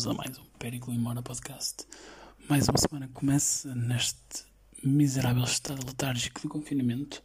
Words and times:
bem-vindos 0.00 0.06
a 0.06 0.14
mais 0.14 0.38
um 0.38 0.44
Périclo 0.58 0.94
e 0.94 0.98
Mora 0.98 1.20
podcast. 1.20 1.86
Mais 2.48 2.66
uma 2.68 2.78
semana 2.78 3.06
que 3.06 3.12
começa 3.12 3.74
neste 3.74 4.46
miserável 4.82 5.44
estado 5.44 5.86
letárgico 5.86 6.40
de 6.40 6.48
confinamento 6.48 7.22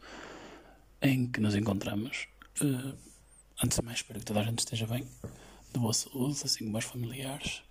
em 1.02 1.26
que 1.26 1.40
nos 1.40 1.56
encontramos. 1.56 2.28
Uh, 2.62 2.98
antes 3.64 3.78
de 3.78 3.86
mais, 3.86 4.00
espero 4.00 4.20
que 4.20 4.26
toda 4.26 4.42
a 4.42 4.44
gente 4.44 4.60
esteja 4.60 4.86
bem, 4.88 5.08
de 5.74 5.80
boa 5.80 5.94
saúde, 5.94 6.42
assim 6.44 6.66
como 6.66 6.78
os 6.78 6.84
familiares 6.84 7.62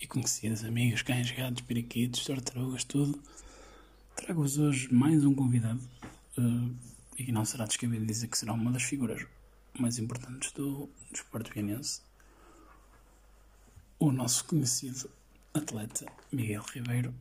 e 0.00 0.06
conhecidos, 0.08 0.64
amigos, 0.64 1.02
cães, 1.02 1.30
gatos, 1.30 1.62
periquitos, 1.62 2.24
tartarugas, 2.24 2.82
tudo. 2.82 3.22
Trago-vos 4.16 4.58
hoje 4.58 4.92
mais 4.92 5.24
um 5.24 5.32
convidado 5.32 5.80
uh, 6.38 6.74
e 7.16 7.30
não 7.30 7.44
será 7.44 7.66
descabido 7.66 8.04
dizer 8.04 8.26
que 8.26 8.38
será 8.38 8.52
uma 8.54 8.72
das 8.72 8.82
figuras 8.82 9.24
mais 9.78 9.98
importantes 9.98 10.50
do, 10.52 10.88
esporte 11.12 11.52
vienense 11.52 12.00
o 14.00 14.10
nosso 14.10 14.46
conhecido 14.46 15.10
atleta 15.52 16.10
Miguel 16.32 16.64
Ribeiro, 16.72 17.14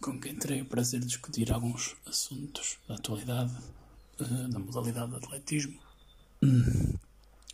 com 0.00 0.18
quem 0.20 0.34
terei 0.34 0.62
o 0.62 0.66
prazer 0.66 0.98
de 0.98 1.06
discutir 1.06 1.52
alguns 1.52 1.94
assuntos 2.04 2.76
da 2.88 2.96
atualidade, 2.96 3.54
eh, 4.18 4.48
da 4.48 4.58
modalidade 4.58 5.12
de 5.12 5.16
atletismo, 5.18 5.80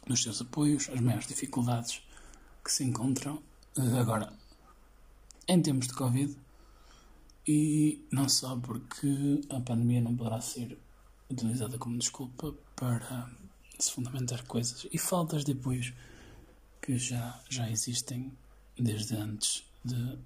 nos 0.08 0.22
seus 0.22 0.40
apoios, 0.40 0.88
as 0.88 0.98
maiores 1.00 1.26
dificuldades 1.26 2.02
que 2.64 2.72
se 2.72 2.84
encontram 2.84 3.42
eh, 3.76 3.98
agora 4.00 4.32
em 5.46 5.60
tempos 5.60 5.88
de 5.88 5.94
Covid. 5.94 6.34
E 7.46 8.02
não 8.10 8.28
só 8.30 8.56
porque 8.56 9.42
a 9.50 9.60
pandemia 9.60 10.00
não 10.00 10.16
poderá 10.16 10.40
ser 10.40 10.78
utilizada 11.28 11.76
como 11.76 11.98
desculpa 11.98 12.54
para 12.74 13.30
se 13.78 13.90
fundamentar 13.92 14.46
coisas 14.46 14.86
e 14.90 14.96
faltas 14.96 15.44
de 15.44 15.52
apoios 15.52 15.92
que 16.82 16.98
já, 16.98 17.40
já 17.48 17.70
existem 17.70 18.32
desde 18.76 19.14
antes 19.14 19.64
de 19.84 20.18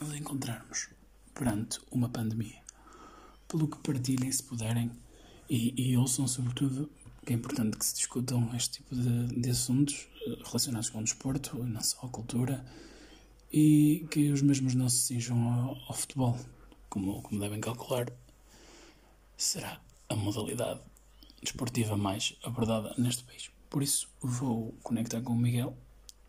nos 0.00 0.14
encontrarmos 0.14 0.88
perante 1.34 1.80
uma 1.90 2.08
pandemia. 2.08 2.62
Pelo 3.48 3.68
que 3.68 3.78
partilhem 3.78 4.30
se 4.30 4.42
puderem 4.42 4.90
e, 5.50 5.74
e 5.76 5.96
ouçam 5.96 6.26
sobretudo 6.28 6.88
que 7.26 7.32
é 7.32 7.36
importante 7.36 7.76
que 7.76 7.84
se 7.84 7.94
discutam 7.94 8.54
este 8.54 8.82
tipo 8.82 8.94
de, 8.94 9.40
de 9.40 9.50
assuntos 9.50 10.06
eh, 10.26 10.38
relacionados 10.44 10.90
com 10.90 10.98
o 10.98 11.02
desporto, 11.02 11.64
não 11.64 11.80
só 11.80 12.06
a 12.06 12.08
cultura, 12.08 12.64
e 13.52 14.06
que 14.10 14.30
os 14.30 14.42
mesmos 14.42 14.74
não 14.74 14.88
se 14.88 14.98
cinjam 14.98 15.48
ao, 15.48 15.76
ao 15.88 15.94
futebol, 15.94 16.38
como, 16.88 17.22
como 17.22 17.40
devem 17.40 17.60
calcular, 17.60 18.06
será 19.36 19.80
a 20.08 20.14
modalidade 20.14 20.80
desportiva 21.42 21.96
mais 21.96 22.36
abordada 22.42 22.94
neste 22.98 23.24
país. 23.24 23.53
Por 23.74 23.82
isso 23.82 24.08
vou 24.20 24.72
conectar 24.84 25.20
com 25.20 25.32
o 25.32 25.36
Miguel. 25.36 25.76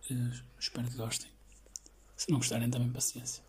Uh, 0.09 0.31
espero 0.59 0.89
que 0.89 0.97
gostem. 0.97 1.29
Se 2.17 2.31
não 2.31 2.39
gostarem, 2.39 2.71
também 2.71 2.91
paciência. 2.91 3.43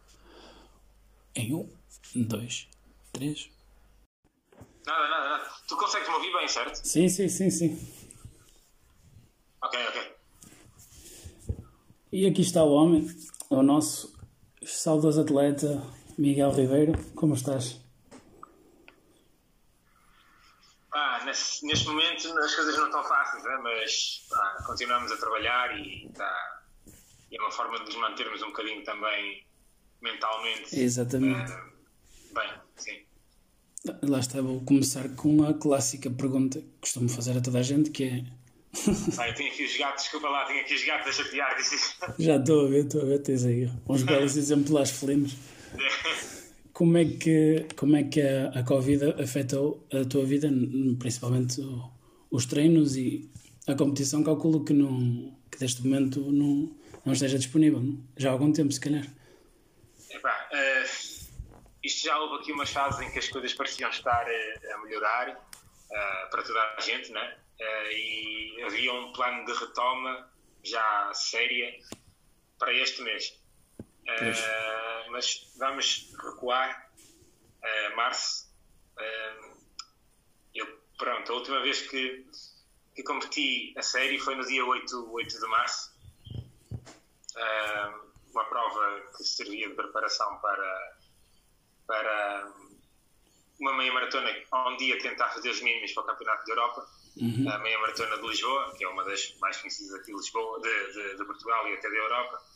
Em 1.35 1.55
um, 1.55 1.67
dois, 2.15 2.69
três. 3.11 3.51
Nada, 4.85 5.09
nada, 5.09 5.29
nada. 5.31 5.51
Tu 5.67 5.75
consegues 5.79 6.09
me 6.09 6.15
ouvir 6.15 6.31
bem, 6.31 6.47
certo? 6.47 6.87
Sim, 6.87 7.09
sim, 7.09 7.27
sim, 7.27 7.49
sim. 7.49 7.89
Ok, 9.63 9.81
ok. 9.89 10.15
E 12.13 12.27
aqui 12.27 12.43
está 12.43 12.63
o 12.63 12.75
homem, 12.75 13.09
o 13.49 13.63
nosso 13.63 14.15
saudoso 14.63 15.23
atleta 15.23 15.83
Miguel 16.19 16.53
Ribeiro. 16.53 16.93
Como 17.15 17.33
estás? 17.33 17.81
Ah, 20.99 21.23
nesse, 21.27 21.63
neste 21.67 21.87
momento 21.87 22.27
as 22.39 22.55
coisas 22.55 22.75
não 22.75 22.87
estão 22.87 23.05
fáceis, 23.05 23.45
né? 23.45 23.59
mas 23.63 24.27
ah, 24.33 24.63
continuamos 24.65 25.13
a 25.13 25.17
trabalhar 25.19 25.79
e, 25.79 26.09
tá, 26.15 26.63
e 27.31 27.37
é 27.37 27.41
uma 27.43 27.51
forma 27.51 27.79
de 27.81 27.85
nos 27.85 27.97
mantermos 27.97 28.41
um 28.43 28.47
bocadinho 28.47 28.83
também 28.83 29.47
mentalmente 30.01 30.75
Exatamente. 30.75 31.53
ah, 31.53 31.71
bem, 32.33 32.51
sim. 32.77 33.05
Lá 34.09 34.21
está, 34.21 34.41
vou 34.41 34.62
começar 34.62 35.06
com 35.17 35.45
a 35.45 35.53
clássica 35.53 36.11
pergunta 36.11 36.61
que 36.61 36.69
costumo 36.81 37.11
fazer 37.11 37.37
a 37.37 37.43
toda 37.43 37.59
a 37.59 37.62
gente, 37.62 37.91
que 37.91 38.05
é... 38.05 38.25
Ah, 39.21 39.29
eu 39.29 39.35
tenho 39.35 39.53
aqui 39.53 39.67
os 39.67 39.77
gatos, 39.77 40.05
desculpa 40.05 40.31
lá, 40.31 40.47
tenho 40.47 40.62
aqui 40.62 40.75
os 40.75 40.85
gatos 40.87 41.09
a 41.09 41.12
chatear. 41.12 41.56
Já 42.19 42.37
estou 42.37 42.65
a 42.65 42.69
ver, 42.71 42.87
estou 42.87 43.03
a 43.03 43.05
ver, 43.05 43.19
tens 43.19 43.45
aí 43.45 43.71
uns 43.87 44.03
belos 44.03 44.35
exemplares 44.35 44.93
felinos. 44.93 45.35
Como 46.76 46.98
é 46.98 47.06
que, 47.06 47.66
como 47.75 47.97
é 47.97 48.03
que 48.03 48.20
a, 48.20 48.60
a 48.60 48.62
Covid 48.62 49.14
afetou 49.19 49.88
a 49.91 50.06
tua 50.06 50.26
vida, 50.26 50.47
principalmente 50.98 51.59
o, 51.59 51.91
os 52.31 52.44
treinos 52.44 52.98
e 52.98 53.31
a 53.66 53.75
competição? 53.75 54.22
Calculo 54.22 54.62
que, 54.62 54.75
não, 54.75 55.34
que 55.50 55.59
deste 55.59 55.82
momento 55.82 56.20
não, 56.31 56.76
não 57.03 57.14
esteja 57.14 57.38
disponível, 57.38 57.81
não? 57.81 58.04
já 58.14 58.28
há 58.28 58.32
algum 58.32 58.53
tempo, 58.53 58.70
se 58.70 58.81
calhar. 58.81 59.06
Epá, 60.10 60.50
uh, 60.53 61.31
isto 61.82 62.04
já 62.04 62.19
houve 62.19 62.42
aqui 62.42 62.53
umas 62.53 62.69
fases 62.69 63.00
em 63.00 63.10
que 63.10 63.20
as 63.20 63.28
coisas 63.31 63.54
pareciam 63.54 63.88
estar 63.88 64.26
uh, 64.26 64.75
a 64.75 64.84
melhorar 64.84 65.31
uh, 65.31 66.31
para 66.31 66.43
toda 66.43 66.60
a 66.76 66.81
gente, 66.82 67.10
né? 67.10 67.37
e 67.91 68.62
havia 68.66 68.93
um 68.93 69.14
plano 69.14 69.47
de 69.47 69.53
retoma 69.54 70.28
já 70.62 71.10
séria 71.14 71.72
para 72.58 72.70
este 72.75 73.00
mês. 73.00 73.32
Uh, 74.06 75.11
mas 75.11 75.53
vamos 75.56 76.12
recuar 76.22 76.89
a 77.62 77.93
uh, 77.93 77.97
março. 77.97 78.47
Uh, 78.97 79.56
eu, 80.55 80.67
pronto, 80.97 81.33
a 81.33 81.34
última 81.34 81.61
vez 81.62 81.83
que, 81.83 82.25
que 82.94 83.03
competi 83.03 83.75
a 83.77 83.83
série 83.83 84.19
foi 84.19 84.37
no 84.37 84.47
dia 84.47 84.65
8, 84.65 85.12
8 85.12 85.41
de 85.41 85.47
março. 85.49 85.97
uma 88.31 88.44
prova 88.44 89.03
que 89.17 89.25
servia 89.25 89.69
de 89.69 89.75
preparação 89.75 90.38
para, 90.38 90.99
para 91.87 92.53
uma 93.59 93.75
meia 93.75 93.93
maratona, 93.93 94.31
um 94.69 94.77
dia 94.77 94.99
tentar 94.99 95.31
fazer 95.31 95.50
os 95.50 95.61
mínimos 95.62 95.93
para 95.93 96.03
o 96.05 96.06
Campeonato 96.06 96.47
da 96.47 96.53
Europa. 96.53 96.87
Uhum. 97.17 97.50
A 97.50 97.59
meia 97.59 97.78
maratona 97.78 98.19
de 98.19 98.28
Lisboa, 98.28 98.75
que 98.77 98.84
é 98.84 98.88
uma 98.88 99.05
das 99.05 99.34
mais 99.41 99.56
conhecidas 99.56 99.94
aqui 99.94 100.12
de 100.12 100.19
Lisboa, 100.19 100.61
de, 100.61 100.93
de, 100.93 101.17
de 101.17 101.25
Portugal 101.25 101.67
e 101.69 101.75
até 101.75 101.88
da 101.88 101.97
Europa 101.97 102.56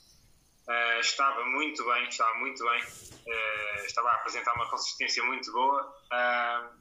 Uh, 0.71 1.01
estava 1.01 1.45
muito 1.47 1.85
bem, 1.85 2.07
estava 2.07 2.33
muito 2.39 2.65
bem, 2.65 2.81
uh, 2.81 3.85
estava 3.85 4.09
a 4.09 4.15
apresentar 4.15 4.55
uma 4.55 4.71
consistência 4.71 5.21
muito 5.25 5.51
boa. 5.51 5.83
Uh, 5.83 6.79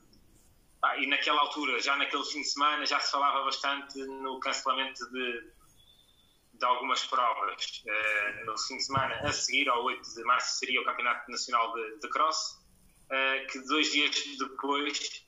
ah, 0.83 0.97
e 0.99 1.07
naquela 1.07 1.41
altura, 1.41 1.79
já 1.79 1.95
naquele 1.95 2.23
fim 2.23 2.41
de 2.41 2.49
semana, 2.51 2.85
já 2.85 2.99
se 2.99 3.09
falava 3.09 3.43
bastante 3.43 3.97
no 3.97 4.39
cancelamento 4.41 5.09
de, 5.09 5.51
de 6.53 6.65
algumas 6.65 7.03
provas. 7.05 7.83
no 8.45 8.55
fim 8.59 8.77
de 8.77 8.83
semana 8.83 9.15
a 9.27 9.31
seguir, 9.33 9.67
ao 9.67 9.83
8 9.83 10.01
de 10.03 10.23
março, 10.23 10.59
seria 10.59 10.81
o 10.81 10.85
Campeonato 10.85 11.29
Nacional 11.31 11.73
de, 11.73 11.99
de 11.99 12.09
Cross, 12.09 12.63
que 13.51 13.59
dois 13.67 13.91
dias 13.91 14.15
depois 14.37 15.25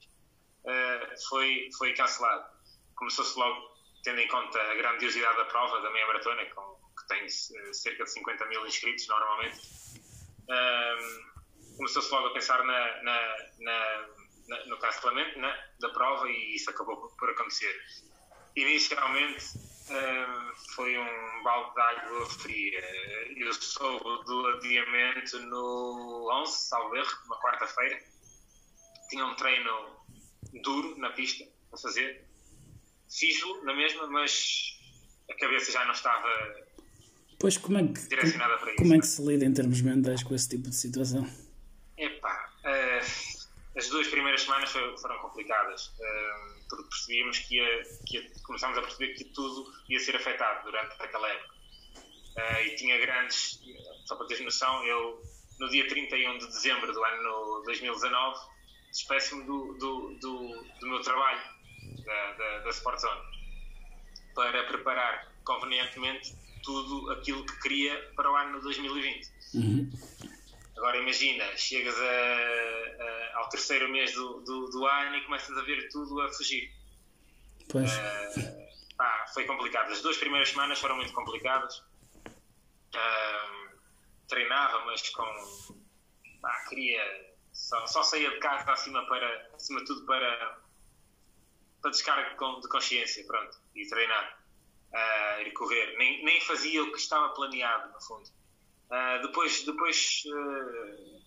foi, 1.28 1.68
foi 1.78 1.94
cancelado. 1.94 2.46
Começou-se 2.96 3.38
logo, 3.38 3.76
tendo 4.04 4.22
em 4.22 4.28
conta 4.28 4.62
a 4.62 4.76
grandiosidade 4.76 5.36
da 5.36 5.46
prova, 5.46 5.82
da 5.82 5.90
meia 5.90 6.08
maratona, 6.08 6.46
com 6.46 6.81
tem 7.12 7.30
cerca 7.74 8.06
de 8.06 8.12
50 8.12 8.46
mil 8.46 8.66
inscritos 8.66 9.08
normalmente, 9.08 9.60
um, 10.50 11.78
começou-se 11.78 12.12
logo 12.12 12.28
a 12.28 12.34
pensar 12.34 12.64
na, 12.64 13.04
na, 13.04 13.38
na, 13.60 14.08
na 14.48 14.66
no 14.68 14.78
cancelamento 14.78 15.40
né, 15.40 15.70
da 15.80 15.90
prova 15.90 16.30
e 16.30 16.56
isso 16.56 16.70
acabou 16.70 17.10
por 17.18 17.30
acontecer. 17.30 17.82
Inicialmente 18.56 19.46
um, 19.90 20.74
foi 20.74 20.98
um 20.98 21.44
balde 21.44 21.74
de 21.74 21.82
água 21.82 22.30
fria. 22.30 22.80
Eu 23.38 23.54
soube 23.54 24.26
do 24.26 24.48
adiamento 24.48 25.40
no 25.40 26.30
11, 26.44 26.52
salvo 26.52 26.96
erro, 26.96 27.18
uma 27.26 27.40
quarta-feira. 27.40 28.00
Tinha 29.10 29.26
um 29.26 29.36
treino 29.36 30.06
duro 30.64 30.98
na 30.98 31.12
pista 31.12 31.46
a 31.74 31.78
fazer. 31.78 32.26
Fiz-lo 33.10 33.64
na 33.66 33.74
mesma, 33.74 34.08
mas 34.08 34.80
a 35.30 35.36
cabeça 35.36 35.72
já 35.72 35.84
não 35.86 35.92
estava 35.92 36.30
Pois 37.42 37.58
como 37.58 37.80
é 37.80 37.88
que, 37.88 38.08
direcionada 38.08 38.56
para 38.60 38.76
como 38.76 38.94
isso. 38.94 38.96
é 38.96 39.00
que 39.00 39.08
se 39.08 39.26
lida 39.26 39.46
em 39.46 39.52
termos 39.52 39.82
mentais 39.82 40.22
com 40.22 40.36
esse 40.36 40.48
tipo 40.48 40.70
de 40.70 40.76
situação? 40.76 41.28
Epá, 41.98 42.54
uh, 42.64 43.78
as 43.78 43.90
duas 43.90 44.08
primeiras 44.10 44.44
semanas 44.44 44.70
foram 44.70 45.18
complicadas, 45.18 45.88
uh, 45.88 46.68
porque 46.70 46.84
percebíamos 46.84 47.40
que 47.40 47.56
ia, 47.56 47.84
que 48.06 48.18
ia, 48.18 48.32
começámos 48.44 48.78
a 48.78 48.82
perceber 48.82 49.16
que 49.16 49.24
tudo 49.26 49.74
ia 49.90 50.00
ser 50.00 50.16
afetado 50.16 50.66
durante 50.66 50.94
aquela 51.00 51.28
época. 51.28 51.56
Uh, 52.38 52.62
e 52.64 52.76
tinha 52.76 52.96
grandes, 53.00 53.60
só 54.06 54.16
para 54.16 54.28
teres 54.28 54.46
noção, 54.46 54.86
eu 54.86 55.24
no 55.60 55.68
dia 55.70 55.88
31 55.88 56.38
de 56.38 56.46
dezembro 56.46 56.94
do 56.94 57.04
ano 57.04 57.64
2019 57.66 58.40
despeço-me 58.92 59.46
do, 59.46 59.74
do, 59.80 60.18
do, 60.20 60.64
do, 60.80 60.88
meu 60.88 61.02
trabalho 61.02 61.42
da, 62.06 62.34
da, 62.34 62.60
da 62.60 62.70
Sport 62.70 63.00
Zone 63.00 63.22
para 64.36 64.64
preparar 64.66 65.32
convenientemente 65.44 66.36
tudo 66.62 67.12
aquilo 67.12 67.46
que 67.46 67.60
queria 67.62 67.96
para 68.16 68.32
o 68.32 68.36
ano 68.36 68.62
2020. 68.62 69.30
Uhum. 69.54 69.92
Agora 70.78 70.98
imagina, 70.98 71.46
chegas 71.58 71.96
a, 71.96 72.04
a, 72.04 73.38
ao 73.40 73.50
terceiro 73.50 73.90
mês 73.90 74.14
do, 74.14 74.42
do, 74.42 74.70
do, 74.70 74.86
ano 74.88 75.16
e 75.16 75.22
começas 75.26 75.56
a 75.56 75.62
ver 75.62 75.88
tudo 75.90 76.20
a 76.22 76.30
fugir. 76.30 76.74
Pois. 77.70 77.92
Uh, 77.92 78.96
pá, 78.98 79.26
foi 79.34 79.46
complicado. 79.46 79.92
As 79.92 80.02
duas 80.02 80.18
primeiras 80.18 80.50
semanas 80.50 80.80
foram 80.80 80.96
muito 80.96 81.14
complicadas. 81.14 81.84
Uh, 82.96 83.78
treinava, 84.28 84.84
mas 84.86 85.08
com. 85.10 85.76
Pá, 86.42 86.66
queria. 86.70 87.32
Só, 87.54 87.86
só 87.86 88.02
saía 88.02 88.32
de 88.32 88.40
casa 88.40 88.72
acima, 88.72 89.06
para, 89.06 89.50
acima 89.54 89.82
de 89.82 89.86
tudo 89.86 90.06
para, 90.06 90.58
para 91.82 91.92
descarga 91.92 92.30
de 92.30 92.68
consciência, 92.70 93.24
pronto, 93.28 93.58
e 93.76 93.86
treinar 93.88 94.41
uh, 94.94 95.42
ir 95.42 95.52
correr. 95.54 95.96
Nem, 95.98 96.24
nem 96.24 96.42
fazia 96.42 96.84
o 96.84 96.92
que 96.92 96.98
estava 96.98 97.30
planeado, 97.30 97.92
no 97.92 98.02
fundo. 98.02 98.30
Uh, 98.90 99.22
depois 99.22 99.64
depois 99.64 100.24
uh, 100.28 101.22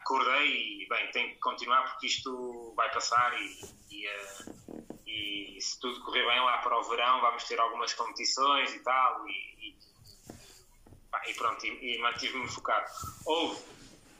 acordei 0.00 0.82
e, 0.82 0.88
bem, 0.88 1.10
tenho 1.10 1.30
que 1.30 1.38
continuar 1.38 1.82
porque 1.90 2.06
isto 2.06 2.72
vai 2.76 2.90
passar 2.92 3.34
e, 3.38 3.60
e, 3.90 4.06
uh, 4.08 4.84
e, 5.06 5.58
se 5.60 5.78
tudo 5.80 6.00
correr 6.02 6.26
bem 6.26 6.40
lá 6.40 6.58
para 6.58 6.78
o 6.78 6.82
verão 6.84 7.20
vamos 7.20 7.44
ter 7.44 7.60
algumas 7.60 7.92
competições 7.92 8.72
e 8.74 8.80
tal 8.80 9.28
e, 9.28 9.76
e 11.26 11.34
pronto, 11.34 11.64
e, 11.66 11.98
mantive-me 11.98 12.48
focado. 12.48 12.90
Houve 13.24 13.62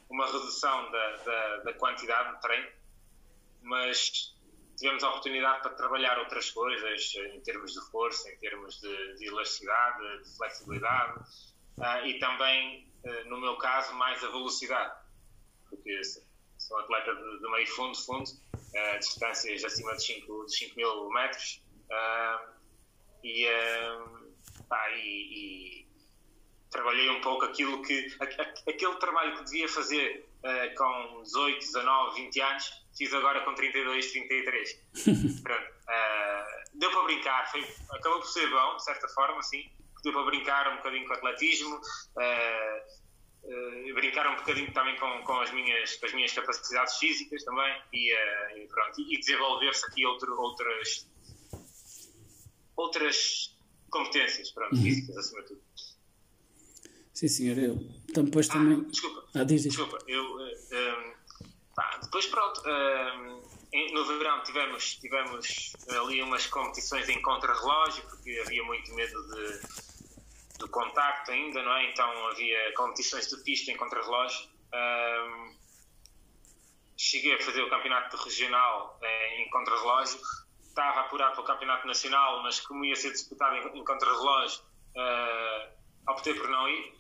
uma 0.09 0.27
redução 0.27 0.91
da, 0.91 1.17
da, 1.17 1.57
da 1.59 1.73
quantidade 1.75 2.35
de 2.35 2.41
treino, 2.41 2.69
mas 3.63 4.34
tivemos 4.77 5.03
a 5.05 5.11
oportunidade 5.11 5.63
para 5.63 5.73
trabalhar 5.73 6.19
outras 6.19 6.51
coisas 6.51 7.15
em 7.33 7.41
termos 7.41 7.73
de 7.73 7.81
força, 7.91 8.31
em 8.31 8.37
termos 8.39 8.81
de, 8.81 9.15
de 9.17 9.27
elasticidade, 9.27 10.23
de 10.23 10.37
flexibilidade 10.37 11.21
uh, 11.79 12.07
e 12.07 12.19
também, 12.19 12.89
uh, 13.05 13.29
no 13.29 13.41
meu 13.41 13.57
caso, 13.57 13.95
mais 13.95 14.23
a 14.23 14.29
velocidade, 14.29 14.95
porque 15.69 16.01
sou 16.59 16.79
atleta 16.79 17.15
de, 17.15 17.39
de 17.39 17.51
meio 17.51 17.67
fundo, 17.69 17.97
fundo, 17.97 18.29
uh, 18.29 18.99
distâncias 18.99 19.65
acima 19.65 19.95
de 19.97 20.05
5, 20.05 20.47
de 20.47 20.57
5 20.57 20.77
mil 20.77 21.11
metros 21.11 21.63
e, 23.23 23.47
pá, 24.69 24.91
e, 24.91 25.81
e, 25.81 25.89
trabalhei 26.71 27.09
um 27.09 27.21
pouco 27.21 27.45
aquilo 27.45 27.81
que 27.83 28.09
aquele 28.21 28.97
trabalho 28.97 29.37
que 29.37 29.45
devia 29.45 29.69
fazer 29.69 30.29
com 30.77 31.23
18, 31.23 31.59
19, 31.59 32.23
20 32.23 32.41
anos 32.41 32.84
fiz 32.97 33.13
agora 33.13 33.45
com 33.45 33.55
32, 33.55 34.13
33. 34.13 34.81
Pronto. 35.43 35.65
Uh, 35.65 36.79
deu 36.79 36.91
para 36.91 37.03
brincar, 37.05 37.51
foi, 37.51 37.67
acabou 37.91 38.21
por 38.21 38.29
ser 38.29 38.49
bom, 38.51 38.77
de 38.77 38.85
certa 38.85 39.09
forma, 39.09 39.43
sim. 39.43 39.71
Deu 40.03 40.13
para 40.13 40.25
brincar 40.25 40.73
um 40.73 40.77
bocadinho 40.77 41.07
com 41.07 41.15
o 41.15 41.17
atletismo, 41.17 41.77
uh, 41.77 43.91
uh, 43.91 43.95
brincar 43.95 44.27
um 44.27 44.37
bocadinho 44.37 44.73
também 44.73 44.97
com, 44.99 45.23
com, 45.23 45.41
as, 45.41 45.51
minhas, 45.53 45.97
com 45.97 46.07
as 46.07 46.15
minhas 46.15 46.33
capacidades 46.33 46.99
físicas 46.99 47.43
também 47.45 47.83
e, 47.93 48.13
e 48.57 48.67
pronto. 48.67 49.01
E, 49.01 49.19
desenvolver-se 49.19 49.87
aqui 49.87 50.05
outro, 50.05 50.39
outras, 50.39 51.09
outras 52.77 53.57
competências, 53.91 54.51
pronto, 54.51 54.77
uhum. 54.77 54.83
físicas 54.83 55.17
acima 55.17 55.43
de 55.43 55.49
tudo. 55.49 55.65
Sim, 57.15 57.29
senhor. 57.29 57.59
Eu 57.59 57.77
depois 58.13 58.51
ah, 58.51 58.55
também. 58.55 58.83
Desculpa. 58.83 59.25
Ah, 59.35 59.45
diz, 59.45 59.63
diz. 59.63 59.73
Desculpa. 59.73 59.99
Eu, 60.09 60.25
um, 60.25 61.13
Pá, 61.75 61.99
depois, 62.03 62.27
pronto, 62.27 62.61
uh, 62.61 63.93
no 63.93 64.05
verão 64.05 64.43
tivemos, 64.45 64.97
tivemos 64.97 65.73
ali 65.89 66.23
umas 66.23 66.47
competições 66.47 67.09
em 67.09 67.21
contrarrelógio, 67.21 68.05
porque 68.09 68.41
havia 68.45 68.63
muito 68.65 68.95
medo 68.95 69.21
de, 69.29 70.59
do 70.59 70.69
contacto 70.69 71.33
ainda, 71.33 71.63
não 71.63 71.75
é? 71.75 71.91
Então 71.91 72.29
havia 72.29 72.73
competições 72.75 73.29
de 73.29 73.43
pista 73.43 73.73
em 73.73 73.77
contrarrelógio. 73.77 74.49
Uh, 74.73 75.55
cheguei 76.97 77.35
a 77.35 77.43
fazer 77.43 77.63
o 77.63 77.71
campeonato 77.71 78.17
regional 78.17 78.99
eh, 79.03 79.43
em 79.43 79.51
contrarrelógio. 79.51 80.21
Estava 80.63 81.01
apurado 81.01 81.35
para 81.35 81.43
o 81.43 81.47
campeonato 81.47 81.87
nacional, 81.87 82.43
mas 82.43 82.61
como 82.61 82.85
ia 82.85 82.97
ser 82.97 83.11
disputado 83.11 83.57
em, 83.57 83.79
em 83.79 83.85
contrarrelógio, 83.85 84.63
uh, 84.97 86.11
optei 86.11 86.35
por 86.35 86.49
não 86.49 86.69
ir. 86.69 86.95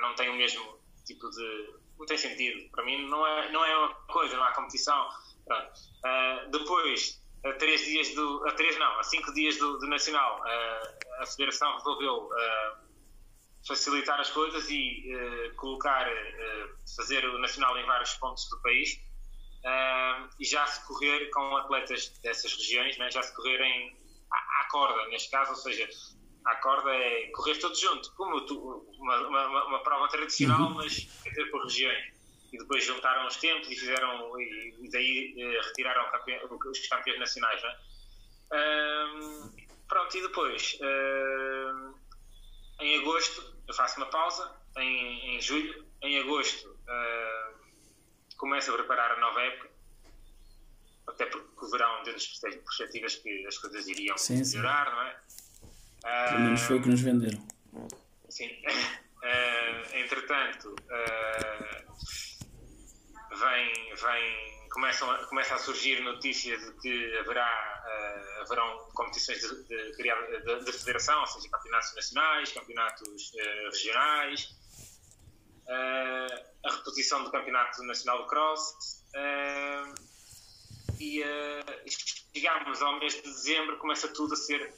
Não 0.00 0.14
tem 0.14 0.28
o 0.28 0.34
mesmo 0.34 0.78
tipo 1.06 1.28
de 1.30 1.74
não 1.98 2.06
tem 2.06 2.18
sentido. 2.18 2.68
Para 2.70 2.84
mim 2.84 3.06
não 3.08 3.26
é, 3.26 3.52
não 3.52 3.64
é 3.64 3.76
uma 3.76 3.94
coisa, 4.06 4.36
não 4.36 4.44
há 4.44 4.52
competição. 4.52 5.08
Uh, 5.48 6.50
depois, 6.50 7.20
a 7.44 7.52
três 7.54 7.84
dias 7.84 8.14
do. 8.14 8.46
A 8.46 8.52
três 8.52 8.78
não, 8.78 8.98
a 8.98 9.02
cinco 9.02 9.32
dias 9.34 9.56
do, 9.58 9.78
do 9.78 9.86
Nacional, 9.86 10.40
uh, 10.40 11.22
a 11.22 11.26
Federação 11.26 11.76
resolveu 11.76 12.26
uh, 12.26 12.84
facilitar 13.66 14.20
as 14.20 14.30
coisas 14.30 14.68
e 14.68 15.52
colocar, 15.56 16.06
fazer 16.96 17.24
o 17.24 17.38
Nacional 17.38 17.78
em 17.78 17.86
vários 17.86 18.12
pontos 18.14 18.46
do 18.50 18.60
país. 18.60 19.00
e 20.38 20.44
já 20.44 20.66
se 20.66 20.86
correr 20.86 21.30
com 21.30 21.56
atletas 21.56 22.10
dessas 22.22 22.52
regiões, 22.52 22.98
né, 22.98 23.10
já 23.10 23.22
se 23.22 23.34
correrem 23.34 23.96
à, 24.30 24.36
à 24.36 24.68
corda, 24.70 25.08
neste 25.08 25.30
caso, 25.30 25.52
ou 25.52 25.56
seja, 25.56 25.88
à 26.44 26.56
corda 26.56 26.90
é 26.90 27.28
correr 27.28 27.56
todos 27.58 27.78
juntos, 27.78 28.08
como 28.10 28.40
tu, 28.42 28.86
uma, 28.98 29.16
uma, 29.28 29.64
uma, 29.66 29.82
prova 29.82 30.08
tradicional, 30.08 30.68
uhum. 30.68 30.74
mas 30.74 30.92
dizer, 30.92 31.50
por 31.50 31.64
regiões. 31.64 32.12
E 32.52 32.58
depois 32.58 32.84
juntaram 32.84 33.26
os 33.26 33.36
tempos 33.36 33.68
e 33.70 33.74
fizeram, 33.74 34.40
e, 34.40 34.76
e 34.80 34.90
daí 34.90 35.34
eh, 35.36 35.60
retiraram 35.60 36.06
os 36.70 36.86
campeões 36.88 37.18
nacionais, 37.18 37.60
não 37.62 37.70
é? 37.70 37.78
Um, 38.52 39.50
pronto, 39.88 40.16
e 40.16 40.22
depois, 40.22 40.78
um, 40.80 41.94
em 42.80 43.00
agosto, 43.00 43.56
eu 43.66 43.74
faço 43.74 43.96
uma 43.96 44.06
pausa, 44.06 44.54
em, 44.76 45.36
em 45.36 45.40
julho, 45.40 45.84
em 46.02 46.20
agosto, 46.20 46.68
um, 46.68 47.54
começo 48.36 48.70
a 48.70 48.74
preparar 48.74 49.12
a 49.12 49.20
nova 49.20 49.40
época, 49.40 49.70
até 51.08 51.26
porque 51.26 51.64
o 51.64 51.70
verão 51.70 52.02
deu 52.04 52.12
nos 52.12 52.26
perspectivas 52.26 53.16
que 53.16 53.46
as 53.46 53.58
coisas 53.58 53.88
iriam 53.88 54.16
sim, 54.16 54.36
melhorar, 54.36 54.86
sim. 54.86 54.92
não 54.92 55.02
é? 55.02 55.20
Pelo 56.04 56.40
menos 56.40 56.60
foi 56.60 56.76
o 56.76 56.82
que 56.82 56.88
nos 56.88 57.00
venderam. 57.00 57.38
Sim. 58.28 58.48
Uh, 58.48 59.96
entretanto, 59.96 60.74
uh, 60.74 61.84
vem, 63.38 63.94
vem, 63.94 64.68
começam 64.70 65.26
começa 65.28 65.54
a 65.54 65.58
surgir 65.58 66.02
notícias 66.02 66.60
de 66.60 66.72
que 66.80 67.18
haverá, 67.18 67.46
uh, 67.46 68.42
haverão 68.42 68.90
competições 68.92 69.40
de, 69.40 69.48
de, 69.64 69.92
de, 69.92 70.64
de, 70.64 70.72
federação, 70.72 71.20
ou 71.20 71.26
seja, 71.26 71.48
campeonatos 71.48 71.94
nacionais, 71.94 72.52
campeonatos 72.52 73.32
regionais, 73.72 74.54
a 75.66 76.70
reposição 76.70 77.24
do 77.24 77.30
campeonato 77.30 77.82
nacional 77.84 78.22
de 78.24 78.28
cross 78.28 79.02
e 81.00 81.24
chegámos 82.34 82.82
ao 82.82 82.98
mês 82.98 83.14
de 83.14 83.22
dezembro, 83.22 83.78
começa 83.78 84.08
tudo 84.08 84.34
a 84.34 84.36
ser 84.36 84.74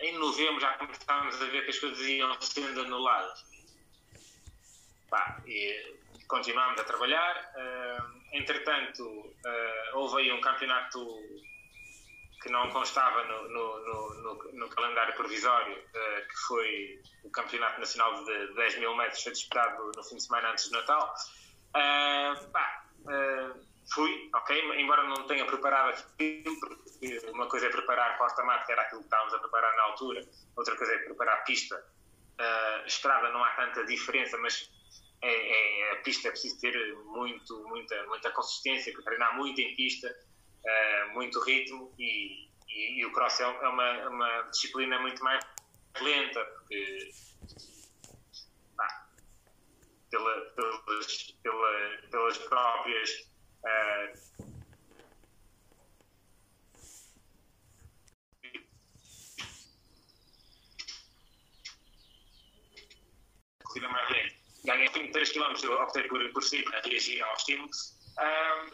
em 0.00 0.18
novembro 0.18 0.60
já 0.60 0.72
começámos 0.74 1.40
a 1.40 1.44
ver 1.46 1.64
que 1.64 1.70
as 1.70 1.78
coisas 1.78 2.00
iam 2.06 2.40
sendo 2.40 2.80
anuladas. 2.80 3.44
Pá, 5.08 5.42
e 5.46 5.96
continuámos 6.28 6.80
a 6.80 6.84
trabalhar. 6.84 7.52
Uh, 7.56 8.20
entretanto, 8.32 9.02
uh, 9.04 9.96
houve 9.98 10.22
aí 10.22 10.32
um 10.32 10.40
campeonato 10.40 11.04
que 12.42 12.48
não 12.48 12.70
constava 12.70 13.22
no, 13.24 13.48
no, 13.48 14.14
no, 14.22 14.52
no 14.52 14.68
calendário 14.70 15.14
provisório, 15.14 15.76
uh, 15.76 16.28
que 16.28 16.36
foi 16.46 17.02
o 17.24 17.30
Campeonato 17.30 17.80
Nacional 17.80 18.24
de 18.24 18.54
10 18.54 18.78
mil 18.78 18.96
metros, 18.96 19.22
foi 19.22 19.32
disputado 19.32 19.92
no 19.94 20.02
fim 20.02 20.16
de 20.16 20.22
semana 20.22 20.50
antes 20.52 20.70
do 20.70 20.78
Natal. 20.78 21.14
Pá, 21.72 22.84
fui, 23.92 24.30
ok, 24.34 24.80
embora 24.80 25.02
não 25.04 25.26
tenha 25.26 25.44
preparado 25.46 25.90
aquilo, 25.90 26.60
porque 26.60 27.18
uma 27.32 27.48
coisa 27.48 27.66
é 27.66 27.70
preparar 27.70 28.18
porta-mar, 28.18 28.64
que 28.64 28.72
era 28.72 28.82
aquilo 28.82 29.00
que 29.00 29.06
estávamos 29.06 29.34
a 29.34 29.38
preparar 29.38 29.74
na 29.76 29.82
altura, 29.84 30.26
outra 30.56 30.76
coisa 30.76 30.92
é 30.92 30.98
preparar 30.98 31.44
pista. 31.44 31.76
Uh, 32.40 32.86
estrada 32.86 33.30
não 33.30 33.44
há 33.44 33.50
tanta 33.50 33.84
diferença, 33.84 34.38
mas 34.38 34.70
é, 35.22 35.90
é, 35.90 35.92
a 35.92 35.96
pista 35.96 36.28
é 36.28 36.30
preciso 36.30 36.58
ter 36.60 36.94
muito, 37.04 37.68
muita, 37.68 38.06
muita 38.06 38.30
consistência, 38.30 38.94
treinar 39.04 39.36
muito 39.36 39.60
em 39.60 39.74
pista, 39.74 40.08
uh, 40.08 41.12
muito 41.12 41.40
ritmo 41.40 41.94
e, 41.98 42.48
e, 42.68 43.00
e, 43.00 43.06
o 43.06 43.12
cross 43.12 43.40
é 43.40 43.46
uma, 43.46 43.86
é 43.86 44.08
uma 44.08 44.42
disciplina 44.50 44.98
muito 45.00 45.22
mais 45.22 45.44
lenta, 46.00 46.42
porque 46.44 47.10
ah, 48.78 49.06
pela, 50.10 50.40
pelas, 50.52 51.36
pela, 51.42 51.98
pelas 52.10 52.38
próprias 52.38 53.30
corrida 63.70 63.88
mais 63.88 64.10
lenta. 64.10 64.34
Ganhei 64.64 64.88
23 64.88 65.32
km, 65.32 65.68
optei 65.82 66.02
por, 66.04 66.32
por 66.32 66.42
sair 66.42 66.64
a 66.74 66.80
reagir 66.80 67.22
aos 67.22 67.38
estímulos. 67.38 67.96
Um, 68.18 68.70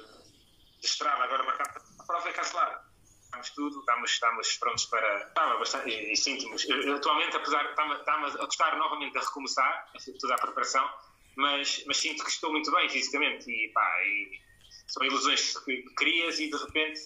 estrada, 0.83 1.25
agora 1.25 1.43
marcar 1.45 1.67
a 1.99 2.05
prova 2.05 2.29
é 2.29 2.33
cancelada. 2.33 2.87
Estamos 3.25 3.51
tudo, 3.51 3.81
estamos, 3.81 4.11
estamos 4.11 4.57
prontos 4.57 4.87
para. 4.87 5.29
Estava 5.29 5.59
bastante. 5.59 5.91
E, 5.91 6.13
e 6.13 6.17
sentimos. 6.17 6.67
Atualmente, 6.71 7.37
apesar 7.37 7.63
de 7.65 7.71
estar-me 7.71 8.27
a 8.27 8.45
gostar 8.45 8.77
novamente 8.77 9.17
a 9.19 9.21
recomeçar, 9.21 9.93
toda 10.21 10.35
a 10.35 10.39
preparação, 10.39 10.89
mas, 11.37 11.85
mas 11.87 11.99
sinto 11.99 12.25
que 12.25 12.31
estou 12.31 12.51
muito 12.51 12.71
bem 12.73 12.89
fisicamente 12.89 13.51
e, 13.51 13.69
pá, 13.73 14.03
e 14.05 14.41
são 14.87 15.05
ilusões 15.05 15.59
que 15.59 15.83
crias 15.95 16.39
e 16.39 16.51
de 16.51 16.57
repente 16.57 17.01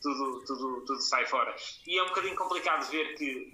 tudo, 0.00 0.44
tudo, 0.44 0.84
tudo 0.84 1.00
sai 1.00 1.26
fora. 1.26 1.54
E 1.86 1.98
é 1.98 2.02
um 2.02 2.08
bocadinho 2.08 2.36
complicado 2.36 2.88
ver 2.90 3.14
que 3.16 3.52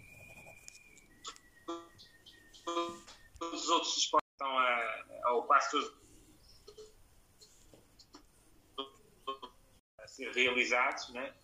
todos 3.38 3.62
os 3.62 3.68
outros 3.68 3.96
esportes 3.96 4.30
estão 4.32 4.58
a, 4.58 5.32
ou 5.32 5.48
todos 5.70 5.92
a 9.98 10.08
ser 10.08 10.32
realizados, 10.32 11.08
né? 11.10 11.34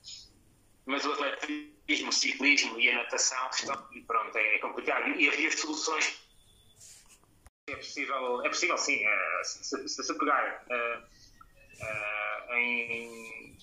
mas 0.87 1.05
o 1.05 1.13
atletismo, 1.13 2.09
o 2.09 2.13
ciclismo 2.13 2.79
e 2.79 2.89
a 2.89 2.97
natação 2.97 3.51
estão, 3.51 3.89
e 3.93 4.01
pronto, 4.03 4.37
é 4.37 4.59
complicado. 4.59 5.09
E 5.21 5.29
havia 5.29 5.51
soluções. 5.51 6.25
É 7.69 7.75
possível, 7.75 8.45
é 8.45 8.49
possível 8.49 8.79
sim, 8.79 9.05
é, 9.05 9.45
se, 9.45 9.89
se, 9.89 10.05
se 10.05 10.19
pegar 10.19 10.65
uh, 10.71 11.16
uh, 11.81 12.55
em 12.55 13.57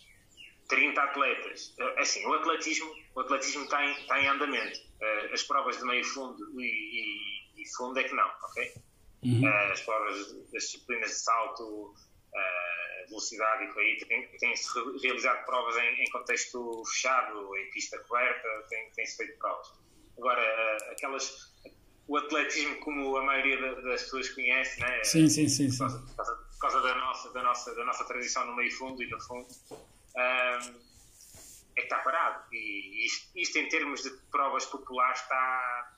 30 0.67 1.01
atletas, 1.01 1.75
uh, 1.79 2.00
assim, 2.00 2.25
o 2.25 2.34
atletismo, 2.34 2.91
o 3.15 3.20
atletismo 3.22 3.63
está, 3.63 3.86
em, 3.86 3.91
está 3.91 4.22
em 4.22 4.27
andamento. 4.27 4.79
Uh, 4.79 5.34
as 5.34 5.43
provas 5.43 5.77
de 5.77 5.84
meio 5.86 6.03
fundo 6.03 6.62
e, 6.62 6.65
e, 6.65 7.62
e 7.62 7.75
fundo 7.75 8.00
é 8.00 8.03
que 8.03 8.13
não, 8.13 8.29
ok? 8.43 8.74
Uhum. 9.24 9.48
as 9.72 9.79
provas 9.82 10.34
das 10.51 10.63
disciplinas 10.63 11.10
de 11.10 11.15
salto, 11.15 11.96
velocidade 13.08 13.63
e 13.63 13.67
por 13.67 13.82
aí 13.82 13.98
tem-se 14.38 14.67
realizado 15.01 15.46
provas 15.46 15.77
em, 15.77 16.03
em, 16.03 16.10
contexto 16.12 16.84
fechado, 16.86 17.58
em 17.58 17.70
pista 17.72 17.98
coberta, 18.00 18.48
tem-se 18.70 18.96
tem 18.96 19.05
feito 19.05 19.39
provas. 19.39 19.72
Agora, 20.17 20.77
aquelas. 20.91 21.53
O 22.07 22.17
atletismo, 22.17 22.79
como 22.81 23.15
a 23.17 23.24
maioria 23.24 23.75
das 23.81 24.03
pessoas 24.03 24.29
conhece, 24.29 24.79
né? 24.81 25.03
Sim, 25.03 25.29
sim, 25.29 25.48
sim. 25.48 25.69
Por 25.69 25.77
causa, 25.79 26.00
por 26.00 26.15
causa, 26.15 26.36
por 26.36 26.60
causa 26.60 26.81
da, 26.81 26.95
nossa, 26.95 27.33
da, 27.33 27.43
nossa, 27.43 27.75
da 27.75 27.86
nossa 27.86 28.05
tradição 28.05 28.45
no 28.45 28.55
meio 28.55 28.72
fundo 28.72 29.01
e 29.01 29.10
no 29.10 29.19
fundo, 29.22 29.48
um, 29.72 30.93
é 31.75 31.81
que 31.81 31.81
está 31.81 32.00
parado. 32.00 32.43
E 32.51 33.05
isto, 33.05 33.29
isto, 33.36 33.57
em 33.57 33.67
termos 33.69 34.03
de 34.03 34.10
provas 34.31 34.65
populares, 34.65 35.22
está. 35.22 35.89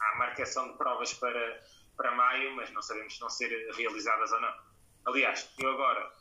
Há 0.00 0.16
marcação 0.18 0.72
de 0.72 0.76
provas 0.76 1.14
para, 1.14 1.62
para 1.96 2.10
maio, 2.12 2.56
mas 2.56 2.70
não 2.72 2.82
sabemos 2.82 3.14
se 3.14 3.20
vão 3.20 3.30
ser 3.30 3.48
realizadas 3.76 4.32
ou 4.32 4.40
não. 4.40 4.52
Aliás, 5.06 5.48
eu 5.58 5.70
agora 5.70 6.12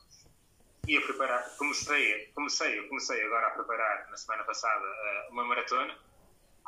ia 0.88 1.02
preparar, 1.02 1.58
comecei, 1.58 2.28
comecei, 2.34 2.80
eu 2.80 2.88
comecei 2.88 3.24
agora 3.24 3.48
a 3.48 3.50
preparar 3.52 4.10
na 4.10 4.18
semana 4.18 4.44
passada 4.44 4.86
eh, 4.86 5.28
uma 5.32 5.44
maratona 5.46 5.96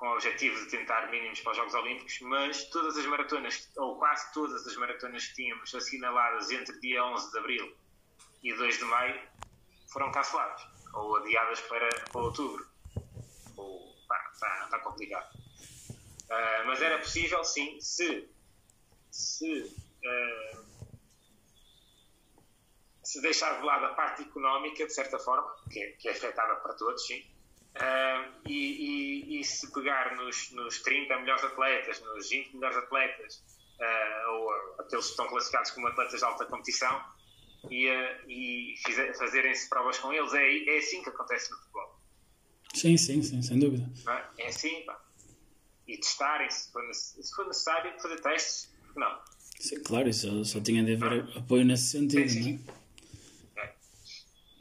com 0.03 0.09
o 0.09 0.13
objetivo 0.15 0.59
de 0.59 0.69
tentar 0.69 1.09
mínimos 1.09 1.39
para 1.39 1.51
os 1.51 1.57
Jogos 1.57 1.73
Olímpicos, 1.75 2.19
mas 2.23 2.65
todas 2.65 2.97
as 2.97 3.05
maratonas, 3.05 3.71
ou 3.77 3.97
quase 3.97 4.33
todas 4.33 4.67
as 4.67 4.75
maratonas 4.75 5.27
que 5.27 5.35
tínhamos 5.35 5.73
assinaladas 5.73 6.51
entre 6.51 6.77
dia 6.81 7.01
11 7.05 7.31
de 7.31 7.39
abril 7.39 7.73
e 8.43 8.53
2 8.53 8.79
de 8.79 8.83
maio 8.83 9.21
foram 9.93 10.11
canceladas 10.11 10.61
ou 10.93 11.15
adiadas 11.15 11.61
para, 11.61 11.87
para 12.11 12.21
outubro. 12.21 12.67
Ou, 13.55 13.95
pá, 14.05 14.29
está, 14.33 14.63
está 14.65 14.79
complicado. 14.79 15.35
Uh, 15.35 16.67
mas 16.67 16.81
era 16.81 16.99
possível, 16.99 17.41
sim, 17.45 17.79
se, 17.79 18.29
se 19.09 19.61
uh, 19.61 20.65
se 23.01 23.21
deixar 23.21 23.57
de 23.57 23.65
lado 23.65 23.85
a 23.85 23.93
parte 23.93 24.23
económica, 24.23 24.85
de 24.85 24.93
certa 24.93 25.17
forma, 25.17 25.49
que 25.71 25.79
é, 25.79 25.91
que 25.93 26.09
é 26.09 26.11
afetada 26.11 26.57
para 26.57 26.73
todos, 26.73 27.07
sim, 27.07 27.23
uh, 27.77 28.31
e, 28.47 28.53
e, 28.53 29.39
e, 29.39 29.43
se 29.43 29.71
pegar 29.71 30.15
nos, 30.15 30.51
nos 30.51 30.81
30 30.81 31.19
melhores 31.19 31.43
atletas, 31.43 32.01
nos 32.01 32.29
20 32.29 32.55
melhores 32.55 32.77
atletas, 32.77 33.43
uh, 33.79 34.31
ou 34.31 34.51
aqueles 34.79 35.05
que 35.05 35.11
estão 35.11 35.27
classificados 35.27 35.71
como 35.71 35.87
atletas 35.87 36.19
de 36.19 36.25
alta 36.25 36.45
competição, 36.45 37.03
e, 37.69 37.89
uh, 37.89 38.29
e 38.29 38.75
fazerem-se 39.17 39.69
provas 39.69 39.97
com 39.99 40.11
eles, 40.11 40.33
é, 40.33 40.75
é 40.75 40.77
assim 40.77 41.01
que 41.01 41.09
acontece 41.09 41.51
no 41.51 41.57
futebol. 41.57 41.99
Sim, 42.73 42.97
sim, 42.97 43.21
sim, 43.21 43.41
sem 43.41 43.59
dúvida. 43.59 43.89
É? 44.37 44.43
é 44.43 44.47
assim, 44.47 44.83
pá. 44.85 44.99
E 45.87 45.97
testarem, 45.97 46.49
se 46.49 46.71
for, 46.71 46.81
se 46.93 47.35
for 47.35 47.45
necessário, 47.45 47.93
fazer 48.01 48.19
testes, 48.21 48.73
não. 48.95 49.19
Sim, 49.59 49.81
claro, 49.83 50.09
isso 50.09 50.43
só 50.45 50.59
tinha 50.59 50.83
de 50.83 50.93
haver 50.93 51.37
apoio 51.37 51.65
nesse 51.65 51.91
sentido, 51.91 52.29
sim, 52.29 52.43
sim. 52.43 52.63
não 52.65 52.73
é? 52.73 52.82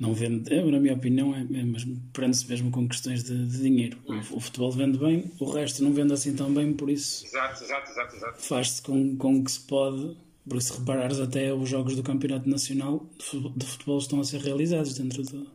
Não 0.03 0.13
vende, 0.13 0.51
na 0.51 0.81
minha 0.81 0.95
opinião, 0.95 1.33
é, 1.33 1.43
é 1.43 1.63
mesmo, 1.63 1.97
prende-se 2.13 2.49
mesmo 2.49 2.73
com 2.73 2.89
questões 2.89 3.23
de, 3.23 3.47
de 3.47 3.63
dinheiro. 3.63 3.97
O, 4.05 4.37
o, 4.37 4.41
futebol 4.41 4.73
vende 4.73 4.99
bem, 4.99 5.31
o 5.39 5.49
resto 5.49 5.81
não 5.85 5.93
vende 5.93 6.13
assim 6.13 6.35
tão 6.35 6.53
bem, 6.53 6.73
por 6.75 6.91
isso. 6.91 7.25
Exato, 7.25 7.63
exato, 7.63 7.89
exato. 7.89 8.17
exato. 8.17 8.43
Faz-se 8.43 8.83
com, 8.83 9.17
com 9.17 9.39
o 9.39 9.45
que 9.45 9.53
se 9.53 9.61
pode, 9.61 10.17
porque 10.49 10.65
se 10.65 10.77
reparares, 10.77 11.21
até 11.21 11.55
os 11.55 11.69
jogos 11.69 11.95
do 11.95 12.03
Campeonato 12.03 12.51
Nacional 12.51 13.09
de 13.57 13.65
futebol 13.65 13.99
estão 13.99 14.19
a 14.19 14.25
ser 14.25 14.41
realizados 14.41 14.99
dentro, 14.99 15.23
do, 15.23 15.47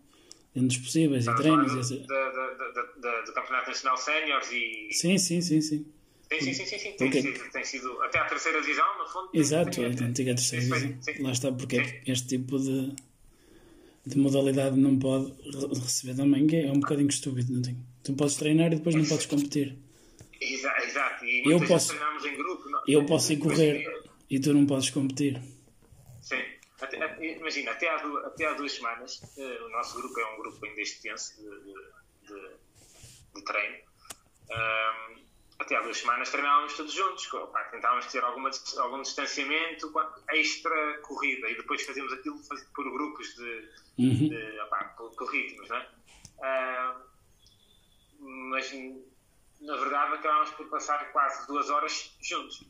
dentro 0.55 0.69
dos 0.69 0.77
possíveis 0.77 1.27
Estamos 1.27 1.41
e 1.41 1.43
treinos. 1.43 1.89
Do, 1.89 1.95
e 1.95 2.07
do, 2.07 3.25
do 3.25 3.33
Campeonato 3.33 3.67
Nacional 3.67 3.97
Séniores 3.97 4.49
e. 4.53 4.87
Sim, 4.93 5.17
sim, 5.17 5.41
sim, 5.41 5.59
sim. 5.59 5.85
Sim, 6.31 6.39
sim, 6.39 6.53
sim, 6.53 6.65
sim, 6.65 6.79
sim. 6.79 6.91
Tem, 6.97 7.11
sido, 7.11 7.51
tem 7.51 7.63
sido 7.65 8.01
até 8.01 8.19
a 8.19 8.25
terceira 8.25 8.61
divisão, 8.61 8.97
no 8.97 9.07
fundo. 9.07 9.29
Exato, 9.33 9.81
a 9.81 9.87
antiga 9.87 10.33
terceira 10.33 10.63
divisão. 10.63 10.95
Lá 11.19 11.31
está, 11.33 11.51
porque 11.51 12.01
este 12.05 12.27
tipo 12.29 12.57
de 12.57 12.95
de 14.07 14.17
modalidade 14.17 14.79
não 14.79 14.97
pode 14.97 15.33
receber 15.81 16.15
também, 16.15 16.47
que 16.47 16.55
é 16.55 16.71
um 16.71 16.79
bocadinho 16.79 17.09
estúpido, 17.09 17.53
não 17.53 17.61
tem? 17.61 17.77
Tu 18.03 18.13
podes 18.13 18.37
treinar 18.37 18.71
e 18.71 18.77
depois 18.77 18.95
não 18.95 19.05
podes 19.05 19.25
competir. 19.25 19.77
Exato, 20.39 20.83
exato. 20.83 21.25
E 21.25 21.43
eu 21.45 21.65
posso, 21.65 21.93
em 21.93 22.37
grupo. 22.37 22.69
Não, 22.69 22.81
eu 22.87 23.05
posso 23.05 23.33
ir 23.33 23.37
correr 23.37 23.85
e 24.29 24.39
tu 24.39 24.53
não 24.53 24.65
podes 24.65 24.89
competir. 24.89 25.41
Sim. 26.21 26.41
Até, 26.79 26.97
imagina, 27.37 27.71
até 27.71 27.89
há, 27.89 27.97
duas, 27.97 28.25
até 28.25 28.45
há 28.45 28.53
duas 28.53 28.71
semanas, 28.71 29.21
uh, 29.37 29.65
o 29.65 29.69
nosso 29.69 29.97
grupo 29.97 30.19
é 30.19 30.33
um 30.33 30.37
grupo 30.37 30.63
ainda 30.65 30.81
extenso 30.81 31.35
de, 31.37 31.43
de, 31.43 31.73
de, 32.27 32.49
de 33.35 33.43
treino. 33.43 33.77
Um, 34.51 35.26
até 35.59 35.75
há 35.75 35.81
duas 35.81 35.97
semanas 35.97 36.29
treinávamos 36.29 36.75
todos 36.75 36.93
juntos, 36.93 37.29
tentávamos 37.71 38.05
ter 38.07 38.23
alguma, 38.23 38.49
algum 38.77 39.01
distanciamento 39.01 39.91
extra 40.31 40.99
corrida 40.99 41.49
e 41.49 41.55
depois 41.55 41.83
fazíamos 41.83 42.13
aquilo 42.13 42.39
por 42.75 42.91
grupos 42.91 43.35
de, 43.35 43.69
uhum. 43.97 44.29
de 44.29 44.59
por, 44.95 45.15
por, 45.15 45.31
ritmos, 45.31 45.67
não 45.69 45.77
é? 45.77 45.89
Uh, 46.37 47.07
mas 48.49 48.71
na 49.61 49.75
verdade 49.77 50.13
acabámos 50.13 50.51
por 50.51 50.69
passar 50.69 51.11
quase 51.11 51.47
duas 51.47 51.69
horas 51.69 52.15
juntos. 52.21 52.63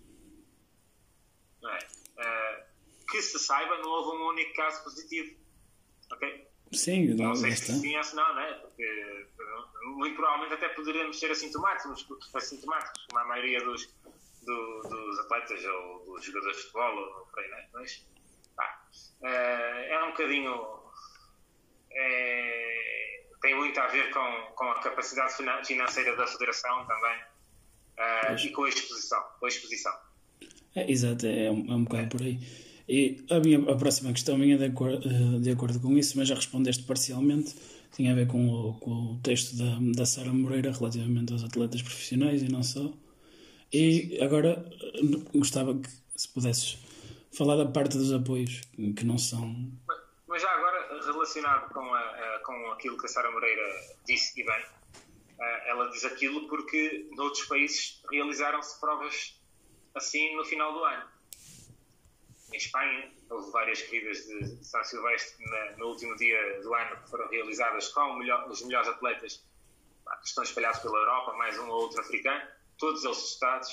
Não 1.62 1.70
é? 1.70 1.80
Uh, 2.18 3.08
que 3.10 3.22
se 3.22 3.40
saiba, 3.40 3.78
não 3.80 3.90
houve 3.90 4.18
um 4.18 4.28
único 4.30 4.54
caso 4.56 4.84
positivo. 4.84 5.38
Ok? 6.12 6.47
Sim, 6.72 7.08
não, 7.16 7.28
não 7.28 7.36
sei 7.36 7.52
se 7.52 7.80
sim 7.80 8.04
se 8.04 8.16
não, 8.16 8.36
né? 8.36 8.54
Porque 8.62 9.28
muito 9.96 10.16
provavelmente 10.16 10.54
até 10.54 10.70
poderíamos 10.70 11.20
ser 11.20 11.32
assintomáticos, 11.32 12.06
assintomáticos 12.34 13.06
como 13.08 13.20
a 13.20 13.26
maioria 13.26 13.60
dos, 13.64 13.88
do, 14.44 14.82
dos 14.82 15.20
atletas 15.20 15.64
ou 15.66 16.06
dos 16.06 16.26
jogadores 16.26 16.58
de 16.58 16.64
futebol 16.64 16.98
ou 16.98 17.26
por 17.28 17.40
aí, 17.40 17.50
né? 17.50 17.68
Mas 17.74 18.06
pá, 18.56 18.88
é, 19.24 19.94
é 19.94 20.04
um 20.04 20.12
bocadinho. 20.12 20.78
É, 21.92 23.24
tem 23.42 23.56
muito 23.56 23.80
a 23.80 23.88
ver 23.88 24.12
com, 24.12 24.54
com 24.56 24.66
a 24.66 24.80
capacidade 24.82 25.34
financeira 25.66 26.16
da 26.16 26.28
federação 26.28 26.86
também 26.86 27.22
uh, 27.98 28.46
e 28.46 28.52
com 28.52 28.64
a 28.64 28.70
exposição. 28.70 29.24
Com 29.40 29.46
a 29.46 29.50
exposição. 29.50 29.94
É, 30.76 30.92
exato, 30.92 31.26
é 31.26 31.50
um, 31.50 31.72
é 31.72 31.76
um 31.76 31.84
bocado 31.84 32.10
por 32.10 32.22
aí. 32.22 32.40
E 32.88 33.26
a, 33.30 33.40
minha, 33.40 33.60
a 33.70 33.76
próxima 33.76 34.14
questão 34.14 34.38
vinha 34.38 34.58
de, 34.58 34.66
acordo, 34.66 35.06
eh, 35.06 35.40
de 35.40 35.52
acordo 35.52 35.80
com 35.80 35.98
isso, 35.98 36.18
mas 36.18 36.28
já 36.28 36.36
respondeste 36.36 36.84
parcialmente. 36.84 37.54
Tinha 37.92 38.14
a 38.14 38.16
ver 38.16 38.28
com 38.28 38.48
o, 38.48 38.74
com 38.80 38.92
o 38.92 39.20
texto 39.22 39.58
da, 39.58 39.78
da 39.94 40.06
Sara 40.06 40.32
Moreira 40.32 40.72
relativamente 40.72 41.34
aos 41.34 41.44
atletas 41.44 41.82
profissionais 41.82 42.42
e 42.42 42.50
não 42.50 42.64
só. 42.64 42.94
E 43.74 44.18
agora 44.22 44.66
eh, 44.82 45.38
gostava 45.38 45.78
que 45.78 45.90
se 46.16 46.30
pudesses 46.30 46.78
falar 47.38 47.58
da 47.58 47.66
parte 47.66 47.98
dos 47.98 48.14
apoios, 48.14 48.62
que 48.96 49.06
não 49.06 49.18
são. 49.18 49.54
Mas 50.26 50.42
já 50.42 50.50
agora, 50.50 51.02
relacionado 51.06 51.74
com, 51.74 51.94
a, 51.94 52.00
a, 52.00 52.40
com 52.46 52.72
aquilo 52.72 52.98
que 52.98 53.06
a 53.06 53.10
Sara 53.10 53.30
Moreira 53.32 53.64
disse 54.06 54.40
e 54.40 54.46
bem, 54.46 54.66
eh, 55.42 55.70
ela 55.72 55.90
diz 55.90 56.06
aquilo 56.06 56.48
porque 56.48 57.10
noutros 57.18 57.44
países 57.48 58.02
realizaram-se 58.10 58.80
provas 58.80 59.36
assim 59.94 60.38
no 60.38 60.46
final 60.46 60.72
do 60.72 60.84
ano 60.86 61.17
em 62.52 62.58
Espanha. 62.58 63.12
Houve 63.30 63.52
várias 63.52 63.82
corridas 63.84 64.18
de 64.26 64.66
São 64.66 64.84
Silvestre 64.84 65.46
na, 65.46 65.78
no 65.78 65.88
último 65.88 66.16
dia 66.16 66.62
do 66.62 66.74
ano 66.74 66.98
que 67.02 67.10
foram 67.10 67.28
realizadas 67.30 67.90
com 67.90 68.14
melhor, 68.16 68.50
os 68.50 68.62
melhores 68.62 68.88
atletas 68.88 69.46
que 70.22 70.28
estão 70.28 70.44
espalhados 70.44 70.80
pela 70.80 70.98
Europa, 70.98 71.34
mais 71.34 71.58
um 71.60 71.68
ou 71.68 71.82
outro 71.82 72.00
africano, 72.00 72.42
todos 72.78 73.04
eles 73.04 73.18
estados. 73.18 73.70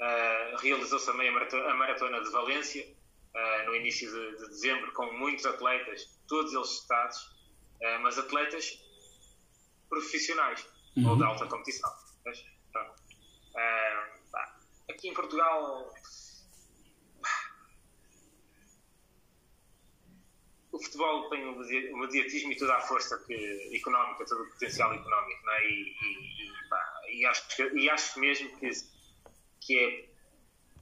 Uh, 0.00 0.56
Realizou-se 0.60 1.06
também 1.06 1.28
a 1.28 1.74
maratona, 1.74 2.22
de 2.22 2.30
Valência 2.30 2.84
uh, 2.84 3.66
no 3.66 3.74
início 3.74 4.10
de, 4.10 4.38
de, 4.38 4.48
dezembro, 4.48 4.92
com 4.92 5.12
muitos 5.12 5.46
atletas, 5.46 6.18
todos 6.28 6.52
eles 6.52 6.70
estados, 6.70 7.18
uh, 7.22 8.00
mas 8.02 8.18
atletas 8.18 8.80
profissionais 9.88 10.66
uhum. 10.96 11.10
ou 11.10 11.16
de 11.16 11.24
alta 11.24 11.46
competição. 11.46 11.90
Mas, 12.24 12.44
aqui 14.88 15.08
em 15.08 15.14
Portugal 15.14 15.92
o 20.78 20.82
futebol 20.82 21.28
tem 21.28 21.44
o 21.44 21.98
mediatismo 21.98 22.52
e 22.52 22.56
toda 22.56 22.74
a 22.76 22.80
força 22.80 23.18
que, 23.26 23.76
económica, 23.76 24.24
todo 24.24 24.44
o 24.44 24.50
potencial 24.50 24.94
económico, 24.94 25.44
não 25.44 25.52
é? 25.52 25.66
e, 25.66 25.96
e, 26.02 26.46
e, 26.46 26.68
pá, 26.68 27.02
e, 27.08 27.26
acho, 27.26 27.76
e 27.76 27.90
acho 27.90 28.20
mesmo 28.20 28.56
que, 28.58 28.70
que 29.60 29.78
é 29.78 30.08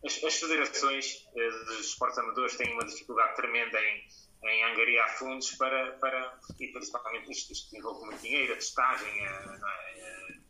as, 0.06 0.22
as, 0.22 0.34
federações 0.36 1.26
uh, 1.32 1.64
dos 1.64 1.80
esportes 1.80 2.18
amadores 2.18 2.56
têm 2.56 2.72
uma 2.74 2.84
dificuldade 2.84 3.36
tremenda 3.36 3.80
em, 3.80 4.06
em 4.44 4.64
angariar 4.64 5.16
fundos 5.18 5.50
para, 5.52 5.92
para 5.92 6.38
e 6.60 6.68
principalmente 6.68 7.32
isto, 7.32 7.52
isto 7.52 7.74
envolve 7.74 8.04
muito 8.04 8.20
dinheiro, 8.20 8.52
a 8.52 8.56
testagem 8.56 9.26
uh, 9.26 10.40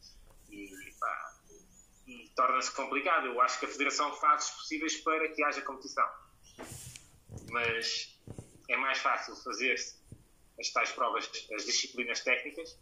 e, 0.51 0.73
e 2.09 2.29
torna-se 2.31 2.73
complicado. 2.73 3.27
Eu 3.27 3.41
acho 3.41 3.61
que 3.61 3.67
a 3.67 3.69
Federação 3.69 4.13
faz 4.17 4.47
os 4.47 4.51
possíveis 4.57 4.97
para 5.03 5.29
que 5.29 5.43
haja 5.45 5.63
competição. 5.63 6.09
Mas 7.51 8.16
é 8.69 8.77
mais 8.77 8.99
fácil 8.99 9.37
fazer 9.37 9.75
as 10.59 10.71
tais 10.73 10.91
provas, 10.93 11.31
as 11.55 11.65
disciplinas 11.65 12.21
técnicas, 12.21 12.79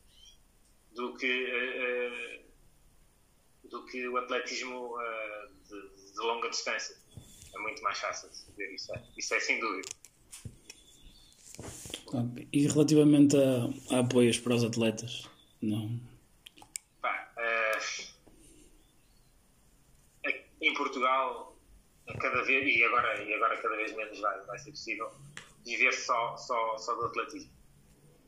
do 0.92 1.16
que, 1.16 1.44
uh, 1.44 2.44
do 3.68 3.84
que 3.86 4.08
o 4.08 4.16
atletismo 4.16 4.96
uh, 4.96 5.48
de, 5.68 6.12
de, 6.12 6.18
longa 6.18 6.48
distância. 6.48 6.96
É 7.54 7.58
muito 7.58 7.82
mais 7.82 7.98
fácil 7.98 8.28
fazer 8.28 8.74
isso. 8.74 8.94
É, 8.94 9.02
isso 9.16 9.34
é 9.34 9.40
sem 9.40 9.60
dúvida. 9.60 9.88
E 12.52 12.66
relativamente 12.66 13.36
a, 13.36 13.96
a 13.96 14.00
apoios 14.00 14.38
para 14.38 14.54
os 14.54 14.64
atletas? 14.64 15.28
Não. 15.60 16.00
Pá, 17.00 17.32
uh, 17.36 18.14
em 20.60 20.74
Portugal, 20.74 21.58
cada 22.20 22.42
vez, 22.42 22.76
e 22.76 22.84
agora, 22.84 23.22
e 23.22 23.34
agora 23.34 23.60
cada 23.60 23.76
vez 23.76 23.94
menos 23.96 24.18
vai, 24.20 24.40
vai 24.44 24.58
ser 24.58 24.70
possível, 24.70 25.10
viver 25.64 25.92
só, 25.92 26.36
só, 26.36 26.76
só 26.78 26.94
do 26.94 27.06
atletismo. 27.06 27.52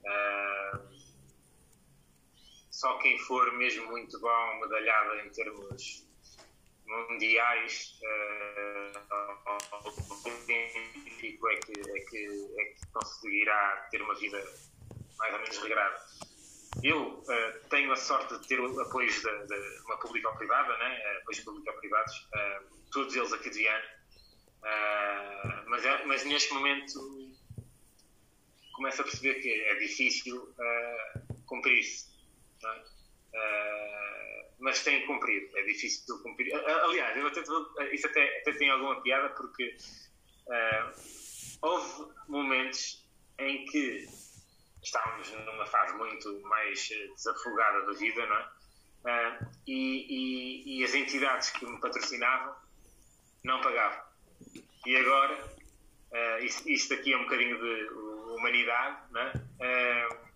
Uh, 0.04 0.96
só 2.70 2.98
quem 2.98 3.18
for 3.20 3.52
mesmo 3.52 3.86
muito 3.86 4.18
bom, 4.20 4.60
medalhado 4.60 5.20
em 5.20 5.30
termos 5.30 6.06
mundiais, 6.86 7.98
uh, 8.02 8.98
é 10.48 11.56
que, 11.56 11.72
é, 11.72 12.00
que, 12.00 12.54
é 12.58 12.64
que 12.64 12.86
conseguirá 12.92 13.88
ter 13.90 14.02
uma 14.02 14.14
vida 14.14 14.38
mais 15.18 15.32
ou 15.32 15.40
menos 15.40 15.58
regrada. 15.58 15.96
Eu 16.82 17.02
uh, 17.02 17.68
tenho 17.70 17.90
a 17.90 17.96
sorte 17.96 18.38
de 18.38 18.46
ter 18.46 18.60
apoios 18.60 19.14
de, 19.14 19.46
de 19.46 19.80
uma 19.86 19.96
pública 19.98 20.28
ou 20.28 20.36
privada, 20.36 20.76
né? 20.76 21.18
apoios 21.22 21.40
público-privados, 21.40 22.28
uh, 22.34 22.90
todos 22.92 23.16
eles 23.16 23.32
aqui 23.32 23.50
de 23.50 23.58
Viana, 23.58 23.95
uh, 24.66 25.70
mas, 25.70 25.84
é, 25.84 26.04
mas 26.04 26.24
neste 26.24 26.52
momento 26.52 27.16
começo 28.72 29.00
a 29.00 29.04
perceber 29.04 29.34
que 29.40 29.48
é 29.48 29.74
difícil 29.76 30.54
cumprir-se. 31.46 32.14
Uh, 32.64 34.54
mas 34.58 34.82
tem 34.82 35.00
que 35.00 35.06
cumprir, 35.06 35.50
é 35.54 35.62
difícil 35.62 36.18
cumprir. 36.22 36.54
Aliás, 36.54 37.16
até, 37.24 37.94
isso 37.94 38.06
até, 38.06 38.38
até 38.40 38.52
tem 38.52 38.70
alguma 38.70 39.00
piada 39.02 39.28
porque 39.30 39.76
uh, 40.46 41.00
houve 41.62 42.12
momentos 42.28 43.04
em 43.38 43.64
que 43.66 44.06
estávamos 44.82 45.30
numa 45.32 45.66
fase 45.66 45.94
muito 45.94 46.40
mais 46.42 46.88
desafogada 47.16 47.86
da 47.86 47.92
vida, 47.92 48.26
não 48.26 48.36
é? 48.36 48.56
Uh, 49.06 49.46
e, 49.66 50.06
e, 50.08 50.80
e, 50.80 50.84
as 50.84 50.94
entidades 50.94 51.50
que 51.50 51.64
me 51.64 51.80
patrocinavam 51.80 52.56
não 53.44 53.60
pagavam. 53.60 54.05
E 54.86 54.96
agora, 54.96 55.34
uh, 56.12 56.44
isto, 56.44 56.68
isto 56.70 56.94
aqui 56.94 57.12
é 57.12 57.16
um 57.16 57.24
bocadinho 57.24 57.58
de 57.58 57.88
humanidade, 58.38 59.12
não 59.12 59.20
é? 59.20 59.32
Uh, 59.32 60.26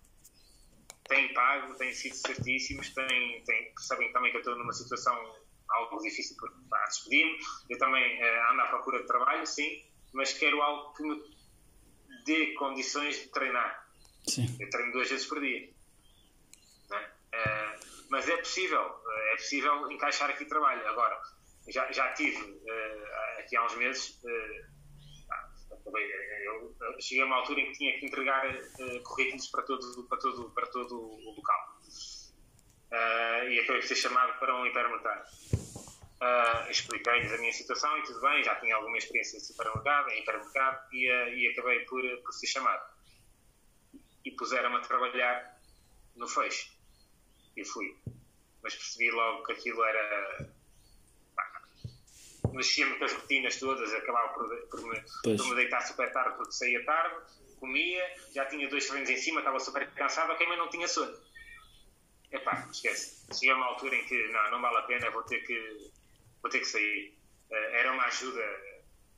têm 1.07 1.33
pago, 1.33 1.73
têm 1.75 1.93
sido 1.93 2.15
certíssimos, 2.15 2.89
têm, 2.89 3.41
têm, 3.45 3.73
sabem 3.77 4.11
também 4.11 4.29
que 4.31 4.37
eu 4.37 4.41
estou 4.41 4.57
numa 4.57 4.73
situação 4.73 5.15
algo 5.69 6.01
difícil 6.01 6.35
porque 6.37 6.57
pá, 6.69 6.83
despedir-me. 6.83 7.39
Eu 7.69 7.77
também 7.77 8.21
uh, 8.21 8.51
ando 8.51 8.61
à 8.61 8.67
procura 8.67 8.99
de 8.99 9.07
trabalho, 9.07 9.47
sim, 9.47 9.85
mas 10.11 10.33
quero 10.33 10.61
algo 10.61 10.93
que 10.95 11.03
me 11.03 11.21
dê 12.25 12.53
condições 12.55 13.15
de 13.21 13.27
treinar. 13.29 13.87
Sim. 14.27 14.53
Eu 14.59 14.69
treino 14.69 14.91
duas 14.91 15.09
vezes 15.09 15.25
por 15.27 15.39
dia. 15.39 15.69
Uh, 16.91 17.79
mas 18.09 18.27
é 18.27 18.35
possível, 18.35 19.01
é 19.31 19.35
possível 19.37 19.89
encaixar 19.89 20.29
aqui 20.29 20.43
trabalho. 20.43 20.85
Agora, 20.89 21.17
já, 21.67 21.91
já 21.91 22.13
tive 22.13 22.41
uh, 22.41 23.39
aqui 23.39 23.55
há 23.55 23.65
uns 23.65 23.75
meses 23.75 24.19
eu, 26.51 26.75
cheguei 26.99 27.23
a 27.23 27.25
uma 27.25 27.37
altura 27.37 27.61
em 27.61 27.71
que 27.71 27.77
tinha 27.77 27.99
que 27.99 28.05
entregar 28.05 28.45
uh, 28.47 29.03
currículos 29.03 29.47
para 29.47 29.63
todo, 29.63 30.07
para 30.07 30.17
todo, 30.17 30.51
para 30.51 30.67
todo 30.67 30.95
o 30.95 31.35
local. 31.35 31.79
Uh, 32.91 33.47
e 33.49 33.59
acabei 33.59 33.79
por 33.79 33.87
ser 33.87 33.95
chamado 33.95 34.37
para 34.39 34.55
um 34.55 34.65
hipermercado. 34.65 35.25
Uh, 36.21 36.69
Expliquei-lhes 36.69 37.31
a 37.31 37.37
minha 37.37 37.51
situação 37.51 37.97
e 37.97 38.03
tudo 38.03 38.21
bem, 38.21 38.43
já 38.43 38.55
tinha 38.55 38.75
alguma 38.75 38.97
experiência 38.97 39.39
de 39.39 39.45
supermercado, 39.45 40.09
em 40.09 40.21
hipermercado, 40.21 40.85
e, 40.91 41.09
uh, 41.09 41.29
e 41.29 41.47
acabei 41.47 41.79
por, 41.85 42.03
por 42.21 42.33
ser 42.33 42.47
chamado. 42.47 42.83
E 44.23 44.31
puseram-me 44.31 44.77
a 44.77 44.81
trabalhar 44.81 45.59
no 46.15 46.27
fecho. 46.27 46.71
E 47.55 47.65
fui. 47.65 47.97
Mas 48.61 48.75
percebi 48.75 49.09
logo 49.09 49.43
que 49.45 49.53
aquilo 49.53 49.83
era 49.83 50.53
mexia-me 52.49 52.97
com 52.97 53.05
as 53.05 53.13
rotinas 53.13 53.55
todas, 53.57 53.93
acabava 53.93 54.33
por, 54.33 54.47
por, 54.67 54.81
me, 54.81 55.01
por, 55.23 55.47
me, 55.47 55.55
deitar 55.55 55.81
super 55.81 56.11
tarde 56.11 56.35
porque 56.37 56.51
saía 56.51 56.83
tarde, 56.85 57.15
comia, 57.59 58.03
já 58.33 58.45
tinha 58.45 58.67
dois 58.67 58.87
treinos 58.87 59.09
em 59.09 59.17
cima, 59.17 59.39
estava 59.39 59.59
super 59.59 59.89
cansado, 59.91 60.31
ok, 60.31 60.45
mas 60.47 60.57
não 60.57 60.69
tinha 60.69 60.87
sono. 60.87 61.15
Epá, 62.31 62.67
esquece. 62.71 63.25
Cheguei 63.33 63.51
a 63.51 63.55
uma 63.55 63.65
altura 63.67 63.95
em 63.95 64.05
que 64.05 64.27
não, 64.29 64.51
não 64.51 64.61
vale 64.61 64.77
a 64.77 64.81
pena, 64.83 65.11
vou 65.11 65.23
ter 65.23 65.39
que, 65.41 65.91
vou 66.41 66.49
ter 66.49 66.59
que 66.59 66.65
sair. 66.65 67.13
Uh, 67.49 67.75
era 67.75 67.91
uma 67.91 68.05
ajuda 68.05 68.41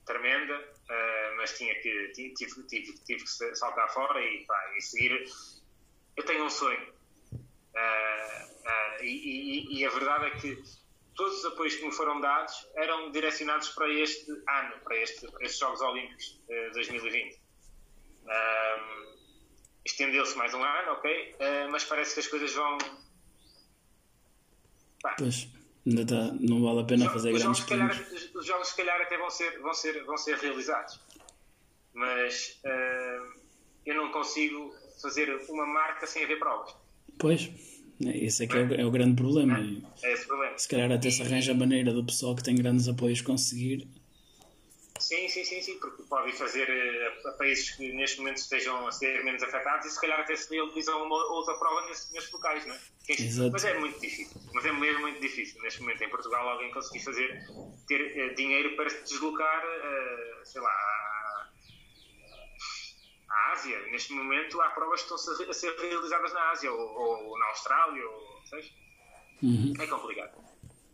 tremenda, 0.05 0.59
uh, 0.59 1.37
mas 1.37 1.57
tinha 1.57 1.73
que, 1.75 2.09
tive, 2.09 2.33
tive, 2.33 2.63
tive, 2.63 2.93
tive, 3.05 3.23
que 3.23 3.55
saltar 3.55 3.91
fora 3.93 4.19
e, 4.21 4.43
pá, 4.45 4.73
e 4.75 4.81
seguir. 4.81 5.25
Eu 6.17 6.25
tenho 6.25 6.43
um 6.43 6.49
sonho. 6.49 6.93
Uh, 7.31 9.03
e, 9.03 9.05
e, 9.05 9.79
e 9.79 9.85
a 9.85 9.89
verdade 9.89 10.25
é 10.25 10.29
que 10.31 10.82
todos 11.15 11.39
os 11.39 11.45
apoios 11.45 11.75
que 11.75 11.85
me 11.85 11.91
foram 11.91 12.19
dados 12.19 12.67
eram 12.75 13.11
direcionados 13.11 13.69
para 13.69 13.91
este 13.91 14.31
ano, 14.31 14.79
para, 14.83 14.97
este, 14.97 15.27
para 15.31 15.43
estes 15.43 15.59
Jogos 15.59 15.81
Olímpicos 15.81 16.39
de 16.47 16.71
2020. 16.71 17.39
Um, 18.23 19.13
Estendeu-se 19.85 20.37
mais 20.37 20.53
um 20.53 20.63
ano, 20.63 20.93
ok, 20.93 21.35
uh, 21.35 21.71
mas 21.71 21.83
parece 21.83 22.13
que 22.13 22.19
as 22.21 22.27
coisas 22.27 22.53
vão. 22.53 22.77
Pá. 25.01 25.15
Pois, 25.17 25.49
ainda 25.85 26.05
tá, 26.05 26.33
não 26.39 26.63
vale 26.63 26.81
a 26.81 26.83
pena 26.85 27.09
fazer 27.09 27.33
grandes 27.33 27.59
jogos, 27.67 28.33
Os 28.33 28.45
jogos, 28.45 28.67
se 28.69 28.77
calhar, 28.77 29.01
até 29.01 29.17
vão 29.17 29.29
ser, 29.29 29.59
vão 29.59 29.73
ser, 29.73 30.05
vão 30.05 30.15
ser 30.15 30.37
realizados, 30.37 31.01
mas 31.91 32.61
uh, 32.63 33.41
eu 33.85 33.95
não 33.95 34.09
consigo 34.11 34.73
fazer 35.01 35.35
uma 35.49 35.65
marca 35.65 36.07
sem 36.07 36.23
haver 36.23 36.39
provas. 36.39 36.73
Pois. 37.19 37.72
Esse 38.01 38.43
é 38.43 38.47
que 38.47 38.57
é 38.57 38.61
o, 38.61 38.73
é 38.73 38.85
o 38.85 38.91
grande 38.91 39.15
problema. 39.15 39.57
É, 39.57 40.07
é 40.07 40.13
esse 40.13 40.27
problema. 40.27 40.57
Se 40.57 40.67
calhar 40.67 40.91
até 40.91 41.09
se 41.09 41.21
arranja 41.21 41.51
a 41.51 41.55
maneira 41.55 41.93
do 41.93 42.03
pessoal 42.03 42.35
que 42.35 42.43
tem 42.43 42.55
grandes 42.55 42.87
apoios 42.87 43.21
conseguir. 43.21 43.87
Sim, 44.99 45.27
sim, 45.27 45.43
sim, 45.43 45.61
sim, 45.61 45.77
porque 45.79 46.03
podem 46.03 46.31
fazer 46.31 46.67
uh, 46.69 47.27
a 47.27 47.31
países 47.33 47.71
que 47.71 47.91
neste 47.91 48.19
momento 48.19 48.37
estejam 48.37 48.87
a 48.87 48.91
ser 48.91 49.23
menos 49.23 49.43
afetados 49.43 49.85
e 49.85 49.89
se 49.89 49.99
calhar 49.99 50.19
até 50.19 50.35
se 50.35 50.49
realizam 50.49 51.03
uma 51.03 51.15
outra 51.33 51.55
prova 51.55 51.85
nesse, 51.87 52.13
nesses 52.13 52.31
locais, 52.31 52.65
não 52.65 52.73
é? 52.73 52.79
é 53.09 53.21
Exato. 53.21 53.51
Mas 53.51 53.65
é 53.65 53.77
muito 53.79 53.99
difícil, 53.99 54.41
mas 54.53 54.65
é 54.65 54.71
mesmo 54.71 55.01
muito 55.01 55.19
difícil 55.19 55.61
neste 55.61 55.81
momento 55.81 56.03
em 56.03 56.09
Portugal 56.09 56.47
alguém 56.47 56.71
conseguir 56.71 57.03
fazer, 57.03 57.45
ter 57.87 58.31
uh, 58.31 58.35
dinheiro 58.35 58.77
para 58.77 58.89
se 58.89 59.03
deslocar, 59.03 59.63
uh, 59.65 60.45
sei 60.45 60.61
lá, 60.61 60.71
Ásia. 63.63 63.79
Neste 63.87 64.13
momento 64.13 64.61
há 64.61 64.69
provas 64.69 65.01
que 65.01 65.13
estão 65.13 65.49
a 65.49 65.53
ser 65.53 65.75
realizadas 65.79 66.33
na 66.33 66.51
Ásia 66.51 66.71
ou, 66.71 67.29
ou 67.29 67.39
na 67.39 67.45
Austrália, 67.47 68.05
ou, 68.05 68.41
uhum. 69.41 69.73
é 69.79 69.87
complicado. 69.87 70.37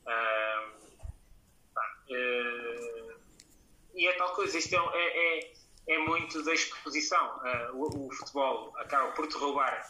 Uh, 0.05 0.69
uh, 2.09 3.19
e 3.95 4.07
é 4.07 4.13
tal 4.13 4.33
coisa, 4.33 4.57
isto 4.57 4.75
é, 4.75 4.79
é, 4.93 5.39
é, 5.39 5.53
é 5.87 5.97
muito 5.99 6.43
da 6.43 6.53
exposição. 6.53 7.37
Uh, 7.37 7.75
o, 7.75 8.07
o, 8.07 8.11
futebol 8.11 8.73
acaba 8.77 9.11
por 9.11 9.27
te 9.27 9.35
roubar 9.35 9.83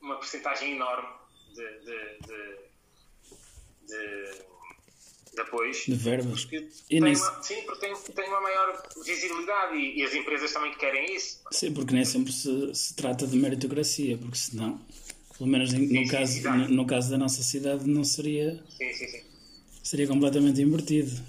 uma 0.00 0.16
porcentagem 0.16 0.76
enorme 0.76 1.08
de, 1.54 1.80
de, 1.80 2.18
de, 2.20 2.58
de 3.86 4.44
de 5.34 5.40
apoios. 5.40 5.84
De 5.86 5.94
verbas. 5.94 6.46
E 6.90 7.00
nem... 7.00 7.14
uma, 7.14 7.42
sim, 7.42 7.62
porque 7.62 7.86
tem, 7.86 7.94
tem 7.94 8.28
uma 8.28 8.40
maior 8.40 8.82
visibilidade 9.04 9.76
e, 9.76 10.00
e, 10.00 10.04
as 10.04 10.14
empresas 10.14 10.52
também 10.52 10.72
querem 10.74 11.14
isso. 11.14 11.40
Sim, 11.50 11.72
porque 11.72 11.94
nem 11.94 12.04
sempre 12.04 12.32
se, 12.32 12.74
se 12.74 12.94
trata 12.94 13.26
de 13.26 13.36
meritocracia, 13.36 14.18
porque 14.18 14.36
senão, 14.36 14.80
pelo 15.36 15.48
menos 15.48 15.72
em, 15.72 15.80
no, 15.80 16.04
sim, 16.04 16.06
caso, 16.06 16.32
sim, 16.32 16.42
no, 16.42 16.68
no, 16.68 16.86
caso 16.86 17.10
da 17.10 17.18
nossa 17.18 17.42
cidade, 17.42 17.88
não 17.88 18.04
seria. 18.04 18.62
Seria 19.82 20.06
completamente 20.06 20.60
invertido. 20.60 21.20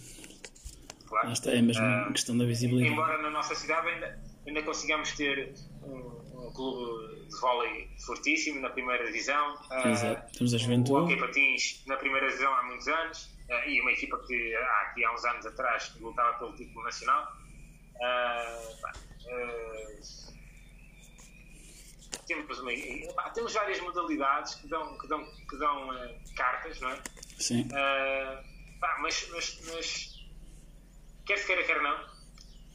Claro. 1.08 1.32
Está, 1.32 1.52
é 1.52 1.62
mesmo 1.62 1.84
uh, 1.84 2.12
questão 2.12 2.38
da 2.38 2.46
visibilidade. 2.46 2.94
Embora 2.94 3.22
na 3.22 3.30
nossa 3.30 3.56
cidade 3.56 3.88
ainda, 3.88 4.20
ainda 4.46 4.64
consigamos 4.64 5.12
ter 5.14 5.54
um, 5.84 6.23
um 6.44 6.52
clube 6.52 7.28
de 7.28 7.40
vôlei 7.40 7.90
fortíssimo 8.06 8.60
na 8.60 8.70
primeira 8.70 9.06
divisão. 9.06 9.56
Uh, 9.72 9.88
Exato, 9.88 10.38
temos 10.38 10.54
a 10.54 10.58
Juventude. 10.58 10.92
O 10.92 11.04
Hockey 11.04 11.18
Patins 11.18 11.84
na 11.88 11.98
primeira 11.98 12.28
divisão 12.28 12.54
há 12.54 12.64
muitos 12.64 12.88
anos 12.88 13.26
uh, 13.50 13.70
e 13.70 13.82
uma 13.82 13.92
equipa 13.92 14.18
que 14.28 14.56
há, 14.56 14.82
aqui 14.82 15.06
há 15.06 15.14
uns 15.14 15.26
anos 15.26 15.46
atrás 15.46 15.94
lutava 16.00 16.38
pelo 16.38 16.56
título 16.56 16.84
nacional. 16.84 17.32
temos, 22.28 22.60
uma, 22.60 22.72
temos 23.34 23.54
várias 23.54 23.80
modalidades 23.80 24.56
que 24.56 24.68
dão, 24.68 24.98
que 24.98 25.08
dão, 25.08 25.26
que 25.50 25.58
dão 25.58 25.90
cartas, 26.36 26.80
não 26.82 26.90
é? 26.90 27.02
Sim. 27.40 27.68
mas, 29.00 29.30
mas, 29.32 29.62
mas 29.74 30.28
quer 31.26 31.38
se 31.38 31.48
queira, 31.48 31.64
quer 31.64 31.82
não, 31.82 31.98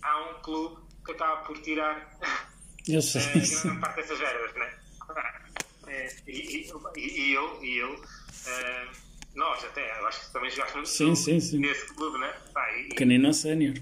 há 0.03 0.31
um 0.31 0.43
clube 0.43 0.83
que 1.05 1.13
acaba 1.13 1.43
por 1.43 1.59
tirar 1.61 2.09
eu 2.89 3.03
sei, 3.03 3.23
grande 3.23 3.81
parte 3.81 3.97
dessas 3.97 4.19
verbas, 4.19 4.55
né? 4.55 4.75
Uh, 5.09 5.89
e, 6.29 6.71
e, 6.97 7.01
e, 7.01 7.33
eu, 7.35 7.65
e 7.65 7.79
eu 7.79 7.95
uh, 7.95 9.09
nós 9.35 9.65
até, 9.65 9.91
acho 10.07 10.27
que 10.27 10.33
também 10.33 10.51
jogaste 10.51 10.79
no, 10.79 10.87
sim, 10.87 11.15
sim, 11.15 11.41
sim. 11.41 11.59
nesse 11.59 11.87
clube, 11.95 12.19
né? 12.19 12.35
Pá, 12.53 12.71
e, 12.77 12.89
pequenino 12.89 13.29
a 13.29 13.33
sénior. 13.33 13.75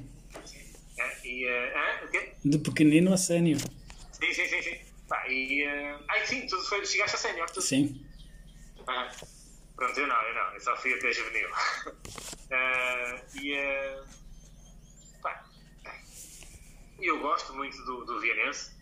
E, 1.25 1.47
uh, 1.47 2.05
okay? 2.05 2.35
De 2.45 2.59
pequenino 2.59 3.13
a 3.13 3.17
sénior. 3.17 3.61
Sim, 4.13 4.33
sim, 4.33 4.47
sim. 4.47 4.63
sim. 4.63 4.79
Pá, 5.09 5.27
e, 5.29 5.65
uh, 5.67 6.05
ai, 6.09 6.27
sim, 6.27 6.47
tu 6.47 6.59
foi, 6.69 6.85
chegaste 6.85 7.17
a 7.17 7.19
sénior. 7.19 7.51
Tu... 7.51 7.61
Sim. 7.61 8.05
Uh, 8.81 9.27
pronto, 9.77 9.99
eu 9.99 10.07
não, 10.07 10.23
eu 10.23 10.35
não, 10.35 10.55
eu 10.55 10.61
só 10.61 10.77
fui 10.77 10.95
até 10.95 11.13
juvenil. 11.13 11.49
uh, 11.49 13.21
e 13.41 13.55
uh, 13.55 14.17
eu 17.01 17.21
gosto 17.21 17.55
muito 17.55 17.77
do, 17.85 18.05
do 18.05 18.21
Vianense, 18.21 18.73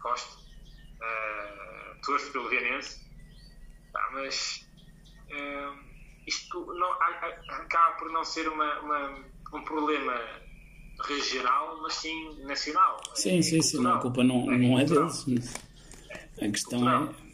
gosto, 0.00 0.38
uh, 0.38 2.00
torço 2.02 2.30
pelo 2.32 2.48
Vianense, 2.48 3.00
mas 4.12 4.66
uh, 5.30 5.78
isto 6.26 6.66
não, 6.74 6.92
acaba 6.92 7.96
por 7.98 8.10
não 8.10 8.24
ser 8.24 8.48
uma, 8.48 8.80
uma, 8.80 9.24
um 9.52 9.62
problema 9.64 10.20
regional, 11.04 11.80
mas 11.82 11.94
sim 11.94 12.44
nacional. 12.44 13.00
Sim, 13.14 13.38
é, 13.38 13.42
sim, 13.42 13.62
sim, 13.62 13.82
não, 13.82 13.94
a 13.94 14.00
culpa 14.00 14.22
não 14.22 14.50
é, 14.50 14.58
não 14.58 14.78
é 14.78 14.84
deles. 14.84 15.26
A 16.40 16.48
questão 16.48 16.88
é 16.88 17.30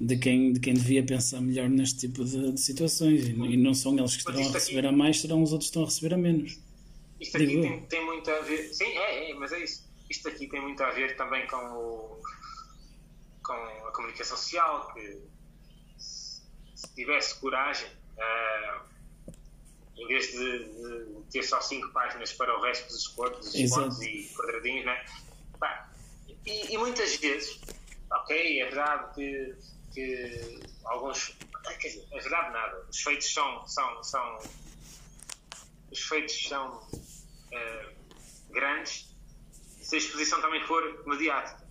de 0.00 0.16
quem, 0.16 0.52
de 0.52 0.60
quem 0.60 0.74
devia 0.74 1.02
pensar 1.04 1.40
melhor 1.40 1.68
neste 1.68 2.00
tipo 2.00 2.24
de, 2.24 2.52
de 2.52 2.60
situações 2.60 3.28
e, 3.28 3.56
não 3.56 3.72
são 3.72 3.96
eles 3.96 4.12
que 4.12 4.18
estarão 4.18 4.40
a 4.40 4.52
receber 4.52 4.80
aqui... 4.80 4.88
a 4.88 4.92
mais, 4.92 5.20
serão 5.20 5.42
os 5.42 5.52
outros 5.52 5.68
que 5.68 5.70
estão 5.70 5.82
a 5.82 5.86
receber 5.86 6.14
a 6.14 6.18
menos. 6.18 6.58
Isto 7.20 7.36
aqui 7.36 7.46
tem, 7.46 7.82
tem, 7.82 8.04
muito 8.04 8.28
a 8.28 8.40
ver. 8.40 8.64
Sim, 8.74 8.84
é, 8.84 9.30
é, 9.30 9.34
mas 9.34 9.52
é 9.52 9.62
isso. 9.62 9.88
Isto 10.12 10.28
aqui 10.28 10.46
tem 10.46 10.60
muito 10.60 10.84
a 10.84 10.90
ver 10.90 11.16
também 11.16 11.46
com, 11.46 11.56
o, 11.56 12.22
com 13.42 13.54
a 13.54 13.92
comunicação 13.92 14.36
social, 14.36 14.92
que 14.92 15.22
se, 15.96 16.42
se 16.76 16.94
tivesse 16.94 17.40
coragem, 17.40 17.88
uh, 17.88 19.32
em 19.96 20.06
vez 20.06 20.30
de, 20.32 20.64
de, 20.64 21.22
ter 21.30 21.42
só 21.42 21.62
cinco 21.62 21.90
páginas 21.94 22.30
para 22.34 22.54
o 22.54 22.60
resto 22.60 22.88
dos 22.88 22.98
esportes, 22.98 23.54
esportes 23.54 24.02
e 24.02 24.30
quadradinhos, 24.36 24.84
né? 24.84 25.02
E, 26.44 26.74
e, 26.74 26.76
muitas 26.76 27.16
vezes, 27.16 27.58
ok, 28.10 28.60
é 28.60 28.64
verdade 28.66 29.14
que, 29.14 29.56
que 29.94 30.60
alguns. 30.84 31.34
Quer 31.80 31.88
dizer, 31.88 32.06
é 32.12 32.20
verdade 32.20 32.52
nada. 32.52 32.86
Os 32.90 33.00
feitos 33.00 33.32
são, 33.32 33.66
são, 33.66 34.04
são 34.04 34.38
os 35.90 36.00
feitos 36.00 36.48
são 36.48 36.82
uh, 36.82 37.94
grandes 38.50 39.11
se 39.92 39.96
a 39.96 39.98
exposição 39.98 40.40
também 40.40 40.62
for 40.66 41.02
mediática. 41.06 41.62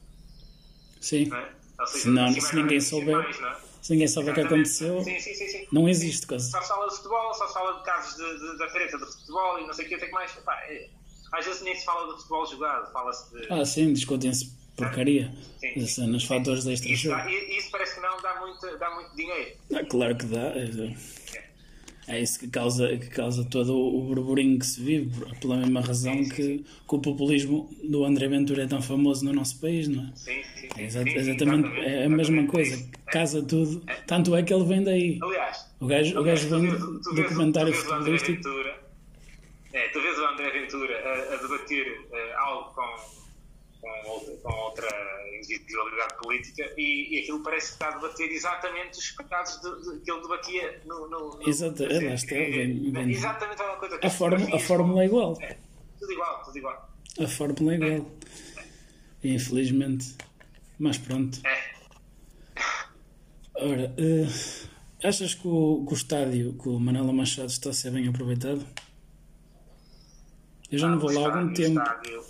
Sim. 1.00 1.26
Não 1.26 1.38
é? 1.38 1.50
seja, 1.88 2.04
Senão, 2.04 2.32
se 2.32 2.56
ninguém 2.56 2.80
souber. 2.80 3.18
Mais, 3.18 3.40
não 3.40 3.50
é? 3.50 3.58
Se 3.82 3.94
ninguém 3.94 4.08
souber 4.08 4.32
o 4.32 4.36
que 4.36 4.42
aconteceu, 4.42 5.04
sim, 5.04 5.20
sim, 5.20 5.34
sim, 5.34 5.68
não 5.72 5.90
existe 5.90 6.28
coisa. 6.28 6.48
Só 6.52 6.62
fala 6.62 6.88
de 6.88 6.98
futebol, 6.98 7.34
só 7.34 7.52
fala 7.52 7.80
de 7.80 7.84
casos 7.84 8.16
de, 8.16 8.40
de, 8.40 8.58
da 8.60 8.68
treta 8.68 8.98
de 9.00 9.06
futebol 9.06 9.60
e 9.60 9.66
não 9.66 9.74
sei 9.74 9.86
o 9.86 9.90
que, 9.90 9.96
até 9.96 10.06
que 10.06 10.12
mais. 10.12 10.38
Epá, 10.38 10.54
é, 10.66 10.88
às 11.32 11.44
vezes 11.44 11.64
nem 11.64 11.76
se 11.76 11.84
fala 11.84 12.06
de 12.14 12.18
futebol 12.18 12.46
jogado, 12.46 12.94
fala-se 12.94 13.34
de. 13.34 13.52
Ah, 13.52 13.66
sim, 13.66 13.92
discutem-se 13.92 14.56
porcaria. 14.78 15.34
Sim, 15.60 15.88
sim, 15.88 16.08
nos 16.08 16.26
fatores 16.26 16.64
da 16.64 16.74
extra 16.74 16.92
isso, 16.92 17.10
isso 17.10 17.72
parece 17.72 17.96
que 17.96 18.02
não 18.02 18.22
dá 18.22 18.40
muito, 18.40 18.78
dá 18.78 18.90
muito 18.92 19.16
dinheiro. 19.16 19.58
Ah, 19.74 19.84
claro 19.90 20.16
que 20.16 20.26
dá. 20.26 20.54
É 20.56 20.94
isso 22.20 22.40
que 22.40 22.48
causa, 22.48 22.98
que 22.98 23.08
causa 23.08 23.44
todo 23.46 23.78
o 23.78 24.02
burburinho 24.02 24.60
que 24.60 24.66
se 24.66 24.82
vive, 24.82 25.12
pela 25.40 25.58
mesma 25.58 25.82
razão 25.82 26.24
que, 26.24 26.60
que 26.60 26.96
o 26.96 27.00
populismo 27.00 27.70
do 27.84 28.04
André 28.04 28.28
Ventura 28.28 28.64
é 28.64 28.68
tão 28.68 28.82
famoso 28.82 29.24
no 29.26 29.34
nosso 29.34 29.60
país, 29.60 29.88
não 29.88 30.04
é? 30.04 30.12
Sim, 30.16 30.42
sim. 30.56 30.68
É 30.78 30.84
exatamente 30.84 31.44
é 31.80 32.06
a 32.06 32.10
mesma 32.10 32.46
coisa, 32.48 32.84
casa 33.08 33.42
tudo. 33.44 33.84
Tanto 34.08 34.36
é 34.36 34.44
que 34.44 34.54
ele 34.54 34.66
vem 34.66 34.84
daí. 34.84 35.20
Aliás, 35.22 35.66
o 35.80 35.88
gajo, 35.88 36.20
o 36.20 36.24
gajo 36.24 36.50
vem 36.50 36.70
do 36.70 37.16
documentário 37.16 37.74
futebolístico. 37.74 38.50
É, 39.74 39.88
tu 39.90 40.02
vês 40.02 40.18
o 40.18 40.26
André 40.26 40.50
Ventura 40.52 40.98
a, 41.00 41.34
a 41.34 41.38
debater 41.38 42.00
uh, 42.12 42.40
algo 42.40 42.74
com 42.74 42.82
com 43.82 44.10
outra, 44.10 44.38
com 44.38 44.54
outra 44.54 44.88
individualidade 45.36 46.16
política 46.22 46.72
e, 46.78 47.16
e, 47.16 47.20
aquilo 47.20 47.42
parece 47.42 47.68
que 47.68 47.74
está 47.74 47.90
a 47.90 47.92
debater 47.98 48.32
exatamente 48.32 49.00
os 49.00 49.12
pecados 49.12 49.60
de, 49.60 49.70
de, 49.82 50.00
que 50.02 50.12
ele 50.12 50.22
debatia 50.22 50.82
no. 50.86 51.10
no, 51.10 51.38
no 51.38 51.50
Exato, 51.50 51.84
é, 51.84 52.00
lá 52.00 52.14
está. 52.14 52.36
Vem, 52.36 52.92
vem. 52.92 53.12
Exatamente 53.12 53.62
a 53.62 53.66
mesma 53.66 53.80
coisa. 53.80 53.98
Que 53.98 54.08
a, 54.08 54.10
forma, 54.10 54.56
a 54.56 54.60
fórmula 54.60 55.02
é 55.02 55.06
igual. 55.06 55.38
É, 55.42 55.58
tudo 56.00 56.12
igual, 56.12 56.44
tudo 56.44 56.58
igual. 56.58 56.96
A 57.20 57.28
fórmula 57.28 57.74
é 57.74 57.76
igual. 57.76 58.12
É. 59.24 59.28
Infelizmente. 59.28 60.16
Mas 60.80 60.98
pronto. 60.98 61.40
É. 61.46 61.72
Ora, 63.56 63.94
uh, 63.98 65.08
achas 65.08 65.36
que 65.36 65.48
o, 65.48 65.86
que 65.86 65.94
o 65.94 65.96
estádio, 65.96 66.54
que 66.54 66.70
o 66.70 66.80
Manela 66.80 67.14
Machado 67.14 67.50
está 67.50 67.70
a 67.70 67.74
ser 67.74 67.92
bem 67.92 68.08
aproveitado? 68.08 68.66
Eu 70.72 70.80
já 70.80 70.88
ah, 70.88 70.92
não 70.92 71.00
vou 71.00 71.12
lá 71.12 71.22
há 71.22 71.38
algum 71.38 71.54
tempo. 71.54 71.80
Estádio 71.80 72.24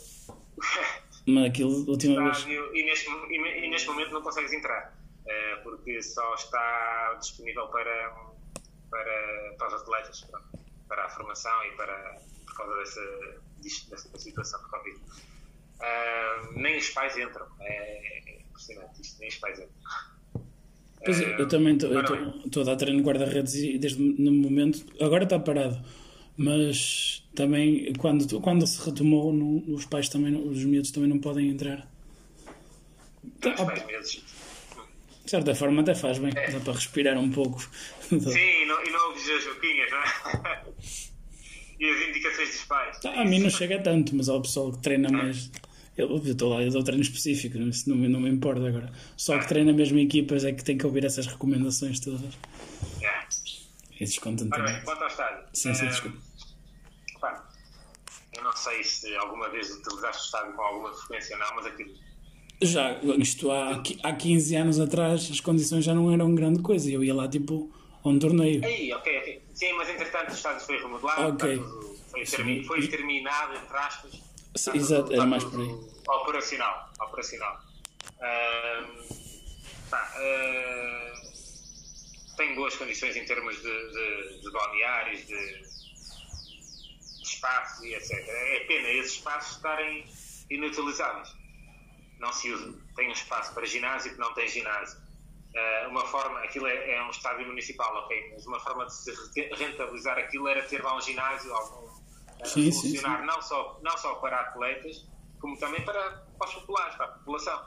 Mas 1.31 1.45
aquilo, 1.45 1.89
última 1.89 2.23
vez... 2.23 2.45
E 2.45 2.83
neste, 2.83 3.09
e, 3.09 3.69
neste 3.69 3.87
momento 3.87 4.11
não 4.11 4.21
consegues 4.21 4.51
entrar, 4.51 4.93
uh, 5.25 5.63
porque 5.63 6.01
só 6.01 6.33
está 6.35 7.17
disponível 7.19 7.67
para, 7.67 8.13
para, 8.89 9.55
para 9.57 9.67
os 9.67 9.73
atletas, 9.81 10.27
para, 10.87 11.05
a 11.05 11.09
formação 11.09 11.63
e 11.65 11.71
para, 11.77 12.19
por 12.45 12.57
causa 12.57 12.75
dessa, 12.75 13.01
dessa 13.89 14.17
situação 14.17 14.61
de 14.61 14.69
Covid. 14.69 14.97
Uh, 14.97 16.59
nem 16.59 16.77
os 16.77 16.89
pais 16.89 17.17
entram. 17.17 17.47
É, 17.59 18.29
é 18.29 18.41
impressionante 18.41 19.01
isto, 19.01 19.19
nem 19.19 19.29
os 19.29 19.35
pais 19.35 19.59
entram. 19.59 20.45
Pois 21.03 21.19
uh, 21.19 21.23
eu 21.23 21.47
também 21.47 21.75
estou 21.75 22.61
a 22.61 22.65
dar 22.65 22.75
treino 22.75 23.01
guarda-redes 23.01 23.55
e 23.55 23.77
desde 23.77 24.01
no 24.01 24.31
momento. 24.31 24.85
Agora 25.03 25.23
está 25.23 25.39
parado 25.39 25.81
mas 26.37 27.23
também 27.35 27.93
quando, 27.93 28.39
quando 28.41 28.65
se 28.65 28.83
retomou 28.83 29.33
os 29.67 29.85
pais 29.85 30.09
também 30.09 30.35
os 30.35 30.63
miúdos 30.63 30.91
também 30.91 31.09
não 31.09 31.19
podem 31.19 31.49
entrar 31.49 31.87
de 33.41 35.29
certa 35.29 35.53
forma 35.55 35.81
até 35.81 35.93
faz 35.93 36.17
bem 36.19 36.31
é. 36.35 36.51
dá 36.51 36.59
para 36.59 36.73
respirar 36.73 37.17
um 37.17 37.31
pouco 37.31 37.61
sim 38.09 38.17
e 38.17 38.65
não, 38.65 38.83
e 38.83 38.89
não 38.89 39.09
ouves 39.09 39.29
as 39.29 39.43
joquinhas 39.43 39.91
não 39.91 39.99
é? 39.99 40.61
e 41.79 41.89
as 41.89 42.09
indicações 42.09 42.49
dos 42.49 42.65
pais 42.65 42.97
a 43.05 43.25
mim 43.25 43.39
não 43.39 43.49
chega 43.49 43.79
tanto 43.79 44.15
mas 44.15 44.29
ao 44.29 44.41
pessoal 44.41 44.71
que 44.71 44.79
treina 44.79 45.09
mais 45.09 45.51
eu 45.97 46.17
estou 46.17 46.49
lá, 46.49 46.63
eu 46.63 46.71
dou 46.71 46.83
treino 46.83 47.03
específico, 47.03 47.57
isso 47.57 47.89
não, 47.89 47.97
não 47.97 48.21
me 48.21 48.29
importa 48.29 48.65
agora. 48.65 48.91
Só 49.17 49.37
que 49.37 49.47
treina 49.47 49.73
mesmo 49.73 49.99
equipas 49.99 50.45
é 50.45 50.51
que 50.51 50.63
tem 50.63 50.77
que 50.77 50.85
ouvir 50.85 51.05
essas 51.05 51.27
recomendações 51.27 51.99
todas. 51.99 52.33
Yeah. 52.99 53.27
E 54.01 54.05
desconto 54.05 54.47
Ora 54.51 54.63
bem, 54.63 54.81
quanto 54.81 55.03
ao 55.03 55.07
estádio. 55.07 55.43
Sim, 55.53 55.75
sim, 55.75 55.85
desculpa. 55.85 56.17
Pá, 57.19 57.47
eu 58.35 58.43
não 58.43 58.51
sei 58.53 58.83
se 58.83 59.15
alguma 59.15 59.47
vez 59.49 59.69
utilizaste 59.69 60.23
o 60.23 60.25
estádio 60.25 60.53
com 60.53 60.61
alguma 60.63 60.91
frequência 60.91 61.35
ou 61.35 61.43
não, 61.43 61.55
mas 61.57 61.67
aquilo. 61.67 61.93
Já, 62.63 62.93
isto 63.19 63.51
há, 63.51 63.79
há 64.01 64.13
15 64.15 64.55
anos 64.55 64.79
atrás 64.79 65.29
as 65.29 65.39
condições 65.39 65.85
já 65.85 65.93
não 65.93 66.11
eram 66.11 66.33
grande 66.33 66.63
coisa. 66.63 66.89
Eu 66.89 67.03
ia 67.03 67.13
lá 67.13 67.27
tipo 67.27 67.71
a 68.03 68.09
um 68.09 68.17
torneio. 68.17 68.65
Aí, 68.65 68.91
ok, 68.91 69.19
ok. 69.19 69.43
Sim, 69.53 69.73
mas 69.73 69.87
entretanto 69.87 70.31
o 70.31 70.33
estádio 70.33 70.65
foi 70.65 70.81
remodelado, 70.81 71.33
okay. 71.35 71.61
foi, 72.09 72.23
termi 72.23 72.63
foi 72.63 72.87
terminado, 72.87 73.53
entre 73.53 73.77
aspas. 73.77 74.19
Sim, 74.55 74.71
exato, 74.77 75.13
era 75.13 75.27
mais 75.27 75.43
por 75.43 75.59
aí. 75.59 75.75
Operacional. 76.07 76.89
operacional. 76.99 77.61
Uh, 78.17 79.13
tá, 79.91 80.11
uh, 80.17 81.30
tem 82.51 82.55
boas 82.55 82.75
condições 82.75 83.15
em 83.15 83.25
termos 83.25 83.55
de, 83.61 83.61
de, 83.63 84.41
de 84.41 84.51
balneários, 84.51 85.25
de 85.25 85.61
espaços 87.23 87.83
e 87.83 87.93
etc. 87.93 88.11
É 88.11 88.59
pena 88.67 88.89
esses 88.89 89.13
espaços 89.13 89.55
estarem 89.55 90.05
inutilizáveis. 90.49 91.33
Não 92.19 92.31
se 92.33 92.51
usam. 92.51 92.77
Tem 92.95 93.09
um 93.09 93.13
espaço 93.13 93.53
para 93.53 93.65
ginásio 93.65 94.11
que 94.11 94.19
não 94.19 94.33
tem 94.33 94.47
ginásio. 94.47 94.99
Uh, 94.99 95.89
uma 95.89 96.05
forma, 96.05 96.39
aquilo 96.39 96.67
é, 96.67 96.95
é, 96.95 97.03
um 97.03 97.09
estádio 97.09 97.45
municipal, 97.45 97.93
ok, 98.03 98.31
mas 98.33 98.45
uma 98.45 98.59
forma 98.59 98.85
de 98.85 98.93
se 98.93 99.11
rentabilizar 99.57 100.17
aquilo 100.17 100.47
era 100.47 100.63
ter 100.63 100.81
lá 100.81 100.95
um 100.95 101.01
ginásio 101.01 101.53
algum, 101.53 101.87
uh, 101.87 102.45
sim, 102.45 102.71
funcionar 102.71 103.17
sim, 103.17 103.21
sim. 103.21 103.25
Não, 103.25 103.41
só, 103.41 103.79
não 103.81 103.97
só 103.97 104.15
para 104.15 104.39
atletas, 104.39 105.05
como 105.39 105.57
também 105.57 105.83
para, 105.83 106.25
para 106.37 106.47
os 106.47 106.53
populares, 106.53 106.95
para 106.95 107.05
a 107.05 107.09
população. 107.09 107.65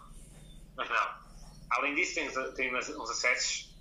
Mas 0.76 0.88
não. 0.88 1.24
Além 1.70 1.94
disso, 1.94 2.14
tem, 2.14 2.30
tem 2.54 2.74
uns 2.74 3.10
acessos. 3.10 3.73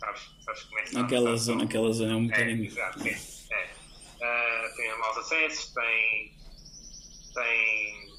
Sabes, 0.00 0.30
sabes 0.40 0.62
como 0.62 0.78
é 0.78 0.82
que 0.82 0.94
Naquela 0.94 1.36
zona, 1.36 1.64
aquela 1.64 1.92
zona 1.92 2.12
é 2.12 2.16
um 2.16 2.26
bocadinho. 2.26 2.64
É, 2.64 2.66
exato. 2.66 3.06
É. 3.06 3.70
Uh, 4.16 4.76
tem 4.76 4.98
maus 4.98 5.18
acessos, 5.18 5.72
tem. 5.74 6.34
Tem, 7.34 8.10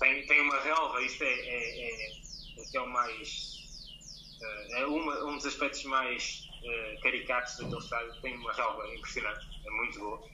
tem, 0.00 0.26
tem 0.26 0.40
uma 0.42 0.60
relva, 0.60 1.00
isto 1.02 1.24
é, 1.24 1.32
é, 1.32 1.80
é, 1.80 2.10
é, 2.10 2.76
é 2.76 2.80
o 2.80 2.88
mais. 2.88 3.56
Uh, 4.40 4.74
é 4.76 4.86
uma, 4.86 5.24
um 5.24 5.36
dos 5.36 5.46
aspectos 5.46 5.84
mais 5.84 6.48
uh, 6.62 7.02
caricatos 7.02 7.56
daquele 7.56 7.78
estádio. 7.78 8.20
Tem 8.20 8.36
uma 8.36 8.52
relva 8.52 8.94
impressionante, 8.94 9.46
é 9.64 9.70
muito 9.70 9.98
boa 10.00 10.28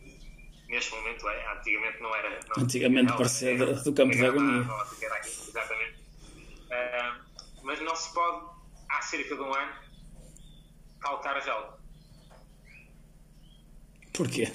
neste 0.69 0.95
momento 0.95 1.29
é, 1.29 1.53
antigamente 1.53 2.01
não 2.01 2.15
era. 2.15 2.31
Não, 2.31 2.65
antigamente 2.65 3.11
não, 3.11 3.17
parecia 3.17 3.55
era, 3.55 3.75
do 3.75 3.93
campo 3.93 4.17
da 4.17 4.27
agonia. 4.27 4.67
Exatamente. 5.23 5.99
Uh, 6.65 7.21
mas 7.63 7.81
não 7.81 7.95
se 7.95 8.13
pode, 8.13 8.47
há 8.89 9.03
cerca 9.03 9.35
de 9.35 9.41
um 9.41 9.55
ano, 9.55 9.73
calcar 11.05 11.37
a 11.37 11.41
gel. 11.41 11.79
Porquê? 14.15 14.51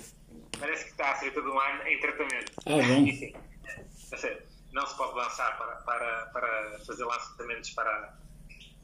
Parece 0.59 0.85
que 0.85 0.91
está 0.91 1.11
há 1.11 1.15
cerca 1.15 1.41
de 1.41 1.47
um 1.47 1.59
ano 1.59 1.87
em 1.87 1.99
tratamento. 1.99 2.51
Ah, 2.65 2.81
bom. 2.87 3.05
Sim, 4.17 4.27
é 4.27 4.49
não 4.71 4.85
se 4.85 4.95
pode 4.97 5.15
lançar 5.15 5.57
para, 5.57 5.75
para, 5.77 6.25
para 6.27 6.79
fazer 6.85 7.03
lançamentos 7.05 7.71
para, 7.71 8.17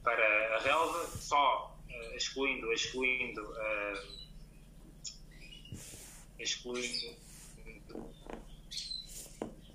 para 0.04 0.56
a 0.56 0.60
relva, 0.60 1.08
só 1.18 1.80
uh, 1.88 2.16
excluindo, 2.16 2.72
excluindo 2.74 3.42
uh, 3.42 4.16
excluindo 6.40 7.16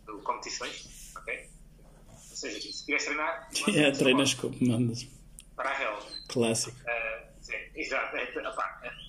do, 0.04 0.18
competições, 0.22 1.14
ok? 1.16 1.48
Ou 2.08 2.36
seja, 2.36 2.72
se 2.72 2.84
queres 2.86 3.04
treinar, 3.04 3.50
é, 3.74 3.90
treinas 3.92 4.34
com 4.34 4.52
comandos. 4.52 5.06
Para 5.54 5.70
a 5.70 5.74
relva. 5.74 6.06
Clássico. 6.28 6.76
Uh, 6.80 7.29
sim, 7.50 7.80
exato. 7.80 8.16
É, 8.16 8.24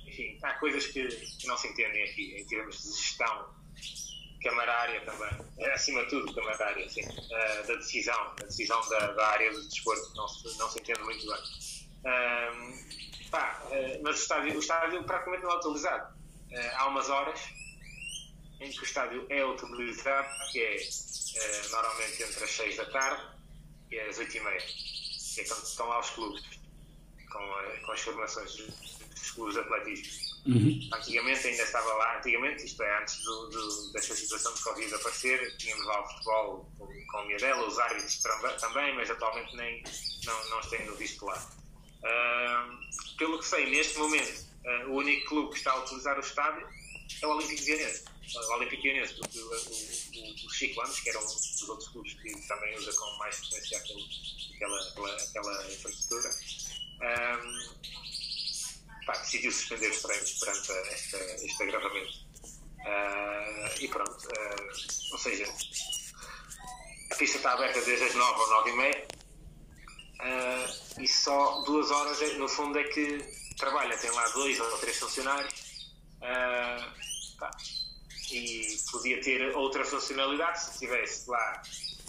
enfim, 0.07 0.37
há 0.43 0.53
coisas 0.53 0.87
que, 0.87 1.07
não 1.45 1.57
se 1.57 1.67
entendem 1.67 2.03
aqui 2.03 2.35
em 2.37 2.45
termos 2.45 2.81
de 2.81 2.89
gestão 2.89 3.61
camarária 4.41 5.01
também, 5.01 5.29
é, 5.59 5.71
acima 5.73 6.03
de 6.03 6.09
tudo 6.09 6.33
camarária, 6.33 6.89
sim, 6.89 7.03
uh, 7.03 7.67
da 7.67 7.75
decisão, 7.75 8.33
a 8.41 8.43
decisão 8.43 8.81
da, 8.89 9.11
da, 9.11 9.27
área 9.27 9.51
do 9.51 9.69
desporto, 9.69 10.11
não 10.15 10.27
se, 10.27 10.57
não 10.57 10.69
se 10.69 10.79
entende 10.79 11.01
muito 11.03 11.25
bem. 11.25 11.41
Uh, 12.01 13.29
pá, 13.29 13.61
uh, 13.65 14.01
mas 14.03 14.19
o 14.19 14.21
estádio, 14.21 14.55
o 14.55 14.59
estádio 14.59 15.03
praticamente 15.03 15.43
não 15.43 15.51
é 15.51 15.57
utilizado. 15.57 16.15
há 16.75 16.87
umas 16.87 17.09
horas 17.09 17.39
em 18.59 18.71
que 18.71 18.79
o 18.79 18.83
estádio 18.83 19.25
é 19.29 19.45
utilizado, 19.45 20.27
que 20.51 20.59
é 20.59 20.79
normalmente 21.69 22.23
entre 22.23 22.43
as 22.43 22.51
6 22.51 22.77
da 22.77 22.85
tarde 22.85 23.23
e 23.91 23.99
as 23.99 24.17
8 24.17 24.37
e 24.37 24.39
meia, 24.39 24.59
que 24.59 25.41
é 25.41 25.43
quando 25.45 25.63
estão 25.63 25.87
lá 25.87 25.99
os 25.99 26.09
clubes, 26.09 26.60
com, 27.31 27.85
com 27.85 27.91
as 27.91 28.01
formações 28.01 28.55
dos 28.55 29.31
clubes 29.31 29.55
de 29.55 29.59
atletismo. 29.61 30.31
Uhum. 30.47 30.89
Antigamente 30.93 31.47
ainda 31.47 31.63
estava 31.63 31.93
lá, 31.93 32.17
antigamente, 32.17 32.65
isto 32.65 32.81
é, 32.81 33.01
antes 33.01 33.21
do, 33.23 33.49
do, 33.49 33.91
desta 33.93 34.15
situação 34.15 34.53
de 34.53 34.63
Covid 34.63 34.95
aparecer, 34.95 35.57
tínhamos 35.57 35.85
lá 35.85 36.01
o 36.01 36.07
futebol 36.09 36.71
com, 36.77 37.17
o 37.17 37.27
Miadela, 37.27 37.67
os 37.67 37.77
árbitros 37.77 38.21
também, 38.59 38.95
mas 38.95 39.09
atualmente 39.11 39.55
nem, 39.55 39.83
não, 40.25 40.49
não 40.49 40.59
os 40.59 40.67
tenho 40.67 40.95
visto 40.95 41.25
lá. 41.25 41.47
Uh, 42.03 43.17
pelo 43.17 43.37
que 43.37 43.45
sei, 43.45 43.69
neste 43.69 43.99
momento, 43.99 44.47
uh, 44.65 44.89
o 44.89 44.95
único 44.95 45.27
clube 45.27 45.51
que 45.51 45.57
está 45.57 45.71
a 45.73 45.83
utilizar 45.83 46.17
o 46.17 46.21
estádio 46.21 46.67
é 47.21 47.27
o 47.27 47.35
Olímpico 47.35 47.63
Vienense 47.63 48.03
o 48.39 48.53
Olímpico 48.53 48.81
Guinense, 48.81 49.15
porque 49.15 49.39
o, 49.39 49.47
o, 49.47 49.51
o, 49.51 50.47
os 50.47 50.57
ciclanos, 50.57 50.99
que 50.99 51.09
eram 51.09 51.21
um 51.21 51.25
dos 51.25 51.69
outros 51.69 51.89
clubes 51.89 52.13
que 52.13 52.47
também 52.47 52.77
usa 52.77 52.93
com 52.93 53.17
mais 53.17 53.35
frequência 53.37 53.77
aquela, 53.77 54.87
aquela, 54.87 55.15
aquela 55.15 55.71
infraestrutura, 55.71 56.29
um, 57.01 59.05
pá, 59.05 59.13
decidiu 59.13 59.51
suspender 59.51 59.89
os 59.89 60.01
treinos 60.01 60.31
perante 60.33 60.71
este 61.45 61.63
agravamento. 61.63 62.31
Uh, 62.81 63.69
e 63.79 63.87
pronto, 63.87 64.11
uh, 64.11 65.11
ou 65.11 65.17
seja, 65.19 65.45
a 67.11 67.15
pista 67.15 67.37
está 67.37 67.53
aberta 67.53 67.79
desde 67.81 68.05
as 68.05 68.15
9 68.15 68.39
ou 68.39 68.49
9 68.49 68.69
e 68.69 68.73
meia 68.73 69.07
uh, 70.19 71.01
e 71.01 71.07
só 71.07 71.61
duas 71.61 71.91
horas, 71.91 72.21
é, 72.21 72.33
no 72.37 72.47
fundo, 72.47 72.79
é 72.79 72.83
que 72.85 73.19
trabalha. 73.57 73.97
Tem 73.97 74.09
lá 74.11 74.27
dois 74.29 74.59
ou 74.59 74.77
três 74.79 74.97
funcionários. 74.97 75.53
E 78.31 78.77
podia 78.91 79.21
ter 79.21 79.55
outra 79.55 79.83
funcionalidade 79.83 80.63
se 80.63 80.79
tivesse 80.79 81.29
lá 81.29 81.61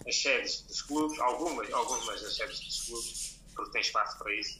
as 0.07 0.21
sedes 0.21 0.61
dos 0.61 0.81
clubes, 0.83 1.19
algumas, 1.19 1.71
algumas 1.73 2.21
das 2.21 2.35
sedes 2.35 2.59
dos 2.59 2.85
clubes, 2.85 3.39
porque 3.53 3.71
tem 3.71 3.81
espaço 3.81 4.17
para 4.17 4.33
isso. 4.33 4.57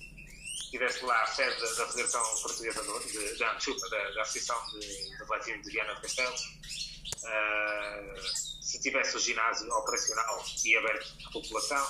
Se 0.74 0.80
tivesse 0.80 1.06
lá 1.06 1.22
a 1.22 1.28
sede 1.28 1.62
da, 1.62 1.72
da 1.74 1.88
Federação 1.88 2.24
Portuguesa 2.42 2.82
de, 2.82 3.12
de, 3.12 3.38
da, 3.38 3.54
desculpa, 3.54 3.88
da, 3.90 4.10
da 4.10 4.22
Associação 4.24 4.58
de, 4.72 4.80
de 4.80 5.22
Atletismo 5.22 5.62
de 5.62 5.70
Viana 5.70 5.94
do 5.94 6.02
Castelo, 6.02 6.34
uh, 6.34 8.20
se 8.60 8.82
tivesse 8.82 9.16
o 9.16 9.20
ginásio 9.20 9.72
operacional 9.72 10.44
e 10.66 10.78
aberto 10.78 11.14
à 11.28 11.32
população, 11.32 11.88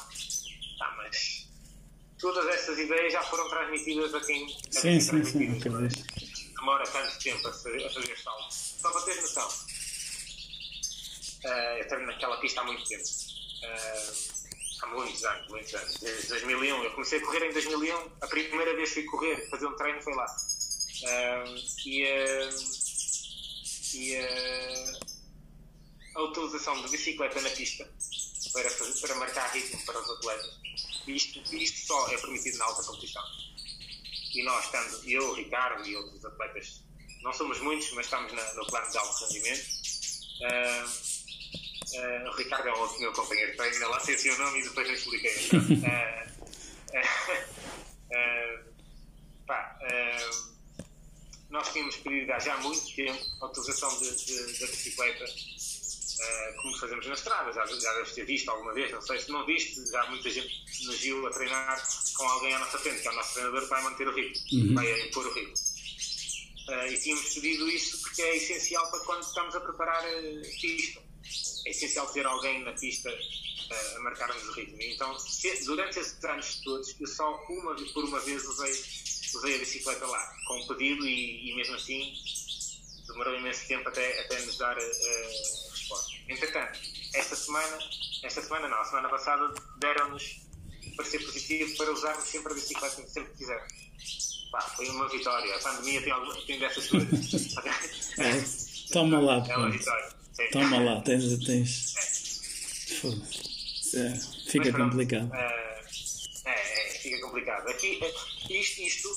ah, 0.82 0.96
mas 0.98 1.48
todas 2.20 2.46
essas 2.48 2.78
ideias 2.78 3.14
já 3.14 3.24
foram 3.24 3.48
transmitidas 3.50 4.14
a 4.16 4.20
quem 4.20 4.50
sim, 4.70 5.00
sim, 5.00 5.24
sim, 5.24 5.60
demora 6.60 6.84
tanto 6.84 7.20
tempo 7.20 7.48
a 7.48 7.54
fazer, 7.54 7.86
a 7.86 7.90
fazer 7.90 8.18
salto. 8.18 8.54
Só 8.54 8.92
para 8.92 9.02
teres 9.04 9.22
noção, 9.22 9.48
uh, 11.46 11.78
eu 11.80 11.88
treino 11.88 12.08
naquela 12.08 12.38
pista 12.42 12.60
há 12.60 12.66
muito 12.66 12.84
tempo. 12.84 13.04
Uh, 13.04 14.33
há 14.84 14.88
muitos 14.88 15.24
anos, 15.24 15.48
muitos 15.50 15.74
anos. 15.74 15.98
Desde 15.98 16.28
2001. 16.28 16.84
Eu 16.84 16.92
comecei 16.92 17.20
a 17.20 17.26
correr 17.26 17.50
em 17.50 17.54
2001. 17.54 18.12
A 18.22 18.28
primeira 18.28 18.76
vez 18.76 18.90
que 18.90 18.96
fui 18.96 19.04
correr, 19.06 19.50
fazer 19.50 19.66
um 19.66 19.76
treino 19.76 20.02
foi 20.02 20.14
lá. 20.14 20.26
Uh, 21.04 21.56
e 21.86 22.04
e 23.96 24.18
a 26.16 26.22
utilização 26.22 26.82
de 26.82 26.90
bicicleta 26.90 27.40
na 27.42 27.50
pista 27.52 27.90
para, 28.52 28.70
fazer, 28.70 29.00
para 29.02 29.16
marcar 29.16 29.52
ritmo 29.52 29.86
para 29.86 30.00
os 30.00 30.10
atletas. 30.10 30.60
Isto, 31.08 31.56
isto 31.56 31.88
só 31.88 32.08
é 32.10 32.18
permitido 32.18 32.58
na 32.58 32.66
alta 32.66 32.84
competição. 32.84 33.24
E 34.34 34.44
nós, 34.44 34.66
estando, 34.66 35.10
eu, 35.10 35.34
Ricardo 35.34 35.88
e 35.88 35.96
outros 35.96 36.26
atletas, 36.26 36.84
não 37.22 37.34
somos 37.34 37.60
muitos, 37.60 37.92
mas 37.94 38.06
estamos 38.06 38.32
na, 38.34 38.54
no 38.54 38.66
plano 38.66 38.92
de 38.92 38.98
alto 38.98 39.26
rendimento. 39.26 39.66
Uh, 40.42 41.13
uh, 41.96 42.30
o 42.30 42.36
Ricardo 42.36 42.68
é 42.68 42.74
outro 42.74 43.00
meu 43.00 43.14
companheiro 43.14 43.52
de 43.52 43.58
treino, 43.58 43.90
lá 43.90 44.00
sei 44.00 44.16
o 44.16 44.20
seu 44.20 44.38
nome 44.38 44.60
e 44.60 44.64
depois 44.64 44.88
eu 44.88 44.94
expliquei. 44.94 45.36
Uh, 45.58 46.34
pá, 49.48 49.80
nós 51.50 51.72
tínhamos 51.72 51.96
pedido 51.98 52.32
há 52.32 52.40
já 52.40 52.58
muito 52.58 52.96
tempo 52.96 53.24
a 53.42 53.46
utilização 53.46 54.00
de, 54.00 54.26
de, 54.26 54.60
da 54.60 54.68
bicicleta 54.68 55.26
Uh, 56.24 56.62
como 56.62 56.78
fazemos 56.78 57.08
nas 57.08 57.18
estradas, 57.18 57.56
já, 57.56 57.66
já 57.66 57.94
deves 57.96 58.14
ter 58.14 58.26
visto 58.26 58.50
alguma 58.50 58.74
vez, 58.74 58.92
não 58.92 59.02
sei 59.02 59.20
se 59.20 59.32
não 59.32 59.46
viste, 59.46 59.84
já 59.90 60.04
há 60.04 60.10
muita 60.10 60.30
gente 60.30 60.64
nos 60.86 61.00
viu 61.00 61.28
a 61.28 61.32
treinar 61.32 61.84
com 62.16 62.24
alguém 62.24 62.54
à 62.54 62.60
nossa 62.60 62.78
frente, 62.78 63.02
que 63.02 63.08
é 63.08 63.12
o 63.12 63.16
nosso 63.16 63.34
treinador 63.34 63.64
que 63.64 63.70
vai 63.70 63.84
manter 63.84 64.08
o 64.08 64.14
ritmo, 64.14 64.42
uhum. 64.54 64.76
vai 64.76 65.08
impor 65.08 65.26
o 65.26 65.34
ritmo. 65.34 65.54
Uh, 66.70 66.88
e 66.88 67.00
tínhamos 67.00 67.34
pedido 67.34 67.70
isso 67.70 68.00
porque 68.02 68.22
é 68.22 68.38
essencial 68.38 68.90
para 68.90 69.00
quando 69.02 69.24
estamos 69.24 69.56
a 69.56 69.60
preparar 69.60 70.06
a 70.06 70.62
pista. 70.62 71.02
É 71.66 71.70
essencial 71.70 72.08
ter 72.08 72.26
alguém 72.26 72.64
na 72.64 72.74
pista 72.74 73.10
uh, 73.10 73.98
a 73.98 74.00
marcar-nos 74.02 74.44
o 74.50 74.52
ritmo. 74.54 74.82
Então, 74.82 75.18
se, 75.20 75.66
durante 75.66 76.00
esses 76.00 76.24
anos 76.24 76.62
todos, 76.64 76.96
eu 77.00 77.08
só 77.08 77.46
uma, 77.50 77.76
por 77.94 78.04
uma 78.04 78.20
vez 78.20 78.44
usei, 78.46 78.72
usei 79.36 79.56
a 79.56 79.60
bicicleta 79.60 80.06
lá, 80.06 80.36
com 80.48 80.60
um 80.60 80.68
pedido 80.68 81.06
e, 81.08 81.52
e 81.52 81.56
mesmo 81.56 81.76
assim 81.76 82.14
demorou 83.08 83.36
imenso 83.36 83.68
tempo 83.68 83.88
até, 83.90 84.22
até 84.22 84.40
nos 84.42 84.58
dar 84.58 84.78
uh, 84.78 85.64
Entretanto, 86.28 86.80
esta 87.14 87.36
semana, 87.36 87.78
esta 88.24 88.42
semana 88.42 88.68
não, 88.68 88.80
a 88.80 88.86
semana 88.86 89.10
passada 89.10 89.54
deram-nos 89.78 90.42
parecer 90.96 91.20
positivo 91.20 91.76
para 91.78 91.92
usarmos 91.92 92.24
sempre 92.26 92.54
a 92.54 92.56
bicicleta 92.56 93.08
sempre 93.08 93.32
que 93.32 93.38
quisermos. 93.40 93.74
Pá, 94.52 94.62
foi 94.62 94.88
uma 94.90 95.10
vitória. 95.10 95.56
A 95.56 95.60
pandemia 95.60 96.02
tem, 96.02 96.12
algum, 96.12 96.34
tem 96.46 96.60
dessas 96.60 96.88
coisas. 96.88 97.56
é, 98.20 98.92
toma 98.92 99.20
lá, 99.20 99.46
é 99.48 99.58
uma 99.58 99.70
vitória. 99.70 100.23
Sim. 100.34 100.50
Toma 100.52 100.80
lá, 100.80 101.02
tens. 101.02 101.46
tens... 101.46 101.94
É. 103.94 104.50
fica 104.50 104.72
pronto, 104.72 104.92
complicado. 104.92 105.34
É, 105.34 105.70
é, 106.46 106.90
fica 107.00 107.22
complicado. 107.22 107.70
Aqui, 107.70 108.00
isto, 108.50 108.82
isto 108.82 109.10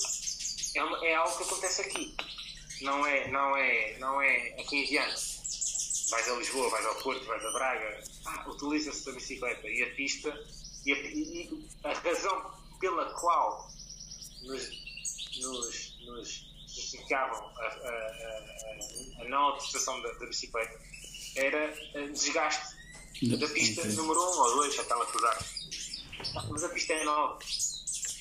é, 0.74 0.84
uma, 0.84 1.06
é 1.06 1.14
algo 1.14 1.36
que 1.36 1.42
acontece 1.44 1.82
aqui. 1.82 2.14
Não 2.82 3.06
é, 3.06 3.28
não 3.30 3.56
é, 3.56 3.98
não 3.98 4.20
é 4.20 4.54
a 4.58 4.64
15 4.64 4.98
anos 4.98 5.36
vais 6.10 6.28
a 6.28 6.34
Lisboa, 6.34 6.70
vais 6.70 6.86
ao 6.86 6.94
Porto, 6.96 7.24
vais 7.26 7.44
a 7.44 7.50
Braga, 7.52 8.04
ah, 8.26 8.48
utiliza-se 8.48 9.06
da 9.06 9.12
bicicleta 9.12 9.68
e 9.68 9.82
a 9.82 9.94
pista 9.94 10.28
e 10.84 10.92
a, 10.92 10.96
e 10.96 11.68
a 11.84 11.92
razão 11.92 12.54
pela 12.78 13.06
qual 13.14 13.68
nos, 14.42 14.70
nos, 15.40 15.98
nos 16.06 16.46
justificavam 16.68 17.50
a, 17.56 17.62
a, 17.62 17.90
a, 19.18 19.22
a, 19.22 19.28
não 19.28 19.54
utilização 19.54 20.00
da, 20.02 20.12
da, 20.12 20.26
bicicleta 20.26 20.78
era 21.36 21.72
desgaste 22.12 22.76
da 23.22 23.48
pista 23.48 23.84
número 23.88 24.20
1 24.20 24.24
um 24.24 24.38
ou 24.40 24.56
2, 24.56 24.78
aquela 24.78 25.06
que 25.06 25.16
usaram. 25.16 25.46
Mas 26.50 26.64
a 26.64 26.68
pista 26.68 26.92
é 26.92 27.04
nova. 27.04 27.38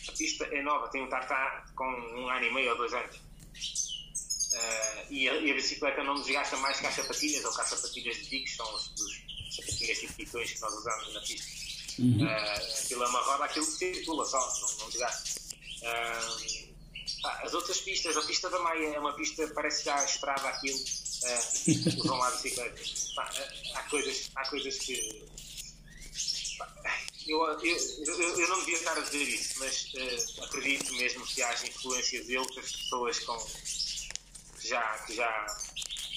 A 0.08 0.12
pista 0.12 0.46
é 0.46 0.62
nova, 0.62 0.88
tem 0.90 1.04
um 1.04 1.10
tartar 1.10 1.66
com 1.76 1.86
um 1.86 2.30
ano 2.30 2.46
e 2.46 2.54
meio 2.54 2.72
ou 2.72 2.78
dois 2.78 2.94
anos. 2.94 3.16
Uh, 3.16 5.12
e, 5.12 5.28
a, 5.28 5.36
e, 5.36 5.52
a, 5.52 5.54
bicicleta 5.54 6.02
não 6.04 6.16
desgasta 6.16 6.56
mais 6.58 6.80
que 6.80 6.88
as 6.88 6.96
sapatilhas 6.96 7.44
ou 7.44 7.54
que 7.54 7.62
as 7.62 7.70
sapatilhas 7.70 8.16
de 8.18 8.40
que 8.40 8.50
são 8.50 8.74
os, 8.74 8.88
os 8.88 9.56
sapatilhas 9.56 10.00
tipo 10.00 10.14
pitões 10.14 10.52
que 10.54 10.62
nós 10.62 10.74
usamos 10.74 11.14
na 11.14 11.20
pista. 11.20 12.02
Uhum. 12.02 12.26
Uh, 12.26 12.84
aquilo 12.84 13.04
é 13.04 13.08
uma 13.08 13.22
roda, 13.22 13.46
aquilo 13.46 13.66
circula 13.66 14.26
só, 14.26 14.40
não, 14.62 14.78
não 14.78 14.90
desgasta. 14.90 15.42
Uh, 15.82 16.66
as 17.44 17.54
outras 17.54 17.82
pistas, 17.82 18.16
a 18.16 18.22
pista 18.22 18.50
da 18.50 18.60
Maia 18.60 18.96
é 18.96 19.00
uma 19.00 19.14
pista, 19.14 19.48
parece 19.50 19.84
já 19.84 20.00
a 20.00 20.06
estrada 20.06 20.48
aquilo, 20.48 20.80
uh, 21.26 22.08
lá 22.08 22.28
a 22.28 22.32
bicicleta. 22.32 22.82
há, 23.74 23.84
coisas, 23.84 24.32
há 24.36 24.50
coisas 24.50 24.78
que. 24.78 25.26
eu, 27.28 27.44
eu, 27.44 27.78
eu, 28.06 28.40
eu, 28.40 28.48
não 28.50 28.60
devia 28.60 28.76
estar 28.76 28.98
a 28.98 29.02
dizer 29.02 29.24
isso, 29.24 29.60
mas 29.60 29.94
uh, 29.94 30.44
acredito 30.44 30.94
mesmo 30.96 31.26
que 31.26 31.42
haja 31.42 31.68
influência 31.68 32.24
de 32.24 32.38
outras 32.38 32.72
pessoas 32.72 33.20
com, 33.20 33.38
que 34.60 34.68
já, 34.68 34.98
que 35.06 35.16
já. 35.16 35.58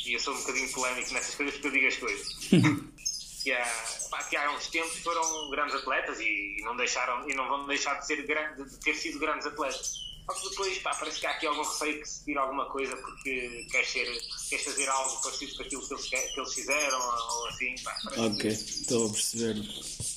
E 0.05 0.13
eu 0.15 0.21
sou 0.21 0.35
um 0.35 0.39
bocadinho 0.39 0.73
polémico 0.73 1.13
nessas 1.13 1.35
coisas 1.35 1.55
porque 1.55 1.69
eu 1.69 1.73
digo 1.73 1.87
as 1.87 1.97
coisas. 1.97 2.29
que, 3.43 3.53
há, 3.53 4.09
pá, 4.11 4.25
que 4.25 4.37
há 4.37 4.51
uns 4.51 4.67
tempos 4.69 4.99
foram 4.99 5.51
grandes 5.51 5.75
atletas 5.75 6.19
e, 6.21 6.61
não 6.63 6.77
deixaram 6.77 7.29
e 7.29 7.35
não 7.35 7.49
vão 7.49 7.67
deixar 7.67 7.95
de, 7.95 8.07
ser, 8.07 8.27
de 8.27 8.79
ter 8.81 8.95
sido 8.95 9.19
grandes 9.19 9.47
atletas 9.47 10.08
que 10.35 10.51
depois, 10.51 10.79
pá, 10.79 10.95
parece 10.95 11.21
que 11.21 11.27
há 11.27 11.31
aqui 11.31 11.47
algum 11.47 11.63
receio 11.63 12.01
que 12.01 12.09
se 12.09 12.25
tire 12.25 12.39
alguma 12.39 12.67
coisa 12.67 12.97
porque 12.97 13.67
queres, 13.71 13.89
ser, 13.89 14.07
queres 14.49 14.65
fazer 14.65 14.89
algo 14.89 15.23
parecido 15.23 15.57
com 15.57 15.63
aquilo 15.63 15.89
que 15.89 15.95
eles, 15.95 16.09
que 16.09 16.41
eles 16.41 16.55
fizeram 16.55 17.01
ou 17.01 17.49
assim, 17.49 17.75
pá, 17.83 17.97
Ok, 18.19 18.51
estou 18.51 19.07
a 19.07 19.11
perceber. 19.11 19.57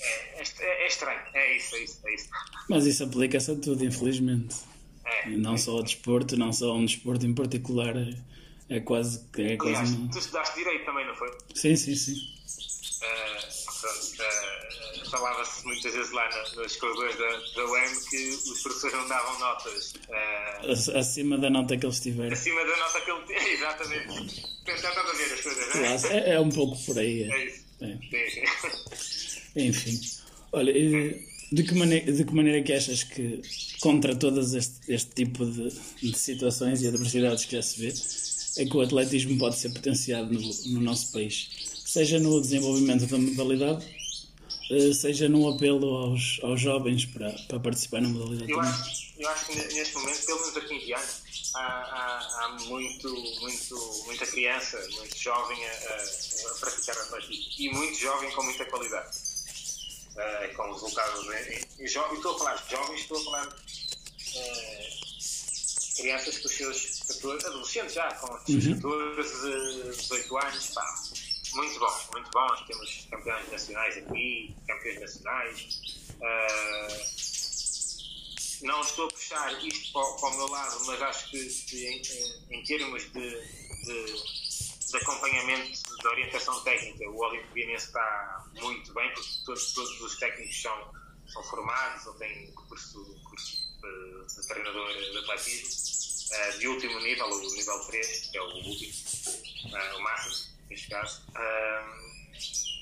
É, 0.01 0.41
é, 0.41 0.83
é, 0.83 0.87
estranho, 0.87 1.21
é 1.33 1.57
isso, 1.57 1.75
é 1.75 1.83
isso, 1.83 1.99
é 2.05 2.13
isso. 2.13 2.29
Mas 2.69 2.85
isso 2.85 3.03
aplica-se 3.03 3.51
a 3.51 3.55
tudo, 3.55 3.85
infelizmente. 3.85 4.55
É, 5.05 5.29
não 5.29 5.55
é. 5.55 5.57
só 5.57 5.71
ao 5.71 5.83
desporto, 5.83 6.37
não 6.37 6.53
só 6.53 6.71
a 6.71 6.73
um 6.75 6.85
desporto 6.85 7.25
em 7.25 7.33
particular, 7.33 7.95
é, 7.97 8.13
é 8.69 8.79
quase. 8.79 9.25
É 9.37 9.41
Aliás, 9.41 9.57
quase 9.59 9.95
uma... 9.95 10.11
tu 10.11 10.19
estudaste 10.19 10.55
direito 10.55 10.85
também, 10.85 11.07
não 11.07 11.15
foi? 11.15 11.29
Sim, 11.55 11.75
sim, 11.75 11.95
sim. 11.95 12.13
Uh, 12.13 13.81
pronto, 13.81 14.21
uh, 14.21 14.80
falava-se 15.11 15.65
muitas 15.65 15.93
vezes 15.93 16.11
lá 16.11 16.27
nas 16.55 16.75
corredores 16.77 17.15
da, 17.17 17.61
da 17.61 17.69
UEM 17.69 17.89
que 18.09 18.29
os 18.29 18.61
professores 18.63 18.95
não 18.95 19.07
davam 19.07 19.39
notas 19.39 19.93
uh, 19.93 20.97
acima 20.97 21.37
da 21.37 21.49
nota 21.49 21.77
que 21.77 21.85
eles 21.85 21.99
tiveram. 21.99 22.33
Acima 22.33 22.65
da 22.65 22.77
nota 22.77 23.01
que 23.01 23.11
ele 23.11 23.23
tinha, 23.25 23.53
exatamente. 23.53 24.45
Estás 24.65 24.97
a 24.97 25.13
ver 25.13 25.33
as 25.33 25.41
coisas, 25.41 25.75
não 25.75 25.83
é? 25.83 25.99
Claro, 25.99 26.15
é, 26.15 26.29
é 26.31 26.39
um 26.39 26.49
pouco 26.49 26.83
por 26.85 26.97
aí. 26.97 27.23
É, 27.23 27.35
é 27.35 27.45
isso. 27.45 27.65
É. 29.55 29.63
Enfim. 29.63 29.99
Olha, 30.53 30.73
de 30.73 31.63
que, 31.63 31.75
maneira, 31.75 32.11
de 32.11 32.23
que 32.23 32.33
maneira 32.33 32.63
que 32.63 32.71
achas 32.71 33.03
que, 33.03 33.41
contra 33.81 34.15
todas 34.15 34.53
este, 34.53 34.93
este 34.93 35.11
tipo 35.13 35.45
de, 35.45 35.69
de 36.01 36.17
situações 36.17 36.81
e 36.81 36.87
adversidades 36.87 37.45
que 37.45 37.55
já 37.55 37.61
se 37.61 37.79
vê, 37.79 37.93
é 38.61 38.65
que 38.65 38.75
o 38.75 38.81
atletismo 38.81 39.37
pode 39.37 39.57
ser 39.57 39.69
potenciado 39.73 40.31
no, 40.33 40.39
no 40.39 40.81
nosso 40.81 41.11
país? 41.11 41.49
Seja 41.85 42.19
no 42.19 42.39
desenvolvimento 42.39 43.05
da 43.05 43.17
modalidade 43.17 43.85
seja 44.93 45.27
num 45.27 45.49
apelo 45.49 45.87
aos, 45.95 46.39
aos 46.43 46.61
jovens 46.61 47.05
para, 47.05 47.31
para 47.47 47.59
participar 47.59 48.01
na 48.01 48.09
modalidade. 48.09 48.51
Eu 48.51 48.59
acho, 48.59 49.13
eu 49.17 49.29
acho 49.29 49.45
que 49.45 49.55
neste 49.55 49.93
momento, 49.95 50.25
pelo 50.25 50.41
menos 50.41 50.57
aqui 50.57 50.73
em 50.73 50.79
Viana, 50.85 51.09
há, 51.55 51.59
há, 51.59 52.45
há, 52.45 52.49
muito, 52.65 53.09
muito, 53.41 54.03
muita 54.05 54.25
criança, 54.25 54.77
muito 54.95 55.17
jovem 55.17 55.57
a, 55.65 55.71
a, 55.71 56.51
a 56.51 56.59
praticar 56.59 56.97
atletismo 56.97 57.51
e 57.59 57.69
muito 57.69 57.99
jovem 57.99 58.31
com 58.31 58.43
muita 58.43 58.65
qualidade. 58.65 59.17
Uh, 60.11 60.55
com 60.55 60.73
resultados. 60.73 61.25
Né? 61.27 61.61
E, 61.79 61.85
estou 61.85 62.03
a 62.03 62.37
falar 62.37 62.55
de 62.55 62.71
jovens, 62.71 63.01
estou 63.01 63.17
a 63.17 63.23
falar 63.23 63.45
de 63.45 64.37
uh, 64.37 65.95
crianças 65.95 66.37
com 66.39 66.47
os 66.47 66.53
seus 66.53 66.99
14, 67.07 67.45
adolescentes 67.45 67.93
já, 67.93 68.13
com 68.15 68.33
os 68.33 68.43
seus 68.43 68.65
uhum. 68.65 69.13
14, 69.15 69.97
18 69.97 70.37
anos, 70.37 70.67
pá, 70.67 71.03
muito 71.53 71.79
bons, 71.79 72.09
muito 72.13 72.29
bons. 72.31 72.61
Temos 72.61 73.07
campeões 73.09 73.51
nacionais 73.51 73.97
aqui, 73.97 74.55
campeões 74.67 74.99
nacionais. 74.99 75.81
Uh, 76.19 77.31
não 78.65 78.81
estou 78.81 79.07
a 79.07 79.09
puxar 79.09 79.65
isto 79.65 79.91
para, 79.91 80.03
para, 80.17 80.29
o 80.29 80.37
meu 80.37 80.47
lado, 80.47 80.85
mas 80.85 81.01
acho 81.01 81.31
que, 81.31 81.47
que 81.47 81.87
em, 81.87 82.01
em, 82.57 82.63
termos 82.63 83.03
de, 83.11 83.11
de, 83.11 84.05
de, 84.87 84.97
acompanhamento, 84.97 85.81
de 85.99 86.07
orientação 86.07 86.63
técnica, 86.63 87.09
o 87.09 87.17
Olimpianense 87.17 87.87
está 87.87 88.45
muito 88.61 88.93
bem, 88.93 89.11
porque 89.13 89.31
todos, 89.45 89.73
todos 89.73 90.01
os 90.01 90.15
técnicos 90.19 90.61
são, 90.61 90.93
são 91.27 91.43
formados 91.43 92.05
ou 92.05 92.13
têm 92.15 92.51
curso, 92.53 93.03
curso 93.27 93.57
de, 93.81 94.47
treinador 94.47 94.93
de 94.93 95.17
atletismo, 95.17 95.69
uh, 96.35 96.59
de 96.59 96.67
último 96.67 96.99
nível, 96.99 97.25
o 97.25 97.55
nível 97.55 97.79
3, 97.87 98.29
que 98.29 98.37
é 98.37 98.41
o 98.41 98.45
último, 98.45 98.93
uh, 99.65 99.97
o 99.97 100.01
máximo 100.01 100.51
neste 100.71 100.87
caso. 100.89 101.21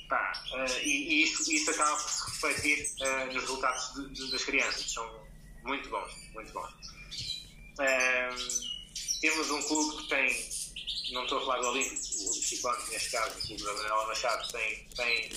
pá, 0.07 0.43
uh, 0.53 0.79
e, 0.81 0.89
e 0.89 1.23
isso, 1.23 1.51
isso 1.51 1.71
acaba 1.71 1.97
por 1.97 2.09
se 2.09 2.31
refletir 2.31 2.93
uh, 3.01 3.25
nos 3.25 3.41
resultados 3.41 3.93
de, 3.95 4.09
de, 4.13 4.31
das 4.31 4.43
crianças, 4.43 4.83
que 4.83 4.91
são 4.91 5.27
muito 5.63 5.89
bons, 5.89 6.11
muito 6.33 6.53
bons. 6.53 6.73
temos 9.21 9.51
um 9.51 9.61
clube 9.63 10.03
que 10.03 10.09
tem, 10.09 10.49
não 11.11 11.23
estou 11.23 11.39
a 11.39 11.41
falar 11.41 11.61
do 11.61 11.67
Olímpico, 11.69 11.97
o 11.97 12.33
Ciclone, 12.33 12.89
neste 12.91 13.11
caso, 13.11 13.37
o 13.37 13.41
clube 13.41 13.63
da 13.63 13.73
Manuela 13.73 14.07
Machado, 14.07 14.51
tem, 14.51 14.87
tem 14.95 15.29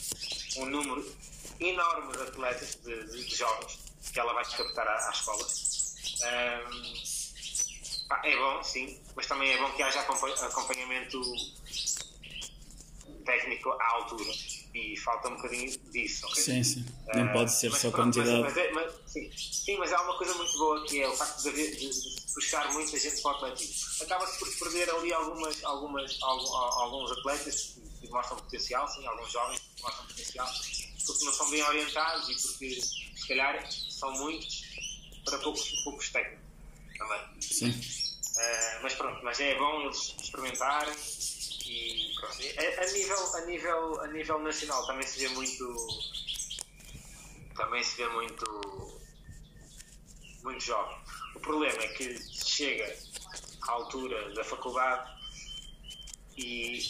um 0.59 0.67
número 0.67 1.17
enorme 1.59 2.13
de 2.13 2.23
atletas, 2.23 2.79
de, 2.85 3.05
de, 3.11 3.25
de 3.25 3.35
jovens, 3.35 3.79
que 4.13 4.21
ela 4.21 4.33
vai 4.33 4.45
captar 4.45 4.87
à, 4.87 5.09
à 5.09 5.11
escola. 5.11 5.47
Um, 6.23 7.23
é 8.25 8.37
bom, 8.37 8.63
sim, 8.63 9.01
mas 9.17 9.27
também 9.27 9.51
é 9.53 9.59
bom 9.59 9.71
que 9.73 9.83
haja 9.83 10.01
acompanhamento 10.01 11.23
técnico 13.23 13.71
à 13.71 13.95
altura 13.95 14.31
e 14.75 14.97
falta 14.99 15.29
um 15.29 15.37
bocadinho 15.37 15.71
disso. 15.91 16.27
Okay? 16.27 16.43
Sim, 16.43 16.63
sim. 16.63 16.87
Não 17.15 17.27
uh, 17.27 17.33
pode 17.33 17.53
ser 17.53 17.71
só 17.73 17.91
pronto, 17.91 18.15
quantidade. 18.15 18.43
Mas, 18.43 18.55
mas, 18.55 18.73
mas, 18.75 19.13
sim, 19.13 19.31
sim, 19.33 19.77
mas 19.79 19.93
há 19.93 20.03
uma 20.03 20.17
coisa 20.17 20.35
muito 20.35 20.57
boa 20.59 20.85
que 20.87 21.03
é 21.03 21.09
o 21.09 21.13
facto 21.17 21.43
de, 21.43 21.49
haver, 21.49 21.77
de, 21.77 21.91
puxar 22.35 22.73
muita 22.73 22.99
gente 22.99 23.21
para 23.23 23.33
o 23.33 23.35
atletismo. 23.37 24.05
Acaba-se 24.05 24.39
por 24.39 24.59
perder 24.59 24.91
ali 24.91 25.13
algumas, 25.13 25.63
algumas, 25.65 26.19
alguns, 26.23 26.51
alguns 26.51 27.13
atletas 27.13 27.77
que 28.01 28.09
mostram 28.09 28.39
potencial, 28.39 28.89
sim, 28.89 29.07
alguns 29.07 29.31
jovens 29.31 29.61
que 29.61 29.83
mostram 29.83 30.07
potencial, 30.07 30.49
porque 31.07 31.25
não 31.25 31.33
são 31.33 31.51
bem 31.51 31.63
orientados 31.63 32.29
e 32.29 32.35
porque 32.35 32.81
se 32.81 33.29
calhar 33.29 33.71
são 33.71 34.13
muitos 34.13 34.63
para 35.25 35.39
poucos, 35.39 35.71
poucos 35.85 36.09
técnicos 36.11 36.43
também. 36.99 37.21
Sim. 37.41 37.71
Uh, 37.71 38.83
mas 38.83 38.95
pronto, 38.95 39.23
mas 39.23 39.39
é 39.41 39.55
bom 39.59 39.83
eles 39.83 40.15
experimentarem 40.23 40.95
e 41.73 42.15
pronto, 42.21 42.37
a, 42.37 42.83
a, 42.83 42.93
nível, 42.93 43.37
a, 43.37 43.41
nível, 43.47 44.01
a 44.01 44.07
nível 44.09 44.39
nacional 44.41 44.87
também 44.87 45.07
se 45.07 45.21
vê 45.21 45.29
muito. 45.29 45.77
Também 47.57 47.83
se 47.83 47.97
vê 47.97 48.09
muito. 48.09 49.01
Muito 50.43 50.61
jovem. 50.63 50.99
O 51.35 51.41
problema 51.41 51.83
é 51.83 51.89
que 51.89 52.19
chega 52.45 52.99
à 53.63 53.73
altura 53.73 54.35
da 54.35 54.45
faculdade 54.45 55.09
e 56.37 56.83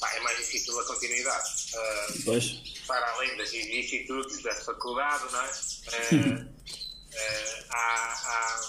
pá, 0.00 0.10
é 0.14 0.20
mais 0.20 0.38
difícil 0.38 0.78
a 0.80 0.84
continuidade. 0.84 1.48
Uh, 1.74 2.22
pois. 2.24 2.72
Para 2.86 3.12
além 3.12 3.36
das 3.36 3.50
vicissitudes 3.52 4.42
da 4.42 4.54
faculdade, 4.54 5.30
não 5.30 5.42
é? 5.42 5.48
Uh, 5.48 6.42
uh, 6.42 7.66
há, 7.70 8.12
há, 8.24 8.60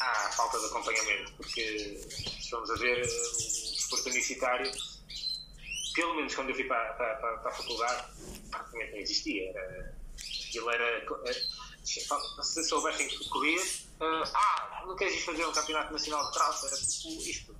há 0.00 0.32
falta 0.32 0.58
de 0.58 0.66
acompanhamento, 0.66 1.32
porque 1.36 2.00
estamos 2.40 2.70
a 2.70 2.74
ver 2.74 3.06
desporto 3.94 4.10
universitário, 4.10 4.70
pelo 5.94 6.14
menos 6.16 6.34
quando 6.34 6.50
eu 6.50 6.54
fui 6.54 6.64
para, 6.64 6.92
para, 6.94 7.14
para, 7.16 7.38
para 7.38 7.50
a 7.50 7.54
faculdade, 7.54 8.08
praticamente 8.50 8.92
não 8.92 8.98
existia. 8.98 9.50
Era, 9.50 9.94
aquilo 10.48 10.70
era. 10.70 11.34
Se 11.84 12.64
soubessem 12.64 13.06
que 13.08 13.28
corrias, 13.28 13.86
uh, 14.00 14.24
ah, 14.34 14.84
não 14.86 14.96
queres 14.96 15.14
ir 15.14 15.20
fazer 15.20 15.44
um 15.44 15.52
campeonato 15.52 15.92
nacional 15.92 16.26
de 16.26 16.32
traço? 16.32 16.66
Era 16.66 16.76
tipo 16.76 17.08
isto. 17.22 17.54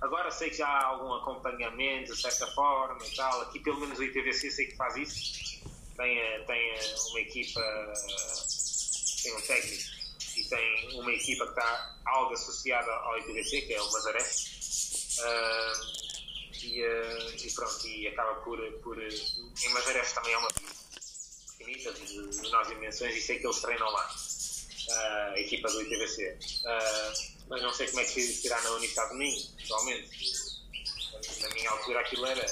Agora 0.00 0.30
sei 0.30 0.50
que 0.50 0.56
já 0.56 0.68
há 0.68 0.84
algum 0.86 1.12
acompanhamento, 1.14 2.14
de 2.14 2.20
certa 2.20 2.46
forma 2.48 3.04
e 3.04 3.16
tal. 3.16 3.42
Aqui, 3.42 3.58
pelo 3.60 3.80
menos, 3.80 3.98
o 3.98 4.04
ITVC 4.04 4.50
sei 4.50 4.66
que 4.66 4.76
faz 4.76 4.96
isso. 4.96 5.60
Tem, 5.96 6.18
eh, 6.18 6.38
tem 6.46 6.70
eh, 6.70 6.94
uma 7.10 7.20
equipa, 7.20 7.60
tem 9.22 9.36
um 9.36 9.40
técnico 9.42 10.00
e 10.36 10.44
tem 10.44 11.00
uma 11.00 11.12
equipa 11.12 11.44
que 11.44 11.50
está 11.50 11.98
algo 12.06 12.32
associada 12.32 12.90
ao 12.90 13.18
ITVC, 13.18 13.62
que 13.62 13.74
é 13.74 13.82
o 13.82 13.92
Mazarés 13.92 14.59
Uh, 15.20 16.00
e, 16.62 16.82
uh, 16.82 17.46
e, 17.46 17.50
pronto, 17.54 17.86
e 17.86 18.08
acaba 18.08 18.34
por. 18.40 18.58
por 18.82 18.98
em 19.00 19.68
Madeiras 19.72 20.12
também 20.12 20.32
é 20.32 20.38
uma 20.38 20.48
pequenita, 21.58 21.92
de, 21.92 22.06
de 22.06 22.40
menores 22.40 22.68
dimensões, 22.68 23.16
e 23.16 23.20
sei 23.20 23.38
que 23.38 23.46
eles 23.46 23.60
treinam 23.60 23.90
lá, 23.90 24.10
uh, 24.10 25.32
a 25.32 25.40
equipa 25.40 25.68
do 25.70 25.82
ITVC. 25.82 26.38
mas 27.48 27.62
não 27.62 27.72
sei 27.72 27.88
como 27.88 28.00
é 28.00 28.04
que 28.04 28.22
será 28.22 28.60
na 28.62 28.70
Universidade 28.70 29.10
de 29.10 29.16
Minho, 29.18 29.46
atualmente. 29.64 30.10
Na 31.42 31.48
minha 31.50 31.70
altura 31.70 32.00
aquilo 32.00 32.26
era. 32.26 32.46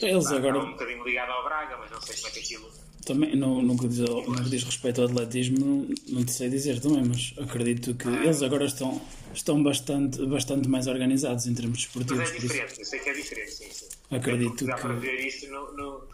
Eles 0.00 0.26
agora. 0.26 0.58
um 0.58 0.72
bocadinho 0.72 1.04
ligado 1.04 1.30
ao 1.30 1.44
Braga, 1.44 1.76
mas 1.78 1.90
não 1.90 2.00
sei 2.00 2.16
como 2.16 2.28
é 2.28 2.30
que 2.32 2.40
aquilo. 2.40 2.81
Também, 3.04 3.34
no, 3.34 3.60
no, 3.62 3.76
que 3.76 3.88
diz, 3.88 3.98
no 3.98 4.44
que 4.44 4.50
diz 4.50 4.62
respeito 4.62 5.00
ao 5.00 5.08
atletismo, 5.08 5.58
não, 5.58 5.88
não 6.08 6.24
te 6.24 6.32
sei 6.32 6.48
dizer 6.48 6.80
também, 6.80 7.04
mas 7.04 7.34
acredito 7.36 7.94
que 7.94 8.08
ah. 8.08 8.24
eles 8.24 8.42
agora 8.42 8.64
estão, 8.64 9.00
estão 9.34 9.60
bastante, 9.62 10.24
bastante 10.26 10.68
mais 10.68 10.86
organizados 10.86 11.46
em 11.46 11.54
termos 11.54 11.80
esportivos. 11.80 12.18
Mas 12.18 12.30
é 12.30 12.38
diferente, 12.38 12.78
eu 12.78 12.84
sei 12.84 13.00
que 13.00 13.10
é 13.10 13.12
diferente, 13.12 13.50
sim, 13.50 13.70
sim. 13.70 13.88
Acredito 14.14 14.64
dá 14.66 14.76
que. 14.76 14.82
para 14.82 14.92
ver 14.94 15.26
isso 15.26 15.50
no, 15.50 15.72
no, 15.72 16.08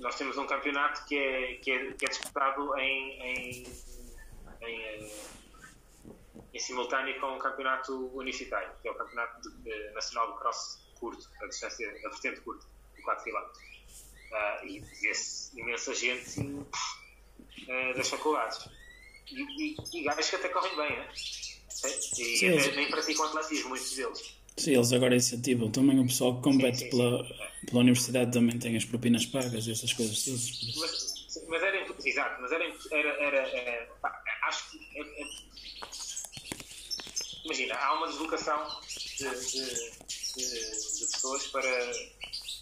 Nós 0.00 0.16
temos 0.16 0.36
um 0.36 0.46
campeonato 0.46 1.04
que 1.06 1.16
é, 1.16 1.54
que 1.54 1.70
é, 1.70 1.92
que 1.92 2.04
é 2.04 2.08
disputado 2.08 2.76
em, 2.78 3.20
em, 3.22 3.66
em, 4.62 5.10
em 6.52 6.58
simultâneo 6.58 7.20
com 7.20 7.26
o 7.26 7.36
um 7.36 7.38
campeonato 7.38 8.10
universitário, 8.14 8.70
que 8.82 8.88
é 8.88 8.90
o 8.90 8.94
Campeonato 8.94 9.40
de, 9.40 9.62
de, 9.62 9.90
Nacional 9.92 10.32
de 10.32 10.38
Cross 10.38 10.84
Curto, 10.98 11.28
a 11.42 11.46
distância, 11.46 11.88
a 11.88 12.08
vertente 12.08 12.40
curta, 12.40 12.66
de 12.96 13.02
4 13.02 13.24
km. 13.24 13.73
Uh, 14.34 14.66
e 14.66 14.82
imensa 15.54 15.94
gente 15.94 16.40
uh, 16.40 17.94
das 17.96 18.08
faculdades. 18.08 18.68
E, 19.30 19.40
e, 19.40 19.76
e 19.94 20.02
gajos 20.02 20.28
que 20.28 20.36
até 20.36 20.48
correm 20.48 20.76
bem, 20.76 20.90
né? 20.90 21.08
E 21.14 22.36
sim, 22.36 22.48
até 22.48 22.74
nem 22.74 22.90
praticam 22.90 23.26
atletismo, 23.26 23.68
muitos 23.68 23.94
deles. 23.94 24.34
Sim, 24.56 24.74
eles 24.74 24.92
agora 24.92 25.14
incentivam. 25.14 25.70
Também 25.70 26.00
o 26.00 26.06
pessoal 26.06 26.36
que 26.36 26.42
compete 26.42 26.78
sim, 26.78 26.84
sim, 26.84 26.90
pela, 26.90 27.24
pela 27.66 27.80
universidade 27.80 28.32
também 28.32 28.58
tem 28.58 28.76
as 28.76 28.84
propinas 28.84 29.24
pagas 29.26 29.66
e 29.66 29.72
essas 29.72 29.92
coisas 29.92 30.24
todas. 30.24 30.50
Mas, 30.80 31.46
mas 31.48 31.62
era, 31.62 31.86
exato, 32.04 32.42
mas 32.42 32.52
era, 32.52 32.64
era, 32.90 33.08
era, 33.22 33.48
era 33.48 33.86
pá, 34.00 34.22
acho 34.48 34.70
que 34.70 34.78
é, 34.96 35.00
é, 35.00 35.26
imagina, 37.44 37.74
há 37.76 37.94
uma 37.94 38.06
deslocação 38.08 38.80
de, 38.88 39.24
de, 39.24 39.64
de, 40.36 40.98
de 40.98 41.06
pessoas 41.12 41.46
para 41.48 41.92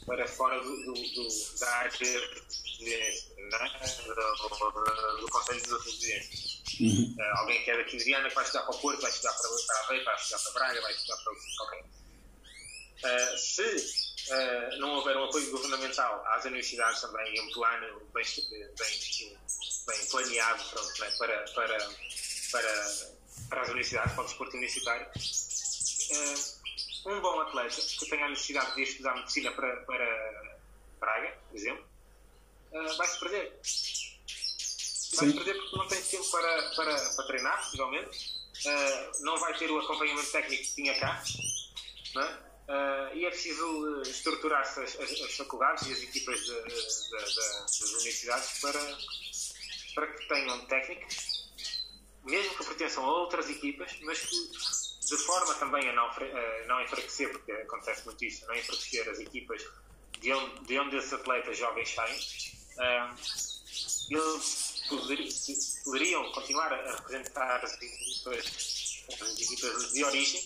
para 0.07 0.27
fora 0.27 0.61
do, 0.61 0.77
do, 0.85 0.93
do 0.93 1.59
da 1.59 1.71
área 1.77 1.91
de 1.91 2.05
residência, 2.05 3.33
é? 3.39 4.03
do, 4.09 5.21
do 5.21 5.29
Conselho 5.31 5.63
de 5.63 5.85
Residência. 5.85 6.53
Uhum. 6.81 7.15
Uh, 7.19 7.39
alguém 7.39 7.63
que 7.63 7.71
é 7.71 7.77
daqui 7.77 7.97
de 7.97 8.05
Viana 8.05 8.29
que 8.29 8.35
vai 8.35 8.45
estudar 8.45 8.65
para 8.65 8.75
o 8.75 8.79
Porto, 8.79 9.01
vai 9.01 9.11
estudar 9.11 9.33
para, 9.35 9.49
para 9.67 9.79
Aveiro, 9.85 10.05
vai 10.05 10.17
estudar 10.17 10.39
para 10.39 10.53
Braga, 10.53 10.81
vai 10.81 10.93
estudar 10.93 11.17
para 11.17 11.35
qualquer. 11.57 11.85
Uh, 13.05 13.39
se 13.39 13.63
uh, 14.33 14.79
não 14.79 14.91
houver 14.97 15.17
um 15.17 15.25
apoio 15.25 15.51
governamental 15.51 16.25
às 16.29 16.45
universidades 16.45 17.01
também 17.01 17.35
e 17.35 17.41
um 17.41 17.53
plano 17.53 18.01
bem, 18.15 18.25
bem, 18.79 19.39
bem 19.87 20.07
planeado 20.07 20.65
pronto, 20.71 21.01
né, 21.01 21.11
para, 21.19 21.45
para, 21.55 21.89
para, 22.53 23.13
para 23.49 23.63
as 23.63 23.69
universidades, 23.69 24.13
para 24.15 24.23
o 24.23 24.27
desporto 24.27 24.57
universitário, 24.57 25.07
um 27.07 27.21
bom 27.21 27.41
atleta 27.41 27.77
que 27.77 28.07
tenha 28.09 28.27
a 28.27 28.29
necessidade 28.29 28.75
de 28.75 28.83
estudar 28.83 29.15
medicina 29.17 29.51
para, 29.53 29.77
para 29.85 30.59
Braga, 31.01 31.37
por 31.49 31.57
exemplo, 31.57 31.85
uh, 32.73 32.97
vai-se 32.97 33.19
perder. 33.19 33.61
Vai-se 35.15 35.35
perder 35.35 35.55
porque 35.55 35.77
não 35.77 35.89
tem 35.89 36.03
tempo 36.03 36.31
para, 36.31 36.71
para, 36.77 37.11
para 37.17 37.27
treinar, 37.27 37.59
possivelmente. 37.59 38.43
Uh, 38.65 39.25
não 39.25 39.37
vai 39.39 39.57
ter 39.59 39.71
o 39.71 39.79
acompanhamento 39.81 40.31
técnico 40.31 40.63
que 40.63 40.75
tinha 40.75 40.99
cá. 41.01 41.23
Uh, 42.15 43.17
e 43.17 43.27
é 43.27 43.31
preciso 43.31 44.03
estruturar-se 44.03 44.81
as, 44.81 45.01
as, 45.01 45.11
as, 45.11 45.37
faculdades 45.37 45.87
e 45.89 45.93
as 45.93 46.03
equipas 46.03 46.39
de, 46.39 46.63
de, 46.63 46.69
de, 46.69 47.11
das 47.11 47.81
universidades 47.81 48.61
para, 48.61 48.99
para 49.95 50.07
que 50.07 50.29
tenham 50.29 50.65
técnicos, 50.67 51.51
mesmo 52.25 52.57
que 52.57 52.65
pertençam 52.65 53.05
a 53.05 53.11
outras 53.11 53.51
equipas, 53.51 53.99
mas 54.03 54.21
que 54.21 54.37
de 55.17 55.19
forma 55.25 55.55
também 55.55 55.87
a 55.91 55.93
não, 55.93 56.07
a 56.07 56.67
não 56.67 56.81
enfraquecer, 56.81 57.31
porque 57.31 57.53
acontece 57.53 58.07
muito 58.07 58.25
isso, 58.25 58.45
a 58.45 58.49
não 58.49 58.57
enfraquecer 58.57 59.09
as 59.11 59.19
equipas 59.19 59.63
de 60.19 60.33
onde, 60.33 60.65
de 60.65 60.79
onde 60.79 60.97
esses 60.97 61.13
atletas 61.13 61.59
jovens 61.59 61.91
saem, 61.91 62.19
uh, 62.79 63.15
eles 65.11 65.81
poderiam, 65.85 66.33
continuar 66.33 66.73
a 66.73 66.97
representar 66.97 67.63
as 67.63 67.75
equipas, 67.75 69.05
as 69.21 69.41
equipas 69.41 69.93
de 69.93 70.05
origem, 70.05 70.41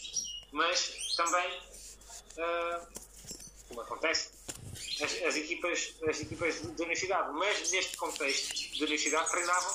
mas 0.50 1.14
também, 1.16 1.60
uh, 2.38 2.86
como 3.68 3.82
acontece, 3.82 4.30
as, 5.00 5.22
as, 5.22 5.36
equipas, 5.36 5.94
as 6.08 6.20
equipas 6.20 6.60
da 6.60 6.84
universidade, 6.84 7.32
mas 7.34 7.70
neste 7.70 7.96
contexto 7.96 8.52
de 8.52 8.82
universidade 8.82 9.30
treinavam 9.30 9.74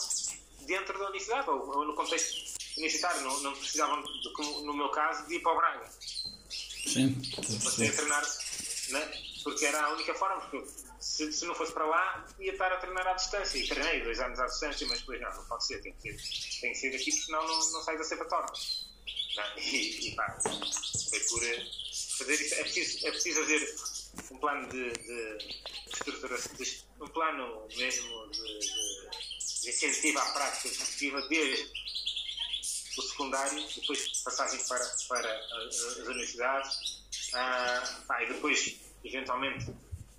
dentro 0.61 0.99
da 0.99 1.05
universidade, 1.05 1.49
ou, 1.49 1.77
ou 1.77 1.85
no 1.85 1.95
contexto 1.95 2.50
universitário, 2.77 3.21
não, 3.21 3.41
não 3.41 3.53
precisavam, 3.53 4.01
de, 4.03 4.33
como 4.33 4.61
no 4.61 4.73
meu 4.73 4.89
caso, 4.89 5.27
de 5.27 5.35
ir 5.35 5.39
para 5.39 5.51
o 5.51 5.57
Braga. 5.57 5.91
Sim, 6.49 7.21
sim. 7.23 7.91
treinar, 7.91 8.23
né? 8.89 9.11
porque 9.43 9.65
era 9.65 9.81
a 9.81 9.93
única 9.93 10.13
forma, 10.15 10.41
porque 10.41 10.67
se, 10.99 11.31
se, 11.31 11.45
não 11.45 11.55
fosse 11.55 11.73
para 11.73 11.85
lá, 11.85 12.25
ia 12.39 12.51
estar 12.51 12.71
a 12.71 12.77
treinar 12.77 13.07
à 13.07 13.13
distância. 13.13 13.57
E 13.57 13.67
treinei 13.67 14.01
dois 14.01 14.19
anos 14.19 14.39
à 14.39 14.45
distância, 14.45 14.87
mas 14.87 14.99
depois 14.99 15.21
não, 15.21 15.33
não 15.33 15.45
pode 15.45 15.65
ser, 15.65 15.81
tem 15.81 15.93
que, 15.93 16.09
tem 16.61 16.71
que 16.71 16.75
ser 16.75 16.91
daqui, 16.91 17.11
porque 17.11 17.25
senão 17.25 17.47
não, 17.47 17.57
não 17.71 17.83
sai 17.83 17.97
da 17.97 18.03
cepa 18.03 18.25
torta. 18.25 18.53
E, 19.57 20.09
e 20.09 20.15
pá, 20.15 20.37
foi 21.09 21.19
por 21.21 21.43
eh, 21.43 21.65
fazer 22.17 22.33
isso. 22.33 22.55
É 22.55 22.63
preciso, 22.63 23.07
é 23.07 23.11
preciso 23.11 23.41
fazer 23.41 23.75
um 24.31 24.37
plano 24.37 24.67
de, 24.69 24.91
de 24.91 25.37
estruturação, 25.93 26.51
um 26.99 27.07
plano 27.07 27.67
mesmo 27.77 28.27
de, 28.29 28.59
de, 28.59 29.61
de 29.61 29.69
incentivo 29.69 30.19
à 30.19 30.25
prática 30.31 30.69
desportiva 30.69 31.21
desde 31.29 31.71
secundário, 33.21 33.63
depois 33.75 34.21
passagem 34.23 34.59
para, 34.67 34.85
para 35.07 35.41
as 35.67 35.97
universidades, 36.07 36.77
pá, 38.07 38.23
e 38.23 38.27
depois, 38.33 38.75
eventualmente, 39.03 39.67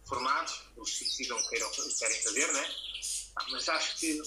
formados, 0.05 0.63
os 0.77 0.91
que 0.91 1.05
decidam 1.05 1.39
que 1.43 1.49
queiram, 1.51 1.71
querem 1.99 2.23
fazer, 2.23 2.53
né? 2.53 2.67
Ah, 3.37 3.45
mas 3.51 3.69
acho 3.69 3.99
que. 3.99 4.23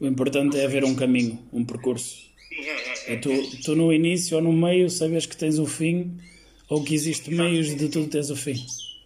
O 0.00 0.06
importante 0.06 0.58
é 0.58 0.64
haver 0.64 0.84
um 0.84 0.96
caminho, 0.96 1.48
um 1.52 1.64
percurso. 1.64 2.16
Sim, 2.48 2.60
é, 2.60 3.12
é, 3.12 3.14
é, 3.14 3.16
tu, 3.18 3.30
tu 3.62 3.76
no 3.76 3.92
início 3.92 4.36
ou 4.36 4.42
no 4.42 4.52
meio 4.52 4.90
sabes 4.90 5.26
que 5.26 5.36
tens 5.36 5.58
o 5.58 5.66
fim 5.66 6.20
ou 6.68 6.84
que 6.84 6.94
existe 6.94 7.30
exato, 7.30 7.48
meios 7.48 7.68
sim, 7.68 7.76
de 7.76 7.88
tu 7.88 8.06
teres 8.08 8.30
o 8.30 8.36
fim. 8.36 8.56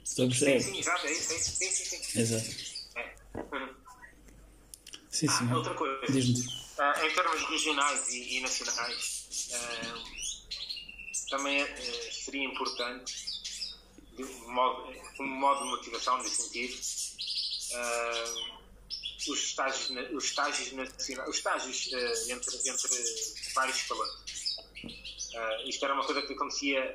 Sim, 0.04 0.30
sim, 0.32 0.78
exato, 0.78 1.06
é 1.06 1.12
isso, 1.12 1.32
é 1.32 1.36
isso. 1.36 1.50
Sim, 1.50 1.70
sim, 1.70 1.96
sim. 1.98 2.20
Exato. 2.20 2.50
É. 2.96 3.14
Sim, 5.10 5.28
sim. 5.28 5.48
Ah, 5.50 5.56
outra 5.56 5.74
coisa. 5.74 6.12
Diz-me. 6.12 6.65
Uh, 6.76 7.06
em 7.06 7.14
termos 7.14 7.42
regionais 7.48 8.06
e, 8.10 8.36
e 8.36 8.40
nacionais, 8.42 9.48
uh, 9.50 11.30
também 11.30 11.62
uh, 11.62 12.12
seria 12.12 12.44
importante, 12.44 13.14
de 14.14 14.24
modo, 14.24 14.92
como 15.16 15.36
modo 15.36 15.64
de 15.64 15.70
motivação, 15.70 16.20
de 16.20 16.26
incentivo, 16.26 16.74
os 19.28 19.38
estágios, 19.42 19.90
os 20.12 20.24
estágios 20.24 20.72
nacionais, 20.72 21.30
os 21.30 21.36
estágios 21.36 21.92
entre, 22.28 22.56
entre 22.68 23.04
vários 23.54 23.76
escalões. 23.78 24.12
isto 25.64 25.84
era 25.84 25.94
uma 25.94 26.04
coisa 26.04 26.20
que 26.22 26.34
acontecia 26.34 26.94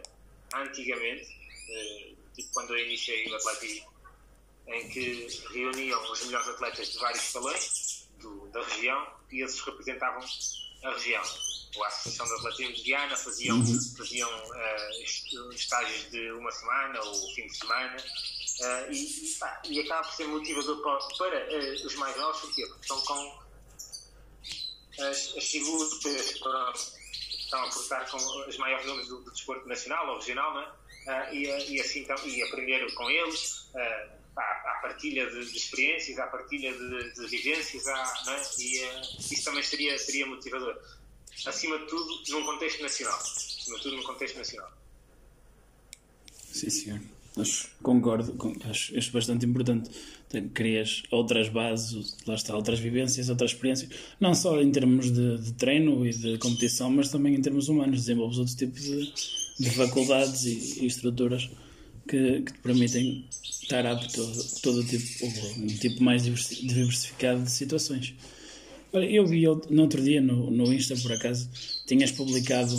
antigamente, 0.53 1.27
tipo 2.35 2.53
quando 2.53 2.77
eu 2.77 2.85
iniciei 2.85 3.27
o 3.31 3.35
atletismo, 3.35 3.91
em 4.67 4.89
que 4.89 5.27
reuniam 5.51 6.11
os 6.11 6.23
melhores 6.25 6.49
atletas 6.49 6.91
de 6.91 6.99
vários 6.99 7.23
escalões 7.23 8.07
do, 8.19 8.47
da 8.49 8.63
região 8.63 9.20
e 9.31 9.43
esses 9.43 9.59
representavam 9.61 10.21
a 10.83 10.91
região. 10.91 11.23
A 11.81 11.87
Associação 11.87 12.25
de 12.25 12.33
Atletismo 12.33 12.73
de 12.73 12.83
Viana 12.83 13.15
faziam, 13.15 13.57
uhum. 13.57 13.95
faziam 13.97 14.29
uh, 14.29 15.53
estágios 15.53 16.11
de 16.11 16.31
uma 16.31 16.51
semana 16.51 17.01
ou 17.01 17.33
fim 17.33 17.47
de 17.47 17.57
semana 17.57 17.97
uh, 17.97 18.91
e, 18.91 19.35
pá, 19.39 19.61
e, 19.65 19.79
acaba 19.79 20.03
por 20.03 20.13
ser 20.13 20.27
motivador 20.27 20.81
para, 20.81 21.17
para 21.17 21.55
uh, 21.55 21.85
os 21.85 21.95
mais 21.95 22.17
novos, 22.17 22.41
porque 22.41 22.61
estão 22.61 22.99
com 23.01 23.39
as, 24.99 25.37
as 25.37 25.45
figuras 25.45 25.93
estão 25.93 27.63
a 27.63 27.69
portar 27.69 28.09
com 28.11 28.17
os 28.17 28.57
maiores 28.57 28.85
nomes 28.85 29.07
do, 29.07 29.21
do 29.21 29.31
desporto 29.31 29.67
nacional 29.67 30.09
ou 30.09 30.15
regional, 30.15 30.53
não 30.53 30.61
é? 30.61 31.35
e, 31.35 31.45
e, 31.73 31.81
assim 31.81 32.01
então, 32.01 32.17
e 32.27 32.43
aprender 32.43 32.93
com 32.93 33.09
eles 33.09 33.69
à, 34.37 34.79
partilha 34.81 35.29
de, 35.29 35.45
de, 35.45 35.57
experiências, 35.57 36.17
à 36.19 36.27
partilha 36.27 36.71
de, 36.73 37.13
de 37.13 37.27
vivências, 37.27 37.87
à, 37.87 38.13
é? 38.27 38.61
e 38.61 38.79
uh, 38.79 39.01
isso 39.19 39.43
também 39.43 39.63
seria, 39.63 39.97
seria 39.97 40.25
motivador. 40.25 40.77
Acima 41.45 41.79
de 41.79 41.87
tudo, 41.87 42.21
num 42.29 42.43
contexto 42.45 42.81
nacional. 42.81 43.19
Acima 43.19 43.77
de 43.77 43.83
tudo, 43.83 43.97
num 43.97 44.03
contexto 44.03 44.37
nacional. 44.37 44.71
Sim, 46.51 46.69
senhor. 46.69 47.01
Concordo, 47.81 48.37
acho 48.69 49.11
bastante 49.13 49.45
importante. 49.45 49.89
Crias 50.53 51.03
outras 51.09 51.47
bases, 51.47 52.17
lá 52.27 52.35
está, 52.35 52.55
outras 52.55 52.79
vivências, 52.79 53.29
outras 53.29 53.51
experiências, 53.51 53.89
não 54.19 54.33
só 54.33 54.61
em 54.61 54.69
termos 54.69 55.11
de, 55.11 55.37
de 55.37 55.53
treino 55.53 56.05
e 56.05 56.11
de 56.11 56.37
competição, 56.37 56.89
mas 56.91 57.09
também 57.09 57.35
em 57.35 57.41
termos 57.41 57.69
humanos. 57.69 58.01
Desenvolves 58.01 58.37
outro 58.37 58.55
tipo 58.55 58.73
de, 58.77 59.13
de 59.59 59.69
faculdades 59.71 60.43
e, 60.43 60.83
e 60.83 60.85
estruturas 60.85 61.49
que, 62.07 62.41
que 62.41 62.53
te 62.53 62.59
permitem 62.59 63.25
estar 63.61 63.85
apto 63.85 64.21
a 64.21 64.61
todo 64.61 64.83
tipo, 64.83 65.25
um 65.25 65.67
tipo 65.67 66.03
mais 66.03 66.23
diversificado 66.23 67.43
de 67.43 67.51
situações. 67.51 68.13
Olha, 68.93 69.05
eu 69.05 69.25
vi 69.25 69.43
no 69.69 69.81
outro 69.83 70.01
dia 70.01 70.21
no, 70.21 70.51
no 70.51 70.73
Insta, 70.73 70.95
por 70.97 71.13
acaso, 71.13 71.49
tinhas 71.85 72.11
publicado 72.11 72.77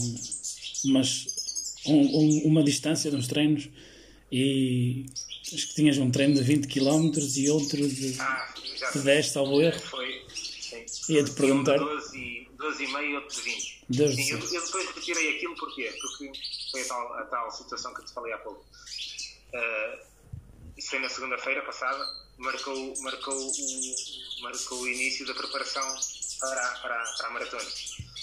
umas, 0.84 1.74
um, 1.86 2.18
um, 2.18 2.42
uma 2.44 2.62
distância 2.62 3.10
de 3.10 3.16
uns 3.16 3.26
treinos 3.26 3.68
e, 4.30 5.06
Acho 5.54 5.68
que 5.68 5.74
tinhas 5.74 5.98
um 5.98 6.10
treino 6.10 6.34
de 6.34 6.42
20 6.42 6.66
km 6.66 7.12
e 7.36 7.50
outro 7.50 7.86
de, 7.86 8.16
ah, 8.18 8.54
de 8.92 9.00
10, 9.00 9.26
salvo 9.26 9.60
erro. 9.60 9.78
Foi, 9.80 10.24
sim. 10.86 11.12
Ia-te 11.14 11.32
perguntar. 11.32 11.78
12 11.78 12.16
e, 12.16 12.48
12 12.56 12.84
e 12.84 12.92
meio 12.92 13.10
e 13.10 13.14
outro 13.16 13.36
de 13.36 13.42
20. 13.42 13.82
Deus 13.90 14.14
sim, 14.14 14.30
eu, 14.30 14.38
eu, 14.38 14.64
depois 14.64 14.88
retirei 14.94 15.36
aquilo 15.36 15.54
porquê? 15.56 15.92
porque 16.00 16.32
foi 16.70 16.80
a 16.80 16.84
tal, 16.86 17.12
a 17.14 17.22
tal 17.24 17.50
situação 17.50 17.92
que 17.92 18.00
eu 18.00 18.06
te 18.06 18.12
falei 18.14 18.32
há 18.32 18.38
pouco. 18.38 18.64
Uh, 19.52 20.12
isso 20.76 20.90
foi 20.90 20.98
na 21.00 21.08
segunda-feira 21.08 21.62
passada, 21.62 22.04
marcou, 22.38 22.94
marcou, 23.02 23.34
o, 23.34 24.42
marcou 24.42 24.80
o 24.80 24.88
início 24.88 25.26
da 25.26 25.34
preparação 25.34 25.86
para, 26.40 26.68
para, 26.80 27.04
para 27.18 27.26
a 27.26 27.30
maratona. 27.30 27.70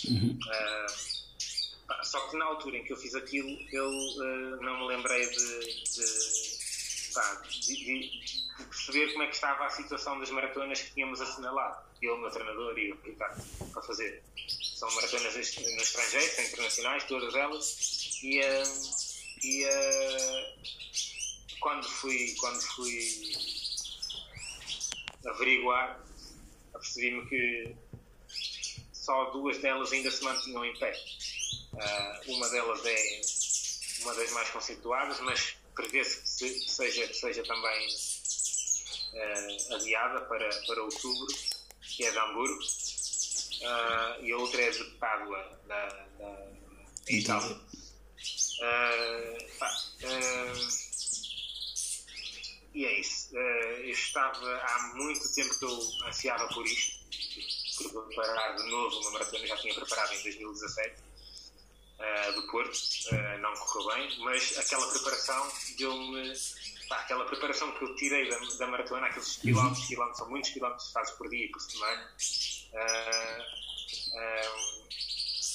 Uhum. 0.09 0.39
Uh, 0.39 2.03
só 2.03 2.19
que 2.27 2.37
na 2.37 2.45
altura 2.45 2.77
em 2.77 2.83
que 2.83 2.93
eu 2.93 2.97
fiz 2.97 3.15
aquilo, 3.15 3.49
eu 3.71 3.89
uh, 3.89 4.61
não 4.61 4.79
me 4.79 4.87
lembrei 4.87 5.27
de, 5.29 5.83
de, 5.83 7.13
pá, 7.13 7.41
de, 7.49 7.75
de, 7.75 8.65
perceber 8.65 9.11
como 9.11 9.23
é 9.23 9.27
que 9.27 9.35
estava 9.35 9.65
a 9.65 9.69
situação 9.69 10.19
das 10.19 10.29
maratonas 10.29 10.81
que 10.81 10.93
tínhamos 10.93 11.21
assinalado. 11.21 11.89
Eu, 12.01 12.15
o 12.15 12.17
meu 12.19 12.29
treinador 12.29 12.77
e 12.77 12.91
o 12.91 13.01
Ricardo, 13.01 13.43
para 13.73 13.81
fazer. 13.81 14.23
São 14.75 14.89
maratonas 14.95 15.33
no 15.33 15.41
estrangeiro, 15.41 16.35
são 16.35 16.45
internacionais, 16.45 17.03
todas 17.05 17.35
elas. 17.35 18.19
E, 18.23 18.39
uh, 18.39 19.09
e 19.43 19.65
quando 21.59 21.87
fui, 21.87 22.35
quando 22.39 22.61
fui 22.61 23.33
averiguar, 25.25 25.99
apercebi-me 26.73 27.27
que 27.27 27.75
só 28.93 29.31
duas 29.31 29.57
delas 29.57 29.91
ainda 29.91 30.11
se 30.11 30.23
mantinham 30.23 30.65
em 30.65 30.77
pé. 30.77 30.93
Uh, 31.73 32.31
uma 32.33 32.49
delas 32.49 32.85
é 32.85 33.21
uma 34.01 34.13
das 34.15 34.31
mais 34.31 34.49
conceituadas, 34.49 35.19
mas 35.21 35.55
prevê-se 35.75 36.37
que, 36.37 36.69
seja, 36.69 37.07
que 37.07 37.13
seja 37.13 37.43
também 37.43 37.87
uh, 39.13 39.75
adiada 39.75 40.21
para, 40.21 40.49
para 40.67 40.83
outubro, 40.83 41.27
que 41.81 42.05
é 42.05 42.11
de 42.11 42.17
Hamburgo, 42.17 42.59
uh, 42.61 44.23
e 44.23 44.31
a 44.31 44.37
outra 44.37 44.61
é 44.61 44.69
de 44.69 44.83
Pádua, 44.99 45.59
na, 45.67 45.85
na 46.19 46.37
Itália. 47.07 47.59
Pá, 49.57 49.71
e 52.73 52.85
é 52.85 52.99
isso. 52.99 53.35
eu 53.35 53.89
estava 53.89 54.57
há 54.57 54.93
muito 54.95 55.33
tempo 55.33 55.57
que 55.57 55.65
eu 55.65 55.79
ansiava 56.07 56.47
por 56.49 56.65
isto, 56.65 56.99
por 57.77 58.05
preparar 58.07 58.55
de 58.55 58.69
novo 58.69 58.99
uma 58.99 59.11
maratona, 59.11 59.47
já 59.47 59.57
tinha 59.57 59.73
preparado 59.73 60.13
em 60.13 60.23
2017 60.23 61.09
uh, 61.99 62.33
do 62.33 62.47
Porto, 62.47 62.75
uh, 62.75 63.37
não 63.39 63.53
correu 63.55 63.95
bem, 63.95 64.19
mas 64.19 64.57
aquela 64.57 64.87
preparação 64.87 65.51
deu-me. 65.77 66.33
aquela 66.89 67.25
preparação 67.25 67.71
que 67.73 67.83
eu 67.83 67.95
tirei 67.95 68.29
da, 68.29 68.37
da 68.37 68.67
maratona, 68.67 69.07
aqueles 69.07 69.35
uhum. 69.35 69.41
quilómetros, 69.41 69.87
quilómetros, 69.87 70.17
são 70.17 70.29
muitos 70.29 70.49
quilómetros 70.51 70.91
fazes 70.91 71.13
por 71.15 71.29
dia 71.29 71.45
e 71.45 71.49
por 71.49 71.61
semana, 71.61 72.11
uh, 72.73 73.43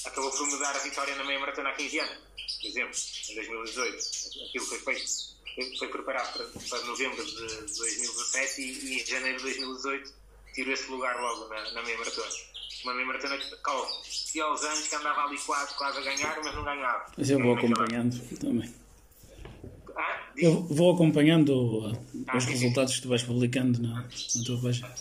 acabou 0.05 0.31
por 0.31 0.47
me 0.47 0.59
dar 0.59 0.75
a 0.75 0.79
vitória 0.79 1.15
na 1.15 1.23
meia 1.23 1.39
maratona 1.39 1.69
há 1.69 1.73
15 1.73 1.99
anos, 1.99 2.17
por 2.61 2.67
exemplo, 2.67 2.97
em 3.29 3.35
2018. 3.35 3.97
Aquilo 4.49 4.65
foi 4.65 4.79
feito 4.79 5.35
foi 5.77 5.87
preparado 5.87 6.33
para, 6.33 6.45
para 6.69 6.85
novembro 6.85 7.25
de 7.25 7.35
2017 7.35 8.61
e, 8.61 9.01
em 9.01 9.05
janeiro 9.05 9.37
de 9.37 9.43
2018 9.43 10.13
tirou 10.53 10.73
esse 10.73 10.89
lugar 10.89 11.19
logo 11.19 11.47
na, 11.47 11.71
na 11.71 11.83
meia 11.83 11.97
maratona 11.97 12.29
uma 12.85 12.93
meia 12.93 13.07
maratona 13.07 13.37
que 13.37 13.55
corre 13.57 13.93
e 14.35 14.41
aos 14.41 14.63
anos 14.63 14.87
que 14.87 14.95
andava 14.95 15.21
ali 15.21 15.37
quase, 15.39 15.73
quase 15.75 15.97
a 15.97 16.01
ganhar, 16.01 16.37
mas 16.43 16.55
não 16.55 16.63
ganhava. 16.63 17.05
Mas 17.17 17.29
eu 17.29 17.39
vou 17.39 17.55
acompanhando 17.55 18.37
também. 18.37 18.73
Ah, 19.95 20.21
eu 20.37 20.61
vou 20.63 20.93
acompanhando 20.93 21.97
ah, 22.27 22.37
os 22.37 22.45
resultados 22.45 22.95
que 22.95 23.01
tu 23.01 23.09
vais 23.09 23.23
publicando 23.23 23.81
na, 23.81 24.01
na 24.01 24.43
tua 24.45 24.61
página. 24.61 24.93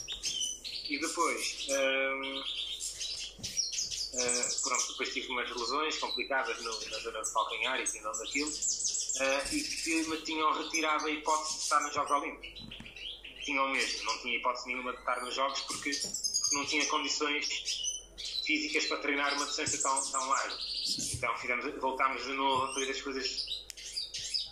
E 0.89 1.01
depois, 1.01 1.67
hum, 1.71 2.43
uh, 4.15 4.63
pronto, 4.63 4.89
depois 4.91 5.13
tive 5.13 5.29
umas 5.29 5.51
lesões 5.51 5.99
complicadas 5.99 6.57
no, 6.63 6.71
na 6.91 6.99
zona 6.99 7.23
de 7.23 7.33
calcanhar 7.33 7.81
e 7.81 7.85
tendão 7.85 8.13
daquilo, 8.13 8.51
uh, 9.21 9.55
e 9.55 9.61
que 9.63 10.09
me 10.09 10.17
tinham 10.23 10.53
retirado 10.53 11.07
a 11.07 11.11
hipótese 11.11 11.55
de 11.55 11.63
estar 11.63 11.81
nos 11.81 11.95
Jogos 11.95 12.11
Olímpicos. 12.11 12.65
Tinham 13.45 13.69
mesmo, 13.69 14.05
não 14.05 14.19
tinha 14.19 14.37
hipótese 14.37 14.67
nenhuma 14.69 14.93
de 14.93 14.99
estar 14.99 15.21
nos 15.23 15.35
Jogos 15.35 15.61
porque 15.61 15.91
não 16.53 16.65
tinha 16.67 16.87
condições 16.87 17.49
físicas 18.45 18.87
para 18.87 18.99
treinar 18.99 19.35
uma 19.35 19.47
distância 19.47 19.81
tão, 19.83 20.11
tão 20.11 20.29
larga. 20.29 20.57
Então 21.15 21.37
fizemos, 21.37 21.81
voltámos 21.81 22.25
de 22.25 22.33
novo 22.33 22.65
a 22.65 22.75
fazer 22.75 22.91
as 22.91 23.03
coisas 23.03 23.65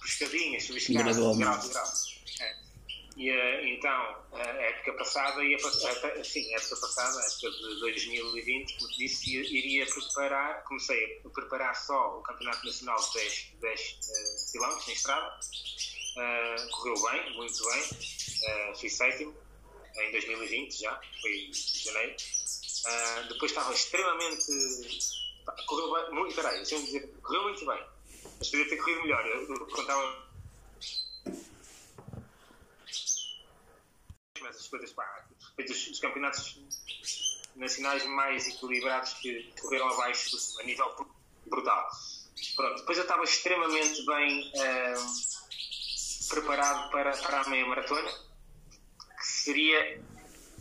pescadinhas, 0.02 0.64
subescadas, 0.64 1.16
grau 1.16 1.58
de 1.58 1.68
grau. 1.68 1.92
E 3.16 3.30
uh, 3.30 3.66
então, 3.66 4.16
a 4.32 4.40
época 4.40 4.92
passada, 4.94 5.44
ia, 5.44 5.58
sim, 5.58 6.54
a 6.54 6.58
época 6.58 6.76
passada, 6.80 7.20
a 7.20 7.26
época 7.26 7.50
de 7.50 7.80
2020, 7.80 8.78
como 8.78 8.90
disse, 8.92 9.36
iria 9.36 9.86
preparar, 9.86 10.64
comecei 10.64 11.20
a 11.24 11.28
preparar 11.28 11.74
só 11.76 12.18
o 12.18 12.22
Campeonato 12.22 12.64
Nacional 12.64 12.96
de 12.96 13.12
10, 13.12 13.52
10 13.60 13.80
uh, 13.80 14.52
km 14.52 14.88
em 14.88 14.92
estrada. 14.92 15.40
Uh, 16.16 16.70
correu 16.70 17.02
bem, 17.10 17.36
muito 17.36 17.64
bem, 17.64 17.82
uh, 17.82 18.78
fui 18.78 18.88
sétimo 18.88 19.34
em 19.96 20.12
2020 20.12 20.80
já, 20.80 21.00
foi 21.20 21.30
em 21.32 21.52
janeiro. 21.52 22.16
Uh, 22.86 23.28
depois 23.28 23.50
estava 23.50 23.72
extremamente. 23.72 24.46
Correu 25.66 25.92
bem, 25.92 26.14
muito, 26.14 26.34
peraí, 26.34 26.56
deixa-me 26.56 26.84
dizer, 26.84 27.08
correu 27.22 27.42
muito 27.44 27.66
bem, 27.66 27.82
mas 28.38 28.48
podia 28.48 28.68
ter 28.68 28.76
corrido 28.76 29.02
melhor. 29.02 29.26
Eu 29.26 29.66
contava. 29.66 30.31
Mas 34.42 34.56
as 34.56 34.68
coisas, 34.68 34.92
pá, 34.92 35.26
os, 35.58 35.86
os 35.88 36.00
campeonatos 36.00 36.60
nacionais 37.56 38.04
mais 38.06 38.48
equilibrados 38.48 39.14
que 39.14 39.52
correram 39.60 39.88
abaixo 39.88 40.36
a 40.60 40.64
nível 40.64 41.06
brutal. 41.46 41.88
Pronto, 42.56 42.80
depois 42.80 42.98
eu 42.98 43.04
estava 43.04 43.22
extremamente 43.24 44.04
bem 44.04 44.52
uh, 44.54 46.28
preparado 46.28 46.90
para, 46.90 47.16
para 47.16 47.42
a 47.42 47.48
meia 47.48 47.66
maratona 47.66 48.10
seria 49.42 50.02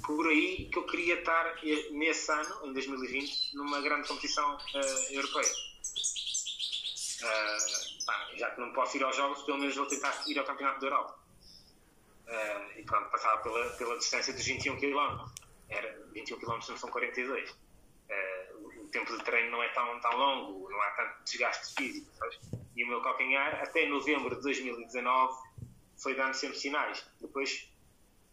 por 0.05 0.27
aí 0.27 0.69
que 0.71 0.77
eu 0.77 0.85
queria 0.85 1.19
estar 1.19 1.55
nesse 1.91 2.31
ano, 2.31 2.67
em 2.67 2.73
2020, 2.73 3.55
numa 3.55 3.81
grande 3.81 4.07
competição 4.07 4.55
uh, 4.55 5.13
europeia. 5.13 5.51
Uh, 7.21 8.05
pá, 8.05 8.29
já 8.35 8.49
que 8.51 8.61
não 8.61 8.73
posso 8.73 8.97
ir 8.97 9.03
aos 9.03 9.15
Jogos, 9.15 9.43
pelo 9.43 9.59
menos 9.59 9.75
vou 9.75 9.85
tentar 9.85 10.23
ir 10.27 10.39
ao 10.39 10.45
Campeonato 10.45 10.79
da 10.79 10.87
Europa. 10.87 11.20
Uh, 12.31 12.79
e 12.79 12.83
pronto, 12.83 13.09
passava 13.09 13.41
pela, 13.41 13.69
pela 13.71 13.97
distância 13.97 14.33
dos 14.33 14.45
21 14.45 14.79
km. 14.79 15.25
Era, 15.67 15.99
21 16.13 16.39
km 16.39 16.51
não 16.51 16.77
são 16.77 16.89
42. 16.89 17.51
o 18.77 18.87
tempo 18.87 19.17
de 19.17 19.23
treino 19.23 19.51
não 19.51 19.61
é 19.61 19.67
tão, 19.69 19.99
tão 19.99 20.17
longo, 20.17 20.69
não 20.69 20.81
há 20.81 20.91
tanto 20.91 21.23
desgaste 21.25 21.75
físico. 21.75 22.09
Sabes? 22.15 22.39
E 22.75 22.83
o 22.85 22.87
meu 22.87 23.01
calcanhar, 23.01 23.61
até 23.61 23.85
novembro 23.87 24.35
de 24.35 24.41
2019, 24.41 25.37
foi 26.01 26.15
dando 26.15 26.33
sempre 26.33 26.57
sinais. 26.57 27.05
Depois 27.19 27.69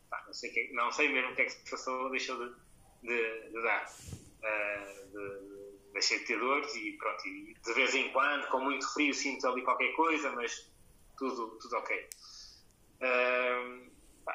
pá, 0.09 0.23
não, 0.27 0.33
sei 0.33 0.51
que, 0.51 0.73
não 0.73 0.93
sei 0.93 1.09
mesmo 1.09 1.33
o 1.33 1.35
que 1.35 1.43
é 1.43 1.45
que 1.47 1.51
se 1.51 1.71
passou, 1.71 2.11
deixou 2.11 2.37
de, 2.39 2.55
de, 3.03 3.51
de 3.51 3.63
dar. 3.63 3.85
Uh, 3.85 5.09
de, 5.11 5.59
deixei 5.93 6.21
de 6.21 6.27
ter 6.27 6.39
dores 6.39 6.75
e 6.77 6.93
pronto, 6.93 7.27
e 7.27 7.55
de 7.55 7.73
vez 7.75 7.95
em 7.95 8.11
quando, 8.13 8.47
com 8.49 8.61
muito 8.61 8.87
frio, 8.93 9.13
sinto 9.13 9.47
ali 9.49 9.63
qualquer 9.63 9.93
coisa, 9.95 10.31
mas 10.33 10.71
tudo, 11.17 11.59
tudo 11.61 11.77
ok. 11.77 12.09
Uh, 13.01 13.89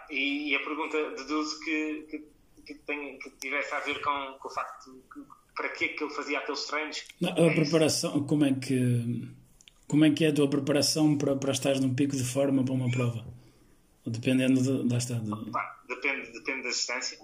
e, 0.10 0.52
e, 0.52 0.56
a 0.56 0.60
pergunta 0.60 0.98
deduzo 1.12 1.60
que, 1.60 2.08
que, 2.10 2.26
que, 2.66 2.74
tem, 2.86 3.20
que 3.20 3.30
tivesse 3.32 3.74
a 3.74 3.80
ver 3.82 4.02
com, 4.02 4.38
com 4.40 4.48
o 4.48 4.52
facto 4.52 4.92
de 4.92 5.02
que, 5.02 5.22
para 5.56 5.70
que 5.70 5.86
é 5.86 5.88
que 5.90 6.04
eu 6.04 6.10
fazia 6.10 6.40
aqueles 6.40 6.66
treinos. 6.66 7.06
Não, 7.20 7.32
a 7.32 7.52
é 7.52 7.54
preparação, 7.54 8.18
isso. 8.18 8.26
como 8.26 8.46
é 8.46 8.54
que 8.54 9.34
como 9.88 10.06
é 10.06 10.12
que 10.12 10.26
é 10.26 10.30
a 10.30 10.34
tua 10.34 10.50
preparação 10.50 11.18
para, 11.18 11.36
para 11.36 11.52
estar 11.52 11.80
num 11.80 11.94
pico 11.94 12.16
de 12.16 12.24
forma 12.24 12.64
para 12.64 12.74
uma 12.74 12.90
prova? 12.90 13.26
Dependendo 14.06 14.88
de, 14.88 14.96
está, 14.96 15.16
de... 15.16 15.30
depende, 15.88 16.32
depende 16.32 16.64
da 16.64 16.70
distância. 16.70 17.20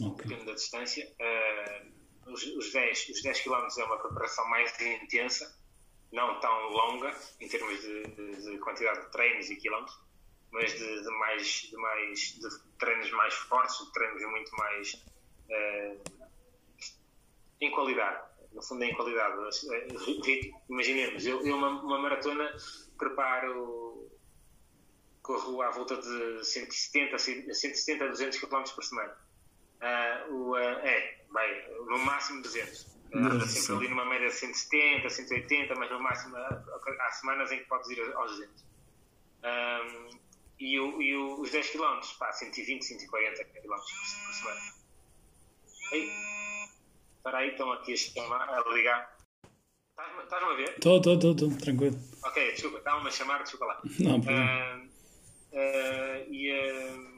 Okay. 0.00 0.26
Depende 0.28 0.46
da 0.46 0.52
distância. 0.52 1.10
Uh, 1.18 2.30
os, 2.30 2.44
os, 2.44 2.72
10, 2.72 3.08
os 3.08 3.22
10 3.22 3.40
km 3.40 3.66
é 3.78 3.84
uma 3.84 3.98
preparação 3.98 4.48
mais 4.50 4.78
intensa, 4.80 5.56
não 6.16 6.40
tão 6.40 6.70
longa 6.70 7.14
em 7.38 7.46
termos 7.46 7.78
de, 7.78 8.02
de, 8.04 8.42
de 8.42 8.58
quantidade 8.58 9.02
de 9.02 9.12
treinos 9.12 9.50
e 9.50 9.56
quilómetros, 9.56 10.00
mas 10.50 10.72
de, 10.72 11.02
de 11.02 11.10
mais, 11.18 11.46
de 11.46 11.76
mais 11.76 12.18
de 12.40 12.48
treinos 12.78 13.10
mais 13.10 13.34
fortes, 13.34 13.84
de 13.84 13.92
treinos 13.92 14.22
muito 14.30 14.56
mais 14.56 14.94
uh, 14.94 16.30
em 17.60 17.70
qualidade. 17.70 18.24
No 18.52 18.62
fundo, 18.62 18.84
em 18.84 18.94
qualidade. 18.94 19.36
Imaginemos, 20.70 21.26
eu, 21.26 21.46
eu 21.46 21.54
uma, 21.54 21.68
uma 21.82 21.98
maratona 21.98 22.50
preparo 22.96 24.10
corro 25.20 25.60
à 25.60 25.70
volta 25.70 25.96
de 25.98 26.42
170, 26.42 27.18
170 27.18 28.04
a 28.04 28.08
200 28.08 28.40
km 28.40 28.62
por 28.74 28.84
semana. 28.84 29.14
Uh, 29.82 30.32
o, 30.32 30.52
uh, 30.52 30.56
é, 30.56 31.20
bem, 31.30 31.84
no 31.84 31.98
máximo 31.98 32.40
200. 32.40 32.95
Anda 33.14 33.46
sempre 33.46 33.86
ali 33.86 33.88
numa 33.88 34.04
média 34.04 34.28
de 34.28 34.34
170, 34.34 35.08
180, 35.08 35.74
mas 35.74 35.90
no 35.90 36.00
máximo 36.00 36.36
há, 36.36 37.10
semanas 37.12 37.52
em 37.52 37.58
que 37.58 37.64
podes 37.64 37.88
ir 37.90 38.00
aos 38.14 38.30
200. 38.32 38.64
Um, 39.44 40.18
e, 40.58 40.80
o, 40.80 41.02
e 41.02 41.16
o, 41.16 41.40
os 41.40 41.50
10 41.50 41.70
km, 41.70 42.00
pá, 42.18 42.32
120, 42.32 42.84
140 42.84 43.44
km 43.44 43.68
por 43.68 44.34
semana. 44.34 44.60
Ei, 45.92 46.10
espera 47.16 47.38
aí, 47.38 47.50
estão 47.50 47.72
aqui 47.72 47.92
a, 47.92 47.96
chamar, 47.96 48.48
a 48.48 48.74
ligar. 48.74 49.16
Estás-me 50.22 50.52
a 50.52 50.54
ver? 50.54 50.70
Estou, 50.70 50.96
estou, 50.96 51.14
estou, 51.14 51.56
tranquilo. 51.58 51.98
Ok, 52.24 52.52
desculpa, 52.52 52.78
estava-me 52.78 53.08
a 53.08 53.10
chamar, 53.10 53.42
desculpa 53.42 53.66
lá. 53.66 53.82
Não. 54.00 54.18
Uh, 54.18 54.88
uh, 55.52 56.32
e. 56.32 56.52
Uh, 56.52 57.15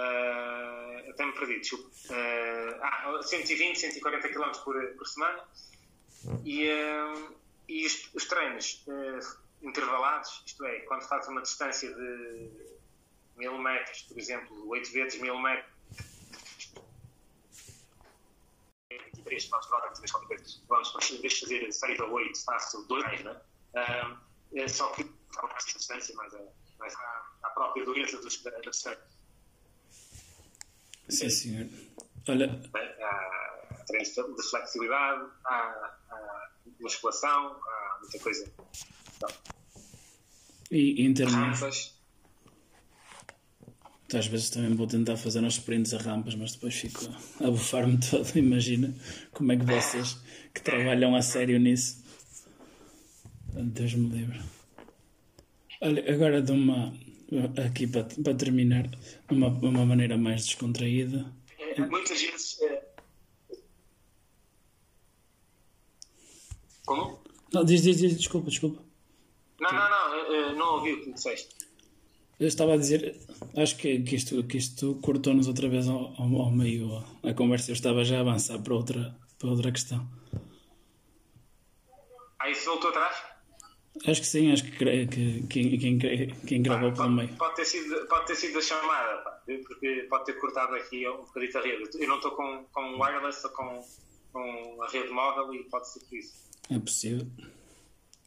Uh, 0.00 1.10
até 1.10 1.26
me 1.26 1.32
perdi, 1.32 1.60
desculpa. 1.60 1.90
Uh, 2.08 2.80
ah, 2.82 3.20
120, 3.22 3.78
140 3.78 4.28
km 4.30 4.50
por, 4.64 4.94
por 4.96 5.06
semana. 5.06 5.44
E, 6.44 6.68
uh, 6.68 7.36
e 7.68 7.84
os, 7.84 8.08
os 8.14 8.24
treinos 8.24 8.84
intervalados, 9.62 10.42
isto 10.46 10.64
é, 10.64 10.80
quando 10.80 11.02
fazes 11.02 11.28
uma 11.28 11.42
distância 11.42 11.92
de 11.92 12.50
1000 13.36 13.58
metros, 13.58 14.02
por 14.02 14.18
exemplo, 14.18 14.68
8 14.70 14.90
vezes 14.90 15.20
1000 15.20 15.38
metros, 15.38 15.70
23 18.90 19.44
km 19.44 19.58
por 19.68 19.74
hora, 19.74 19.88
23 19.88 20.12
km 20.12 20.18
por 20.66 20.76
hora, 20.76 20.84
em 21.12 21.20
vez 21.20 21.40
fazer 21.40 21.72
6 21.72 22.00
ou 22.00 22.10
8, 22.12 22.44
faço 22.44 22.86
2, 22.86 23.24
né? 23.24 23.40
Uh, 23.74 24.68
só 24.68 24.88
que 24.92 25.02
uma 25.02 25.54
distância, 25.58 26.14
mas, 26.16 26.32
mas 26.78 26.94
há, 26.94 27.30
a 27.42 27.50
própria 27.50 27.84
dureza 27.84 28.16
da 28.20 28.60
distância. 28.60 29.19
Sim, 31.10 31.30
senhor. 31.30 31.68
Olha. 32.28 32.60
Há 32.74 33.84
treinos 33.86 34.08
de 34.08 34.50
flexibilidade, 34.50 35.30
há, 35.44 35.54
há 36.10 36.50
musculação, 36.80 37.56
há 37.56 37.98
muita 38.00 38.18
coisa. 38.18 38.52
Então, 39.16 39.28
e 40.70 41.04
em 41.04 41.12
termos. 41.12 41.34
Rampas. 41.34 42.00
Às 44.12 44.26
vezes 44.26 44.50
também 44.50 44.74
vou 44.74 44.88
tentar 44.88 45.16
fazer 45.16 45.38
uns 45.38 45.54
sprints 45.54 45.94
a 45.94 45.98
rampas, 45.98 46.34
mas 46.34 46.52
depois 46.52 46.74
fico 46.74 47.00
a 47.40 47.50
bufar-me 47.50 47.98
todo. 48.10 48.28
Imagina 48.36 48.94
como 49.32 49.52
é 49.52 49.56
que 49.56 49.64
vocês 49.64 50.18
que 50.52 50.62
trabalham 50.62 51.14
a 51.14 51.22
sério 51.22 51.58
nisso. 51.60 52.04
Deus 53.52 53.94
me 53.94 54.08
livre. 54.08 54.40
Olha, 55.80 56.12
agora 56.12 56.42
de 56.42 56.52
uma 56.52 56.92
aqui 57.66 57.86
para, 57.86 58.04
para 58.04 58.34
terminar, 58.34 58.90
uma, 59.30 59.48
uma 59.48 59.86
maneira 59.86 60.16
mais 60.16 60.46
descontraída. 60.46 61.32
É, 61.58 61.80
muitas 61.80 62.20
vezes. 62.20 62.60
É... 62.62 62.90
Como? 66.84 67.22
Não, 67.52 67.64
diz, 67.64 67.82
diz, 67.82 67.98
diz, 67.98 68.16
desculpa, 68.16 68.50
desculpa. 68.50 68.82
Não, 69.60 69.72
não, 69.72 69.90
não, 69.90 70.56
não 70.56 70.74
ouvi 70.76 70.92
o 70.94 71.04
que 71.04 71.12
disseste. 71.12 71.54
Eu 72.38 72.48
estava 72.48 72.72
a 72.72 72.76
dizer, 72.76 73.20
acho 73.54 73.76
que, 73.76 74.00
que 74.00 74.16
isto, 74.16 74.42
que 74.44 74.56
isto 74.56 74.94
cortou-nos 75.02 75.46
outra 75.46 75.68
vez 75.68 75.86
ao, 75.86 76.14
ao, 76.18 76.40
ao 76.40 76.50
meio 76.50 77.04
a 77.22 77.34
conversa. 77.34 77.70
Eu 77.70 77.74
estava 77.74 78.02
já 78.02 78.16
a 78.16 78.20
avançar 78.20 78.58
para 78.62 78.74
outra, 78.74 79.14
para 79.38 79.50
outra 79.50 79.70
questão. 79.70 80.08
Ah, 82.38 82.48
isso 82.48 82.64
voltou 82.64 82.88
atrás? 82.88 83.29
Acho 84.06 84.20
que 84.20 84.26
sim, 84.26 84.52
acho 84.52 84.64
que, 84.64 85.06
que, 85.06 85.46
que 85.46 85.78
quem, 85.78 85.98
quem 85.98 86.62
gravou 86.62 86.92
pelo 86.92 87.10
meio. 87.10 87.28
Pode 87.36 87.56
ter, 87.56 87.64
sido, 87.64 88.06
pode 88.06 88.26
ter 88.26 88.36
sido 88.36 88.58
a 88.58 88.62
chamada, 88.62 89.18
pá, 89.22 89.42
porque 89.66 90.06
pode 90.08 90.24
ter 90.26 90.34
cortado 90.34 90.74
aqui 90.76 91.06
um 91.08 91.18
bocadinho 91.18 91.58
a 91.58 91.62
rede. 91.62 91.90
Eu 91.98 92.08
não 92.08 92.16
estou 92.16 92.30
com, 92.30 92.64
com 92.72 93.00
wireless, 93.00 93.38
estou 93.38 93.50
com, 93.50 93.84
com 94.32 94.82
a 94.82 94.88
rede 94.88 95.10
móvel 95.10 95.52
e 95.54 95.64
pode 95.64 95.92
ser 95.92 96.00
por 96.00 96.16
isso. 96.16 96.32
É 96.70 96.78
possível. 96.78 97.26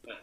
É. 0.06 0.16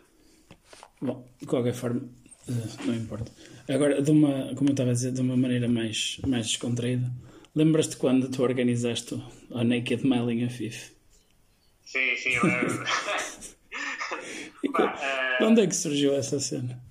Bom, 1.01 1.27
de 1.39 1.47
qualquer 1.47 1.73
forma, 1.73 2.07
eh, 2.47 2.85
não 2.85 2.95
importa. 2.95 3.31
Agora, 3.67 4.01
de 4.01 4.11
uma, 4.11 4.53
como 4.55 4.69
eu 4.69 4.73
estava 4.73 4.91
a 4.91 4.93
dizer, 4.93 5.11
de 5.11 5.21
uma 5.21 5.35
maneira 5.35 5.67
mais, 5.67 6.19
mais 6.25 6.47
descontraída, 6.47 7.11
lembras-te 7.55 7.97
quando 7.97 8.29
tu 8.29 8.43
organizaste 8.43 9.15
o 9.49 9.63
Naked 9.63 10.07
Mile 10.07 10.33
em 10.33 10.45
Afif? 10.45 10.91
Sim, 11.83 12.15
sim, 12.15 12.39
lembro. 12.39 12.85
Pá, 14.71 15.39
uh, 15.41 15.45
onde 15.45 15.61
é 15.61 15.67
que 15.67 15.75
surgiu 15.75 16.13
essa 16.15 16.39
cena? 16.39 16.81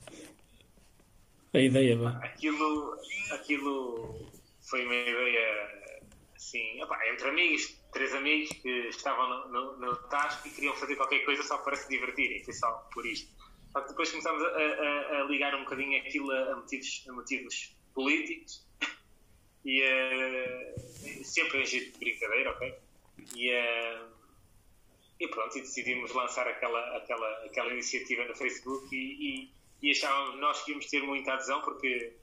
A 1.52 1.58
ideia, 1.58 1.96
vá. 1.96 2.10
Aquilo, 2.22 2.96
aquilo 3.32 4.28
foi 4.62 4.84
uma 4.84 4.94
ideia 4.94 5.80
assim, 6.36 6.82
opa, 6.82 6.98
entre 7.08 7.28
amigos, 7.28 7.76
três 7.92 8.14
amigos 8.14 8.50
que 8.62 8.68
estavam 8.88 9.28
no, 9.28 9.48
no, 9.48 9.76
no 9.78 9.96
TASC 10.08 10.46
e 10.46 10.50
queriam 10.50 10.74
fazer 10.74 10.96
qualquer 10.96 11.24
coisa 11.24 11.42
só 11.42 11.58
para 11.58 11.76
se 11.76 11.88
divertirem, 11.88 12.44
foi 12.44 12.54
só 12.54 12.70
por 12.92 13.04
isto. 13.06 13.30
Só 13.72 13.80
que 13.82 13.88
depois 13.90 14.10
começámos 14.10 14.42
a, 14.42 14.46
a, 14.46 15.20
a, 15.20 15.24
ligar 15.24 15.54
um 15.54 15.60
bocadinho 15.60 16.00
aquilo 16.00 16.30
a 16.30 16.56
motivos, 16.56 17.04
a 17.08 17.12
motivos 17.12 17.76
políticos 17.94 18.66
e 19.64 19.82
uh, 19.82 21.24
sempre 21.24 21.62
em 21.62 21.66
jeito 21.66 21.92
de 21.92 21.98
brincadeira, 21.98 22.50
ok? 22.50 22.74
E, 23.36 23.52
uh, 23.52 24.19
e 25.20 25.28
pronto, 25.28 25.56
e 25.58 25.60
decidimos 25.60 26.12
lançar 26.14 26.48
aquela, 26.48 26.96
aquela, 26.96 27.44
aquela 27.44 27.72
iniciativa 27.72 28.24
no 28.24 28.34
Facebook 28.34 28.88
e, 28.96 29.42
e, 29.42 29.52
e 29.82 29.90
achávamos 29.90 30.40
nós 30.40 30.64
que 30.64 30.70
íamos 30.70 30.86
ter 30.86 31.02
muita 31.02 31.34
adesão 31.34 31.60
porque, 31.60 32.16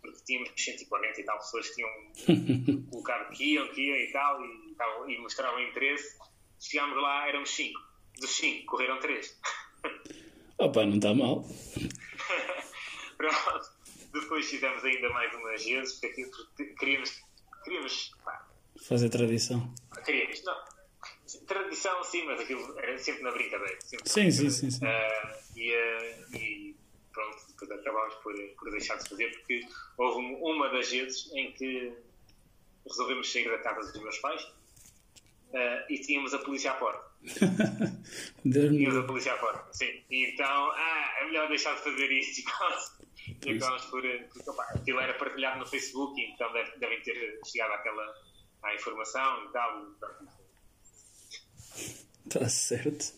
porque 0.00 0.18
tínhamos 0.24 0.50
140 0.56 1.20
e 1.20 1.24
tal 1.24 1.36
pessoas 1.36 1.68
que 1.68 1.74
tinham 1.74 2.86
colocado 2.90 3.30
que 3.32 3.44
iam, 3.52 3.68
que 3.68 3.82
iam 3.82 3.98
e 3.98 4.10
tal, 4.10 4.42
e, 4.42 4.74
tal, 4.76 5.10
e 5.10 5.18
mostravam 5.18 5.60
interesse. 5.60 6.18
Chegámos 6.58 6.96
lá, 6.96 7.28
éramos 7.28 7.50
5. 7.50 7.78
Dos 8.18 8.30
5, 8.30 8.66
correram 8.66 8.98
3. 8.98 9.40
Opa, 10.58 10.86
não 10.86 10.96
está 10.96 11.12
mal. 11.12 11.44
pronto. 13.18 13.82
Depois 14.12 14.48
fizemos 14.48 14.84
ainda 14.84 15.08
mais 15.10 15.34
umas 15.34 15.64
vezes, 15.64 15.98
porque 15.98 16.30
queríamos, 16.78 17.22
queríamos 17.64 18.12
pá, 18.24 18.46
fazer 18.86 19.08
tradição. 19.08 19.74
Queríamos, 20.04 20.44
não 20.44 20.71
tradição, 21.40 22.02
sim, 22.04 22.24
mas 22.24 22.40
aquilo 22.40 22.78
era 22.78 22.98
sempre 22.98 23.22
na 23.22 23.30
brincadeira. 23.30 23.78
Sempre 23.80 24.08
sim, 24.08 24.30
sim, 24.30 24.50
sim, 24.50 24.70
sim. 24.70 24.84
Uh, 24.84 25.58
e, 25.58 25.72
uh, 25.72 26.36
e, 26.36 26.76
pronto, 27.12 27.36
depois 27.48 27.70
acabámos 27.70 28.14
por, 28.16 28.34
por 28.58 28.70
deixar 28.70 28.96
de 28.96 29.08
fazer, 29.08 29.30
porque 29.30 29.60
houve 29.98 30.36
uma 30.40 30.68
das 30.70 30.90
vezes 30.90 31.30
em 31.34 31.52
que 31.52 31.92
resolvemos 32.86 33.30
sair 33.30 33.50
da 33.50 33.58
casa 33.58 33.92
dos 33.92 34.02
meus 34.02 34.18
pais 34.18 34.42
uh, 34.42 35.84
e 35.88 35.98
tínhamos 36.00 36.34
a 36.34 36.38
polícia 36.38 36.72
à 36.72 36.74
porta. 36.74 37.12
tínhamos 38.42 38.96
a 38.96 39.02
polícia 39.04 39.32
à 39.32 39.36
porta, 39.38 39.72
sim. 39.72 40.02
E 40.10 40.32
então, 40.32 40.70
ah, 40.72 41.14
é 41.20 41.26
melhor 41.26 41.48
deixar 41.48 41.74
de 41.74 41.82
fazer 41.82 42.10
isto. 42.10 42.42
E 43.46 43.52
acabámos 43.52 43.84
por. 43.84 44.02
Porque, 44.02 44.50
opa, 44.50 44.64
aquilo 44.74 44.98
era 44.98 45.14
partilhado 45.14 45.60
no 45.60 45.66
Facebook, 45.66 46.20
então 46.20 46.52
devem 46.52 47.00
ter 47.02 47.38
chegado 47.46 47.72
àquela 47.72 48.12
à 48.64 48.74
informação 48.74 49.44
e 49.44 49.52
tal. 49.52 49.82
E, 49.82 49.94
pronto, 49.94 50.41
Está 52.26 52.48
certo. 52.48 53.12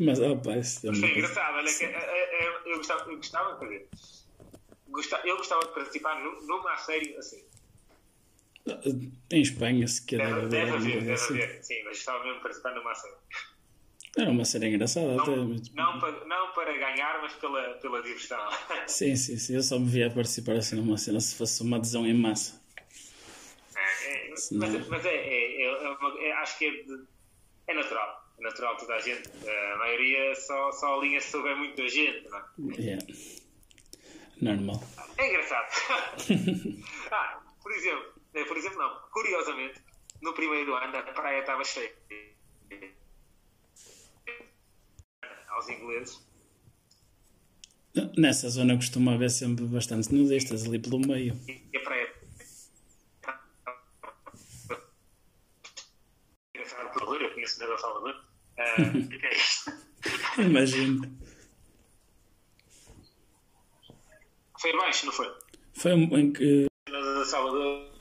Mas, 0.00 0.18
pá, 0.18 0.56
isso 0.58 0.86
é 0.86 0.90
engraçado, 0.90 1.54
olha, 1.56 1.72
que, 1.74 1.84
é, 1.84 1.88
é, 1.88 2.44
é, 2.44 2.62
eu, 2.66 2.76
gostava, 2.76 3.10
eu 3.10 3.16
gostava, 3.16 3.58
quer 3.58 3.64
dizer, 3.64 3.88
gostava, 4.88 5.26
eu 5.26 5.36
gostava 5.38 5.66
de 5.66 5.72
participar 5.72 6.20
numa 6.20 6.72
a 6.72 6.76
sério 6.76 7.18
assim. 7.18 7.42
Em 9.30 9.40
Espanha, 9.40 9.86
se 9.86 10.04
quer. 10.04 10.18
Deve, 10.18 10.48
deve 10.48 10.70
haver, 10.72 10.98
deve 10.98 11.12
assim. 11.12 11.34
haver, 11.34 11.64
sim, 11.64 11.82
mas 11.84 11.96
gostava 11.96 12.18
mesmo 12.24 12.36
de 12.36 12.42
participar 12.42 12.74
numa 12.74 12.94
série. 12.94 13.14
Era 14.18 14.30
uma 14.30 14.44
série 14.44 14.68
engraçada, 14.68 15.06
não, 15.06 15.22
até. 15.22 15.36
Não 15.74 16.00
para, 16.00 16.24
não 16.24 16.52
para 16.52 16.72
ganhar, 16.72 17.20
mas 17.22 17.32
pela, 17.34 17.74
pela 17.74 18.02
diversão. 18.02 18.38
Sim, 18.86 19.14
sim, 19.14 19.36
sim. 19.36 19.54
Eu 19.54 19.62
só 19.62 19.78
me 19.78 19.88
via 19.88 20.10
participar 20.10 20.54
assim 20.54 20.76
numa 20.76 20.98
cena 20.98 21.20
se 21.20 21.34
fosse 21.36 21.62
uma 21.62 21.76
adesão 21.76 22.06
em 22.06 22.14
massa. 22.14 22.60
É, 23.76 24.26
é, 24.26 24.30
mas, 24.30 24.50
mas 24.88 25.04
é, 25.04 25.14
é, 25.14 25.62
é, 25.62 26.28
é, 26.28 26.32
acho 26.32 26.58
que 26.58 26.66
é 26.66 26.70
de, 26.70 27.06
é 27.68 27.74
natural. 27.74 28.24
É 28.38 28.42
natural 28.42 28.76
toda 28.76 28.94
a 28.94 29.00
gente. 29.00 29.28
A 29.48 29.76
maioria 29.78 30.34
só, 30.34 30.72
só 30.72 30.98
alinha 30.98 31.20
se 31.20 31.30
souber 31.30 31.56
muita 31.56 31.88
gente, 31.88 32.28
não 32.28 32.38
é? 32.38 32.44
Yeah. 32.78 33.06
Normal. 34.40 34.82
É 35.18 35.28
engraçado. 35.28 35.66
ah, 37.10 37.40
por 37.62 37.72
exemplo, 37.72 38.14
por 38.46 38.56
exemplo, 38.56 38.78
não. 38.78 39.00
Curiosamente, 39.10 39.80
no 40.22 40.34
primeiro 40.34 40.74
ano 40.74 40.96
a 40.96 41.02
praia 41.02 41.40
estava 41.40 41.64
cheia. 41.64 41.92
Aos 45.48 45.68
ingleses. 45.68 46.26
Nessa 48.16 48.50
zona 48.50 48.76
costuma 48.76 49.14
haver 49.14 49.30
sempre 49.30 49.64
bastante 49.64 50.14
nudistas 50.14 50.66
ali 50.66 50.78
pelo 50.78 50.98
meio. 50.98 51.34
E 51.48 51.76
a 51.76 51.80
praia 51.80 52.15
conheço 57.46 57.58
da 57.58 57.78
Salvador. 57.78 58.24
Uh, 58.58 59.08
que 59.08 59.26
é 59.26 59.36
isto? 59.36 59.72
Imagino. 60.38 61.18
Foi 64.60 64.72
baixo, 64.76 65.06
não 65.06 65.12
foi? 65.12 65.32
Foi 65.74 65.92
em 65.92 66.32
que. 66.32 66.66
Da 66.90 67.24
Salvador. 67.24 67.92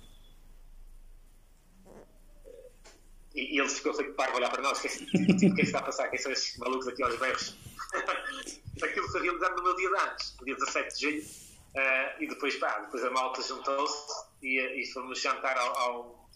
E, 3.35 3.55
e 3.55 3.59
ele 3.59 3.69
ficou 3.69 3.93
feito 3.93 4.13
parvo 4.13 4.33
a 4.33 4.37
olhar 4.37 4.49
para 4.49 4.61
nós. 4.61 4.79
O 4.79 4.81
que, 4.81 4.87
é 4.87 4.91
que, 5.05 5.07
que, 5.07 5.35
que, 5.35 5.45
é 5.45 5.55
que 5.55 5.61
está 5.61 5.79
a 5.79 5.83
passar? 5.83 6.09
Quem 6.09 6.19
são 6.19 6.31
esses 6.31 6.57
malucos 6.57 6.87
aqui 6.87 7.03
aos 7.03 7.19
berros? 7.19 7.55
aquilo 8.83 9.07
foi 9.09 9.21
realizado 9.21 9.55
no 9.57 9.63
meu 9.63 9.75
dia 9.75 9.89
de 9.89 9.95
antes, 9.95 10.35
no 10.39 10.45
dia 10.45 10.55
17 10.55 10.95
de 10.95 11.01
julho, 11.01 11.21
uh, 11.21 12.23
e 12.23 12.27
depois, 12.27 12.55
pá, 12.57 12.79
depois 12.79 13.03
a 13.05 13.09
malta 13.11 13.41
juntou-se 13.41 14.13
e, 14.41 14.59
e 14.59 14.85
fomos 14.91 15.21
jantar 15.21 15.57
ao, 15.57 15.77
ao, 15.77 16.29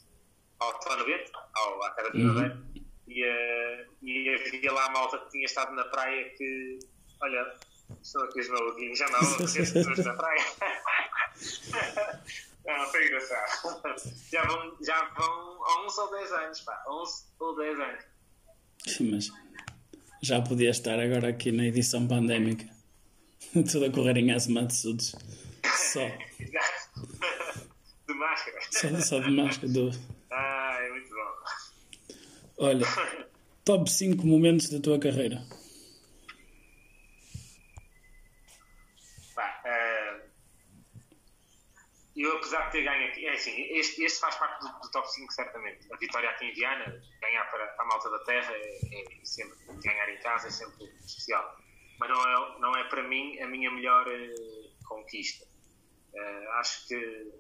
ao 0.59 0.79
Tono 0.79 1.05
Bento, 1.05 1.31
ao, 1.53 1.83
à 1.83 1.91
Cara 1.91 2.11
de 2.11 2.23
uhum. 2.23 2.68
E, 3.09 3.25
uh, 3.25 3.85
e 4.03 4.29
havia 4.29 4.71
lá 4.71 4.85
a 4.85 4.91
malta 4.91 5.17
que 5.19 5.31
tinha 5.31 5.45
estado 5.45 5.75
na 5.75 5.83
praia 5.85 6.29
que, 6.37 6.79
olha, 7.21 7.55
estou 8.01 8.23
aqui 8.23 8.39
os 8.39 8.49
maluquinhos, 8.49 8.99
já 8.99 9.09
não 9.09 9.19
há 9.19 9.37
pessoas 9.37 10.05
na 10.05 10.13
praia. 10.13 10.45
Não, 12.65 12.85
foi 12.91 13.07
engraçado. 13.07 13.81
Já 14.31 14.43
vão, 14.43 14.77
já 14.85 15.03
vão 15.17 15.59
11 15.87 16.01
ou 16.01 16.11
10 16.11 16.31
anos, 16.33 16.59
pá. 16.61 16.83
11 16.87 17.23
ou 17.39 17.55
10 17.55 17.79
anos. 17.79 18.05
Mas 19.01 19.31
já 20.21 20.41
podia 20.41 20.69
estar 20.69 20.99
agora 20.99 21.29
aqui 21.29 21.51
na 21.51 21.65
edição 21.65 22.07
pandémica. 22.07 22.65
Tudo 23.71 23.85
a 23.85 23.91
correr 23.91 24.17
em 24.17 24.31
azematsudos. 24.31 25.15
Só. 25.63 26.05
de 28.07 28.13
máscara. 28.13 28.59
Só, 28.69 28.99
só 28.99 29.19
de 29.19 29.31
máscara. 29.31 29.73
Do... 29.73 29.89
Ah, 30.31 30.77
é 30.79 30.89
muito. 30.91 31.08
Olha, 32.59 32.85
top 33.65 33.89
5 33.89 34.25
momentos 34.25 34.69
da 34.69 34.79
tua 34.79 34.99
carreira. 34.99 35.41
eu, 42.19 42.35
apesar 42.35 42.65
de 42.65 42.71
ter 42.71 42.83
ganho 42.83 43.07
aqui, 43.07 43.25
é 43.25 43.33
assim, 43.33 43.55
este, 43.71 44.03
este 44.03 44.19
faz 44.19 44.35
parte 44.35 44.59
do, 44.59 44.79
do, 44.79 44.91
top 44.91 45.09
5, 45.09 45.31
certamente. 45.31 45.91
A 45.91 45.97
vitória 45.97 46.29
aqui 46.29 46.45
em 46.45 46.53
Viana, 46.53 47.01
ganhar 47.21 47.45
para, 47.45 47.65
para 47.67 47.85
a 47.85 47.87
malta 47.87 48.09
da 48.09 48.19
terra, 48.19 48.53
é, 48.53 49.03
é, 49.03 49.25
sempre, 49.25 49.57
ganhar 49.81 50.09
em 50.09 50.19
casa 50.19 50.47
é 50.47 50.51
sempre 50.51 50.85
especial. 50.99 51.57
Mas 51.97 52.09
não 52.09 52.21
é, 52.21 52.59
não 52.59 52.75
é 52.75 52.83
para 52.85 53.03
mim 53.03 53.39
a 53.39 53.47
minha 53.47 53.71
melhor 53.71 54.05
uh, 54.07 54.85
conquista. 54.85 55.45
Uh, 56.13 56.49
acho 56.59 56.87
que, 56.87 57.31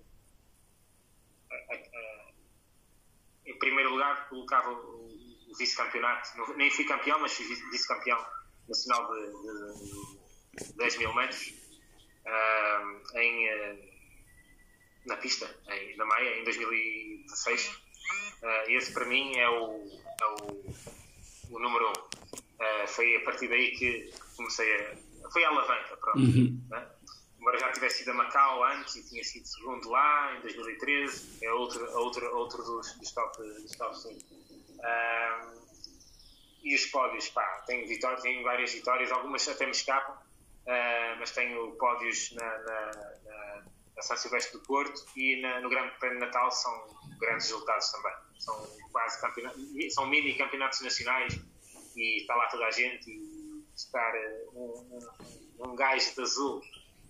em 3.45 3.59
primeiro 3.59 3.91
lugar, 3.91 4.29
colocava 4.29 4.71
o 4.71 5.08
vice-campeonato. 5.57 6.29
Nem 6.55 6.69
fui 6.71 6.85
campeão, 6.85 7.19
mas 7.19 7.33
fui 7.33 7.45
vice-campeão 7.45 8.25
nacional 8.67 9.11
de, 9.13 9.21
de, 9.31 10.65
de 10.65 10.73
10 10.73 10.97
mil 10.97 11.13
metros. 11.13 11.53
em 13.15 13.89
na 15.09 15.17
pista, 15.17 15.49
em, 15.69 15.97
na 15.97 16.05
Maia, 16.05 16.39
em 16.39 16.43
2016. 16.43 17.67
Uh, 17.67 18.45
eh, 18.45 18.73
esse 18.73 18.93
para 18.93 19.05
mim 19.05 19.35
é 19.35 19.49
o, 19.49 19.87
é 20.21 20.25
o, 20.25 21.55
o 21.55 21.59
número 21.59 21.89
um. 21.89 21.93
Uh, 21.93 22.87
foi 22.87 23.15
a 23.15 23.21
partir 23.21 23.47
daí 23.47 23.71
que 23.71 24.13
comecei 24.35 24.75
a. 24.75 24.95
Foi 25.31 25.43
a 25.43 25.49
alavanca, 25.49 25.97
pronto. 25.97 26.19
Uhum. 26.19 26.61
Né? 26.69 26.87
Embora 27.39 27.59
já 27.59 27.71
tivesse 27.71 28.01
ido 28.01 28.11
a 28.11 28.13
Macau 28.15 28.63
antes 28.65 28.95
e 28.95 29.07
tinha 29.07 29.23
sido 29.23 29.45
segundo 29.47 29.89
lá 29.89 30.35
em 30.35 30.41
2013, 30.41 31.45
é 31.45 31.51
outro, 31.53 31.85
outro, 31.97 32.35
outro 32.35 32.63
dos, 32.63 32.93
dos 32.93 33.11
top, 33.11 33.37
dos 33.37 33.71
top 33.77 33.97
5. 33.97 34.38
Uh, 34.79 35.59
e 36.63 36.75
os 36.75 36.85
pódios, 36.87 37.29
pá, 37.29 37.63
tenho, 37.65 37.87
vitórias, 37.87 38.21
tenho 38.21 38.43
várias 38.43 38.73
vitórias, 38.73 39.11
algumas 39.11 39.47
até 39.47 39.65
me 39.65 39.71
escapam, 39.71 40.13
uh, 40.13 41.19
mas 41.19 41.31
tenho 41.31 41.71
pódios 41.77 42.31
na, 42.33 42.57
na, 42.59 42.91
na 43.25 43.63
na 43.99 44.03
São 44.03 44.15
Silvestre 44.15 44.57
do 44.57 44.65
Porto 44.65 45.05
e 45.17 45.41
na, 45.41 45.59
no 45.59 45.69
Grande 45.69 45.93
Prémio 45.99 46.19
de 46.19 46.25
Natal 46.25 46.49
são 46.51 46.87
grandes 47.19 47.47
resultados 47.47 47.91
também. 47.91 48.13
São 48.39 48.55
quase 48.93 49.19
campeonatos, 49.19 49.93
são 49.93 50.07
mini 50.07 50.37
campeonatos 50.37 50.79
nacionais 50.79 51.37
e 51.97 52.21
está 52.21 52.33
lá 52.35 52.47
toda 52.47 52.65
a 52.65 52.71
gente 52.71 53.11
e 53.11 53.65
estar 53.75 54.15
eh, 54.15 54.45
um, 54.53 54.99
um, 55.59 55.69
um 55.69 55.75
gajo 55.75 56.15
de 56.15 56.21
azul 56.21 56.61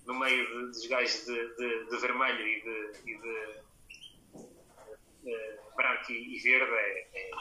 no 0.08 0.16
meio 0.20 0.48
de, 0.48 0.72
dos 0.72 0.88
gajos 0.88 1.26
de, 1.26 1.56
de, 1.58 1.86
de, 1.90 1.98
vermelho 1.98 2.48
e 2.48 2.62
de, 2.62 3.12
e 3.12 3.18
de, 3.20 3.60
branco 5.76 6.12
e, 6.12 6.38
e 6.38 6.40
verde 6.40 6.74
é, 6.74 7.08
é, 7.14 7.32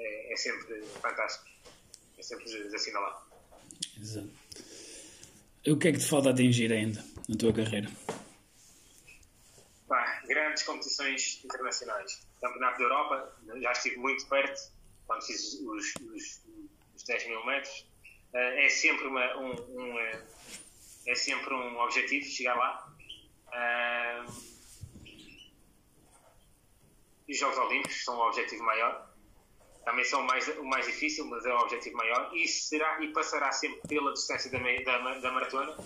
é, 0.00 0.32
é, 0.32 0.36
sempre 0.36 0.82
fantástico. 1.02 1.48
É 2.18 2.22
sempre 2.22 2.44
de 2.44 2.74
assinalar. 2.74 3.26
Exato. 3.98 4.30
O 5.66 5.76
que 5.76 5.88
é 5.88 5.92
que 5.92 5.98
te 5.98 6.06
falta 6.06 6.30
atingir 6.30 6.72
ainda 6.72 7.04
na 7.28 7.36
tua 7.36 7.52
carreira? 7.52 7.90
Grandes 10.30 10.62
competições 10.62 11.44
internacionais. 11.44 12.24
Campeonato 12.40 12.78
da 12.78 12.84
Europa, 12.84 13.36
já 13.60 13.72
estive 13.72 13.96
muito 13.96 14.24
perto 14.28 14.60
quando 15.04 15.26
fiz 15.26 15.54
os, 15.54 15.94
os, 15.96 16.40
os 16.94 17.02
10 17.02 17.26
mil 17.26 17.44
metros. 17.46 17.80
Uh, 18.32 18.36
é 18.36 18.68
sempre 18.68 19.08
uma, 19.08 19.36
um, 19.38 19.50
um, 19.76 19.98
é, 19.98 20.22
é 21.08 21.14
sempre 21.16 21.52
um 21.52 21.76
objetivo 21.80 22.24
chegar 22.26 22.54
lá. 22.54 22.94
Uh, 23.48 24.32
os 27.28 27.36
Jogos 27.36 27.58
Olímpicos 27.58 28.04
são 28.04 28.16
o 28.16 28.28
objetivo 28.28 28.62
maior. 28.62 29.09
Também 29.84 30.04
são 30.04 30.22
mais, 30.22 30.46
o 30.48 30.64
mais 30.64 30.86
difícil, 30.86 31.26
mas 31.26 31.44
é 31.44 31.52
o 31.52 31.58
objetivo 31.58 31.96
maior. 31.96 32.30
E, 32.34 32.46
será, 32.46 33.00
e 33.02 33.08
passará 33.12 33.50
sempre 33.52 33.80
pela 33.88 34.12
distância 34.12 34.50
da, 34.50 34.58
da, 34.58 35.18
da 35.18 35.32
maratona 35.32 35.76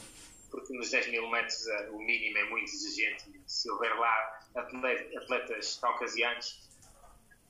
porque 0.55 0.72
nos 0.72 0.88
10 0.88 1.09
mil 1.09 1.28
metros 1.30 1.66
uh, 1.66 1.97
o 1.97 1.99
mínimo 1.99 2.38
é 2.38 2.45
muito 2.45 2.72
exigente. 2.72 3.42
Se 3.45 3.68
houver 3.68 3.92
lá 3.99 4.40
atletas 4.55 5.78
caucasianos, 5.80 6.70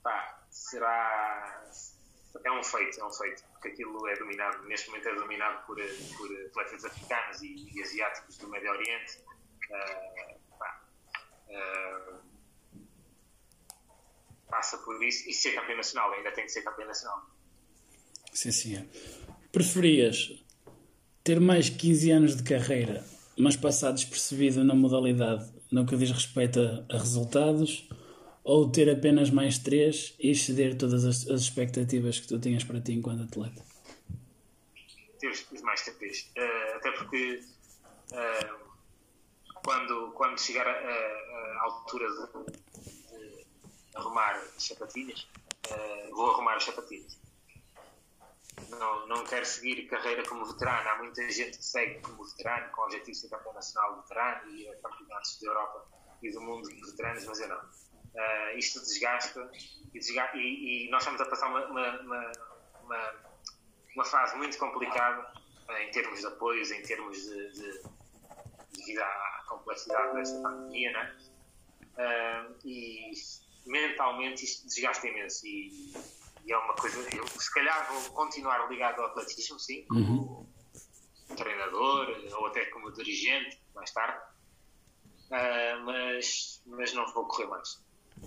pá, 0.03 0.42
será. 0.51 1.70
É 2.42 2.51
um 2.51 2.64
feito, 2.64 3.01
é 3.01 3.05
um 3.05 3.12
feito, 3.12 3.45
porque 3.53 3.68
aquilo 3.68 4.09
é 4.09 4.16
dominado, 4.16 4.64
neste 4.64 4.88
momento 4.88 5.09
é 5.09 5.14
dominado 5.14 5.64
por, 5.66 5.76
por 6.16 6.47
atletas 6.47 6.84
africanos 6.84 7.42
e, 7.42 7.70
e 7.72 7.82
asiáticos 7.82 8.38
do 8.38 8.49
Médio 8.49 8.70
Oriente. 8.70 9.18
Uh, 9.70 10.59
pá, 10.59 10.82
uh, 11.49 12.34
passa 14.49 14.78
por 14.78 15.03
isso 15.03 15.28
e 15.28 15.32
ser 15.32 15.55
campeão 15.55 15.76
nacional, 15.76 16.12
ainda 16.12 16.32
tem 16.32 16.45
que 16.45 16.53
ser 16.53 16.62
campeão 16.62 16.86
nacional. 16.86 17.26
Sim, 18.32 18.53
sim. 18.53 18.88
Preferias 19.53 20.45
ter 21.22 21.40
mais 21.40 21.70
15 21.70 22.11
anos 22.11 22.36
de 22.36 22.42
carreira, 22.42 23.05
mas 23.38 23.57
passar 23.57 23.92
despercebido 23.92 24.62
na 24.62 24.74
modalidade 24.74 25.53
no 25.70 25.86
que 25.86 25.97
diz 25.97 26.11
respeito 26.11 26.61
a, 26.61 26.95
a 26.95 26.99
resultados, 26.99 27.88
ou 28.45 28.70
ter 28.70 28.90
apenas 28.90 29.30
mais 29.30 29.59
3 29.59 30.16
e 30.20 30.30
exceder 30.30 30.76
todas 30.76 31.05
as, 31.05 31.26
as, 31.28 31.40
expectativas 31.40 32.20
que 32.20 32.28
tu 32.28 32.38
tinhas 32.38 32.62
para 32.62 32.80
ti 32.80 32.92
enquanto 32.92 33.22
atleta? 33.22 33.64
Ter 35.18 35.32
mais 35.62 35.82
3. 35.82 36.32
Uh, 36.36 36.76
até 36.76 36.92
porque 36.92 37.40
uh, 38.12 38.64
quando, 39.64 40.12
quando 40.12 40.38
chegar 40.38 40.68
à 40.68 41.64
altura 41.64 42.07
de, 42.07 42.93
arrumar 43.95 44.40
sapatilhas, 44.59 45.28
uh, 45.70 46.14
vou 46.14 46.30
arrumar 46.30 46.57
as 46.57 46.64
sapatilhas 46.64 47.24
não, 48.70 49.07
não 49.07 49.24
quero 49.24 49.45
seguir 49.45 49.86
carreira 49.86 50.26
como 50.28 50.45
veterano. 50.45 50.88
Há 50.88 50.99
muita 50.99 51.28
gente 51.30 51.59
que 51.59 51.64
segue 51.64 52.01
como 52.01 52.24
veterano, 52.24 52.70
com 52.72 52.82
o 52.82 52.84
objetivo 52.84 53.11
de 53.11 53.16
ser 53.16 53.28
campeão 53.28 53.53
nacional 53.53 53.97
veterano 54.03 54.51
e 54.51 54.66
campeonatos 54.76 55.40
da 55.40 55.49
Europa 55.49 55.86
e 56.22 56.30
do 56.30 56.40
mundo 56.40 56.68
de 56.68 56.80
veteranos, 56.90 57.24
mas 57.26 57.40
eu 57.40 57.49
não. 57.49 57.59
Uh, 57.59 58.57
isto 58.57 58.80
desgasta 58.80 59.51
e, 59.92 59.99
desgasta, 59.99 60.36
e, 60.36 60.86
e, 60.86 60.90
nós 60.90 61.03
estamos 61.03 61.20
a 61.20 61.26
passar 61.26 61.49
uma, 61.49 61.66
uma, 61.66 62.32
uma, 62.84 63.14
uma 63.92 64.05
fase 64.05 64.36
muito 64.36 64.57
complicada 64.57 65.32
uh, 65.68 65.72
em 65.78 65.90
termos 65.90 66.20
de 66.20 66.26
apoios, 66.26 66.70
em 66.70 66.80
termos 66.82 67.16
de, 67.16 67.53
de, 67.53 67.82
devido 68.72 69.01
à 69.01 69.45
complexidade 69.49 70.14
desta 70.14 70.40
pandemia, 70.40 70.92
né? 70.92 71.16
Uh, 71.97 72.57
e 72.64 73.11
mentalmente 73.67 74.45
isto 74.45 74.67
desgasta 74.67 75.07
imenso. 75.07 75.47
E, 75.47 75.93
e 76.45 76.53
é 76.53 76.59
uma 76.59 76.75
coisa. 76.75 76.99
Eu, 77.17 77.27
se 77.27 77.53
calhar, 77.53 77.91
vou 77.93 78.12
continuar 78.12 78.69
ligado 78.69 79.01
ao 79.01 79.07
atletismo, 79.07 79.59
sim, 79.59 79.85
como 79.87 80.47
uhum. 81.29 81.37
treinador 81.37 82.17
ou 82.33 82.47
até 82.47 82.67
como 82.67 82.93
dirigente, 82.93 83.61
mais 83.75 83.91
tarde, 83.93 84.19
uh, 85.31 85.85
mas, 85.85 86.62
mas 86.67 86.93
não 86.93 87.07
vou 87.12 87.27
correr 87.27 87.47
mais. 87.47 87.83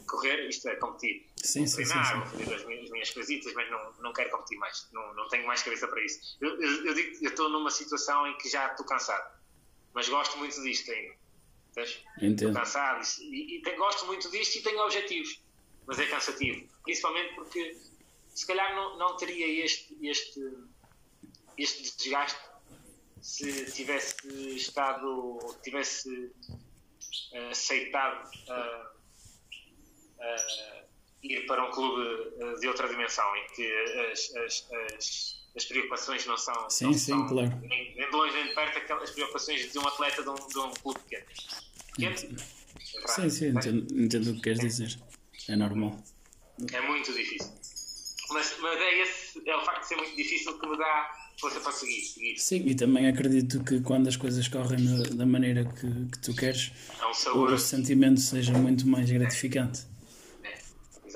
Correr, 0.08 0.48
isto 0.48 0.68
é 0.68 0.76
competir. 0.76 1.26
Sim, 1.38 1.66
sim, 1.66 1.84
treinar, 1.84 2.06
sim, 2.06 2.38
sim. 2.38 2.46
fazer 2.46 2.56
as 2.56 2.66
minhas, 2.66 2.84
as 2.84 2.90
minhas 2.90 3.10
coisitas, 3.12 3.54
mas 3.54 3.70
não, 3.72 3.94
não 4.00 4.14
quero 4.14 4.30
competir 4.32 4.58
mais. 4.58 4.88
Não, 4.92 5.14
não 5.14 5.28
tenho 5.30 5.46
mais 5.48 5.64
cabeça 5.64 5.88
para 5.88 6.04
isso. 6.04 6.38
Eu, 6.42 6.62
eu, 6.62 6.86
eu 6.86 6.94
digo 6.94 7.24
eu 7.24 7.30
estou 7.30 7.50
numa 7.50 7.72
situação 7.72 8.28
em 8.28 8.38
que 8.38 8.50
já 8.50 8.68
estou 8.68 8.86
cansado, 8.86 9.32
mas 9.94 10.10
gosto 10.10 10.38
muito 10.38 10.62
disto 10.62 10.92
ainda. 10.92 11.16
Estou 12.22 12.54
cansado. 12.54 13.02
E, 13.22 13.58
e, 13.58 13.76
gosto 13.76 14.06
muito 14.06 14.30
disto 14.32 14.58
e 14.58 14.64
tenho 14.64 14.80
objetivos, 14.82 15.42
mas 15.86 16.00
é 16.00 16.06
cansativo. 16.08 16.68
Principalmente 16.84 17.36
porque 17.36 17.78
se 18.34 18.46
calhar 18.46 18.76
não, 18.76 18.98
não 18.98 19.18
teria 19.18 19.66
este, 19.66 19.98
este, 20.02 20.42
este 21.58 21.98
desgaste 21.98 22.40
se 23.22 23.72
tivesse 23.72 24.16
estado, 24.56 25.40
tivesse 25.64 26.10
uh, 26.10 27.50
aceitado 27.52 28.30
uh, 28.48 28.86
uh, 30.20 30.88
ir 31.24 31.46
para 31.46 31.66
um 31.66 31.72
clube 31.72 32.60
de 32.60 32.68
outra 32.68 32.88
dimensão, 32.88 33.36
em 33.36 33.48
que 33.48 33.74
as, 34.12 34.36
as, 34.36 34.72
as, 34.96 35.37
as 35.58 35.66
preocupações 35.66 36.26
não 36.28 36.38
são. 36.38 36.70
Sim, 36.70 36.86
não 36.86 36.93
sim, 36.93 37.12
são, 37.12 37.28
claro. 37.28 37.49
Nem, 37.62 37.95
nem 37.95 38.10
de 38.10 38.16
longe 38.16 38.34
nem 38.36 38.47
de 38.47 38.53
perto 38.53 38.78
aquelas 38.78 39.10
preocupações 39.10 39.72
de 39.72 39.80
um 39.80 39.88
atleta 39.88 40.22
de 40.22 40.30
um, 40.30 40.36
de 40.36 40.60
um 40.60 40.72
clube 40.72 40.99
pequeno. 40.99 41.26
Pequeno? 41.95 42.18
Sim, 43.08 43.30
sim, 43.30 43.47
entendo, 43.47 43.99
entendo 43.99 44.32
o 44.32 44.36
que 44.36 44.41
queres 44.41 44.60
dizer. 44.60 44.99
É 45.49 45.55
normal. 45.55 45.97
É 46.72 46.82
muito 46.82 47.12
difícil. 47.12 47.51
Mas, 48.30 48.55
mas 48.60 48.80
é, 48.80 49.01
esse, 49.01 49.49
é 49.49 49.55
o 49.55 49.66
facto 49.66 49.82
de 49.82 49.88
ser 49.88 49.95
muito 49.95 50.16
difícil 50.16 50.60
que 50.60 50.68
me 50.68 50.78
dá 50.78 51.12
força 51.39 51.60
para 51.60 51.72
seguir. 51.72 52.01
seguir. 52.01 52.38
Sim, 52.38 52.64
e 52.68 52.76
também 52.76 53.08
acredito 53.08 53.64
que 53.64 53.82
quando 53.82 54.08
as 54.08 54.16
coisas 54.16 54.47
correm 54.47 54.86
da 55.16 55.26
maneira 55.26 55.66
que, 55.66 55.88
que 56.12 56.20
tu 56.20 56.36
queres, 56.36 56.72
É 56.99 57.30
um 57.32 57.43
o 57.43 57.58
sentimento 57.58 58.20
seja 58.20 58.53
muito 58.53 58.88
mais 58.88 59.10
gratificante. 59.10 59.82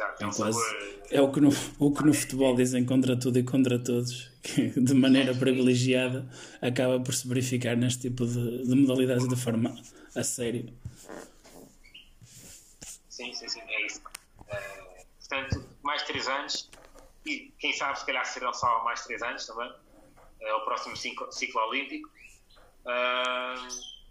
É, 0.01 0.23
exato, 0.23 0.23
é 0.23 0.27
um 0.27 0.31
quase. 0.31 0.59
sabor. 0.59 1.01
É 1.11 1.21
o 1.21 1.31
que, 1.31 1.41
no, 1.41 1.49
o 1.79 1.93
que 1.93 2.03
no 2.03 2.13
futebol 2.13 2.55
dizem 2.55 2.85
contra 2.85 3.19
tudo 3.19 3.37
e 3.37 3.43
contra 3.43 3.77
todos, 3.77 4.31
que 4.41 4.69
de 4.69 4.93
maneira 4.93 5.33
privilegiada 5.35 6.27
acaba 6.61 6.99
por 6.99 7.13
se 7.13 7.27
verificar 7.27 7.75
neste 7.75 8.09
tipo 8.09 8.25
de, 8.25 8.65
de 8.65 8.75
modalidades 8.75 9.27
de 9.27 9.35
forma 9.35 9.75
a 10.15 10.23
sério. 10.23 10.73
Sim, 13.09 13.33
sim, 13.33 13.47
sim, 13.47 13.61
é 13.61 13.85
isso. 13.85 14.01
Eh, 14.47 15.05
portanto, 15.19 15.63
mais 15.83 16.01
3 16.03 16.27
anos 16.27 16.69
e 17.25 17.53
quem 17.59 17.73
sabe 17.73 17.99
se 17.99 18.05
calhar 18.05 18.25
serão 18.25 18.53
só 18.53 18.83
mais 18.83 19.05
3 19.05 19.21
anos 19.21 19.45
também. 19.45 19.71
É 20.39 20.53
o 20.55 20.65
próximo 20.65 20.97
ciclo, 20.97 21.31
ciclo 21.31 21.61
olímpico. 21.67 22.09
Ah, 22.85 23.67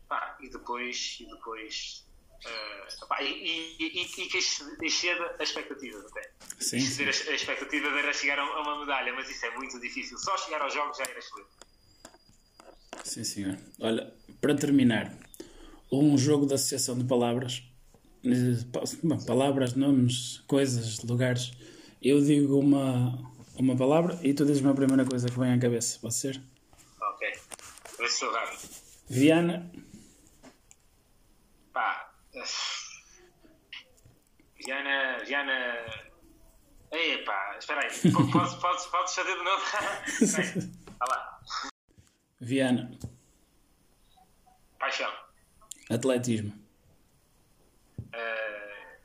pá, 0.08 0.36
e 0.40 0.48
depois. 0.48 1.18
E 1.20 1.26
depois 1.26 2.06
ah, 2.46 3.06
pá, 3.06 3.22
e, 3.22 3.76
e, 3.78 4.02
e, 4.02 4.04
que 4.06 4.38
exceda 4.86 5.36
a 5.38 5.42
expectativa 5.42 5.98
até. 5.98 6.30
Sim, 6.58 6.76
Exceder 6.78 7.14
a, 7.28 7.30
a 7.30 7.34
expectativa 7.34 7.90
de 7.90 7.98
era 7.98 8.12
chegar 8.12 8.38
a 8.38 8.60
uma 8.60 8.80
medalha, 8.80 9.12
mas 9.12 9.28
isso 9.28 9.44
é 9.46 9.56
muito 9.56 9.78
difícil. 9.80 10.16
Só 10.18 10.36
chegar 10.38 10.62
aos 10.62 10.72
jogos 10.72 10.96
já 10.96 11.04
era 11.04 11.18
excelente. 11.18 11.50
Sim, 13.04 13.24
senhor. 13.24 13.58
Olha, 13.80 14.12
para 14.40 14.54
terminar, 14.54 15.12
um 15.92 16.16
jogo 16.16 16.46
de 16.46 16.54
associação 16.54 16.96
de 16.96 17.04
palavras, 17.04 17.62
eh, 18.24 19.26
palavras, 19.26 19.74
nomes, 19.74 20.38
coisas, 20.46 21.00
lugares. 21.00 21.52
Eu 22.02 22.22
digo 22.22 22.58
uma, 22.58 23.18
uma 23.56 23.76
palavra 23.76 24.18
e 24.22 24.32
tu 24.32 24.44
dizes-me 24.46 24.70
a 24.70 24.74
primeira 24.74 25.04
coisa 25.04 25.28
que 25.28 25.38
vem 25.38 25.52
à 25.52 25.58
cabeça, 25.58 25.98
pode 26.00 26.14
ser? 26.14 26.40
Ok. 27.00 27.32
Vê 27.98 28.08
se 28.08 28.18
sou 28.18 28.32
rápido. 28.32 28.68
Viana, 29.08 29.70
Viana. 34.64 35.18
Viana. 35.24 35.86
Ei, 36.92 37.18
pá, 37.24 37.56
espera 37.58 37.80
aí. 37.82 37.88
P- 37.90 38.10
Podes, 38.32 38.54
podes, 38.54 38.86
podes 38.86 39.14
fazer 39.14 39.36
de 39.36 39.44
novo? 39.44 39.64
Lá. 41.08 41.40
Viana, 42.40 42.90
Paixão. 44.78 45.12
atletismo, 45.90 46.52
Eh, 48.12 48.98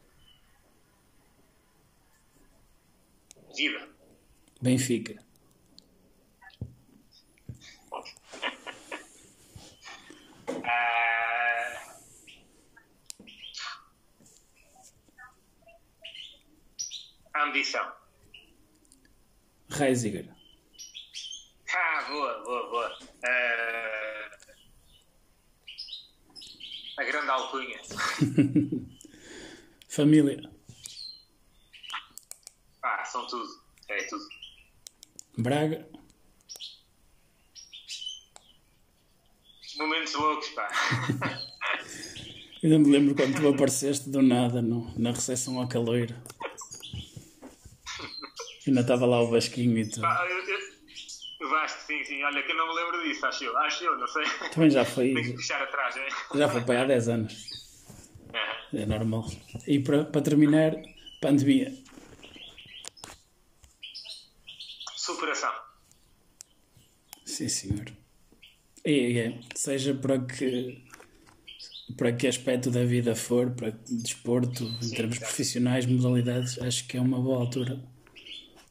Vida. 3.55 3.87
Benfica, 4.61 5.15
Eh, 10.47 11.75
Ambição. 17.55 17.89
Reisiger, 19.69 20.27
Ah, 21.73 22.05
boa, 22.09 22.43
boa, 22.43 22.69
boa. 22.69 22.97
Eh, 23.23 24.29
A 26.97 27.03
grande 27.05 27.29
alcunha. 27.29 27.79
família, 29.87 30.51
Ah, 32.83 33.05
são 33.05 33.25
tudo. 33.27 33.47
É 33.87 34.03
tudo. 34.03 34.27
Braga, 35.37 35.87
Momentos 39.77 40.13
loucos, 40.13 40.49
pá. 40.49 40.69
ainda 42.63 42.79
me 42.79 42.89
lembro 42.91 43.15
quando 43.15 43.39
tu 43.39 43.47
apareceste 43.47 44.09
do 44.09 44.21
nada 44.21 44.61
no, 44.61 44.93
na 44.99 45.11
recepção 45.11 45.57
ao 45.59 45.67
caloiro. 45.69 46.13
Ainda 48.67 48.81
estava 48.81 49.05
lá 49.05 49.21
o 49.21 49.29
Vasquinho 49.29 49.77
e 49.77 49.87
tu. 49.87 50.01
Pá, 50.01 50.25
eu, 50.29 50.37
eu, 50.37 51.49
Vasco, 51.49 51.81
sim, 51.85 52.03
sim. 52.03 52.23
Olha, 52.23 52.41
que 52.41 52.51
eu 52.51 52.57
não 52.57 52.67
me 52.67 52.75
lembro 52.75 53.03
disso, 53.03 53.25
acho 53.25 53.43
eu. 53.43 53.57
Acho 53.57 53.83
eu, 53.83 53.97
não 53.97 54.07
sei. 54.07 54.23
Também 54.53 54.69
já 54.69 54.83
foi, 54.83 55.13
Tenho 55.13 55.23
que 55.23 55.33
puxar 55.33 55.61
atrás, 55.61 55.95
é? 55.97 56.37
já 56.37 56.49
foi 56.49 56.61
para 56.61 56.81
há 56.81 56.85
10 56.85 57.09
anos. 57.09 57.83
Aham. 58.33 58.81
É 58.81 58.85
normal. 58.85 59.25
E 59.67 59.79
para, 59.79 60.05
para 60.05 60.21
terminar, 60.21 60.73
pandemia. 61.21 61.73
Superação. 64.95 65.53
Sim, 67.25 67.49
senhor. 67.49 67.85
E 68.83 69.19
é, 69.19 69.39
seja 69.55 69.93
para 69.93 70.19
que 70.19 70.83
para 71.95 72.11
que 72.11 72.27
aspecto 72.27 72.71
da 72.71 72.83
vida 72.83 73.15
for, 73.15 73.51
para 73.51 73.69
desporto, 73.87 74.63
em 74.81 74.89
termos 74.89 75.19
profissionais, 75.19 75.85
modalidades, 75.85 76.59
acho 76.59 76.87
que 76.87 76.97
é 76.97 77.01
uma 77.01 77.19
boa 77.19 77.37
altura 77.37 77.79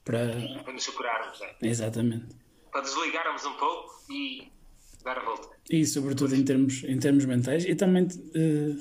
para. 0.05 0.31
Para 0.63 0.73
nos 0.73 0.83
superarmos, 0.85 1.41
é? 1.41 1.57
Exatamente. 1.63 2.27
Para 2.73 2.83
desligarmos 2.83 3.45
um 3.45 3.55
pouco 3.55 4.05
e 4.11 4.49
dar 5.05 5.19
a 5.19 5.25
volta. 5.25 5.49
E 5.71 5.85
sobretudo 5.87 6.35
em 6.35 6.45
termos, 6.45 6.83
em 6.85 6.99
termos 6.99 7.25
mentais 7.25 7.65
e 7.65 7.75
também 7.75 8.07
eh, 8.35 8.75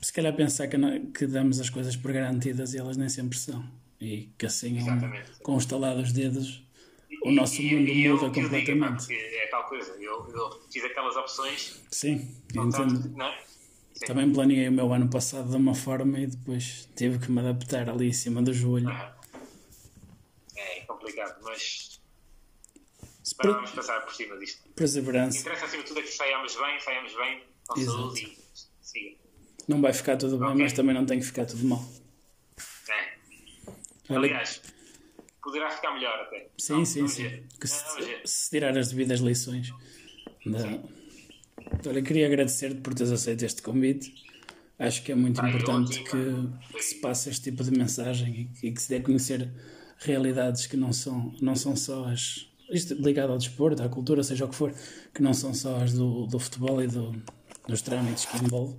se 0.00 0.12
calhar 0.12 0.34
pensar 0.34 0.68
que, 0.68 0.76
não- 0.76 1.06
que 1.12 1.26
damos 1.26 1.60
as 1.60 1.68
coisas 1.70 1.96
por 1.96 2.12
garantidas 2.12 2.72
e 2.74 2.78
elas 2.78 2.96
nem 2.96 3.08
sempre 3.08 3.36
são. 3.38 3.64
E 4.00 4.28
que 4.38 4.46
assim, 4.46 4.74
um- 4.74 4.78
Exatamente. 4.78 5.30
com 5.42 5.54
o 5.54 5.58
estalar 5.58 5.96
dos 5.96 6.12
dedos, 6.12 6.62
o 7.24 7.32
nosso 7.32 7.60
E- 7.60 7.74
mundo 7.74 7.88
e 7.88 8.04
eu- 8.04 8.14
muda 8.14 8.26
eu 8.26 8.30
digo, 8.32 8.44
completamente. 8.48 9.12
é 9.12 9.46
tal 9.48 9.64
coisa. 9.64 9.90
Eu, 9.98 10.28
eu 10.32 10.60
fiz 10.70 10.84
aquelas 10.84 11.16
opções. 11.16 11.82
Sim, 11.90 12.30
entendo. 12.54 13.22
É? 13.22 14.06
Também 14.06 14.30
planeei 14.30 14.68
o 14.68 14.72
meu 14.72 14.92
ano 14.92 15.08
passado 15.08 15.48
de 15.50 15.56
uma 15.56 15.74
forma 15.74 16.20
e 16.20 16.26
depois 16.26 16.86
tive 16.94 17.18
que 17.18 17.32
me 17.32 17.40
adaptar 17.40 17.88
ali 17.88 18.08
em 18.08 18.12
cima 18.12 18.42
do 18.42 18.52
joelho. 18.52 18.90
Complicado, 21.06 21.38
mas 21.42 22.00
per- 23.38 23.52
vamos 23.52 23.70
passar 23.70 24.00
por 24.00 24.14
cima 24.14 24.36
disto. 24.38 24.60
O 24.60 24.68
que 24.68 24.74
Perseverança. 24.74 25.38
interessa 25.38 25.64
acima 25.66 25.82
de 25.82 25.88
tudo 25.88 26.00
é 26.00 26.02
que 26.02 26.08
saiamos 26.12 26.56
bem, 26.56 26.80
saiamos 26.80 27.14
bem, 27.14 27.42
com 27.66 27.80
Exato. 27.80 27.96
saúde 27.98 28.20
e 28.22 28.38
siga. 28.86 29.16
Não 29.68 29.80
vai 29.80 29.92
ficar 29.92 30.16
tudo 30.16 30.38
bem, 30.38 30.48
Ok. 30.48 30.62
mas 30.62 30.72
também 30.72 30.94
não 30.94 31.06
tem 31.06 31.18
que 31.20 31.26
ficar 31.26 31.44
tudo 31.46 31.64
mal. 31.64 31.84
É. 32.88 34.14
Aliás, 34.14 34.62
poderá 35.42 35.70
ficar 35.70 35.92
melhor 35.94 36.20
até. 36.20 36.48
sim, 36.58 36.72
Não, 36.74 36.84
sim, 36.84 36.98
vamos 37.00 37.12
sim. 37.14 37.28
Que 37.60 37.68
Não, 37.68 37.68
se, 37.68 38.20
se 38.24 38.50
tirar 38.50 38.76
as 38.76 38.88
devidas 38.90 39.20
lições. 39.20 39.70
Da... 40.44 41.88
Olha, 41.88 42.02
queria 42.02 42.26
agradecer-te 42.26 42.80
por 42.80 42.94
teres 42.94 43.10
aceito 43.12 43.44
este 43.44 43.62
convite. 43.62 44.24
Acho 44.78 45.02
que 45.02 45.10
é 45.10 45.14
muito 45.14 45.40
Ah, 45.40 45.44
eu 45.50 45.56
importante 45.56 46.00
que, 46.04 46.72
que 46.76 46.82
se 46.82 46.96
passe 46.96 47.30
este 47.30 47.44
tipo 47.50 47.64
de 47.64 47.70
mensagem 47.76 48.42
e, 48.42 48.44
que- 48.60 48.66
e 48.68 48.72
que 48.72 48.80
se 48.82 48.88
dê 48.90 48.96
a 48.96 49.02
conhecer 49.02 49.50
realidades 49.98 50.66
que 50.66 50.76
não 50.76 50.92
são, 50.92 51.34
não 51.40 51.56
são 51.56 51.76
só 51.76 52.06
as. 52.06 52.48
Isto 52.70 52.94
ligado 52.94 53.30
ao 53.32 53.38
desporto, 53.38 53.82
à 53.82 53.88
cultura, 53.88 54.22
seja 54.22 54.44
o 54.44 54.48
que 54.48 54.54
for, 54.54 54.74
que 55.14 55.22
não 55.22 55.32
são 55.32 55.54
só 55.54 55.76
as 55.76 55.92
do, 55.92 56.26
do 56.26 56.38
futebol 56.38 56.82
e 56.82 56.88
do, 56.88 57.12
dos 57.68 57.82
trâmites 57.82 58.24
que 58.24 58.36
envolve. 58.38 58.76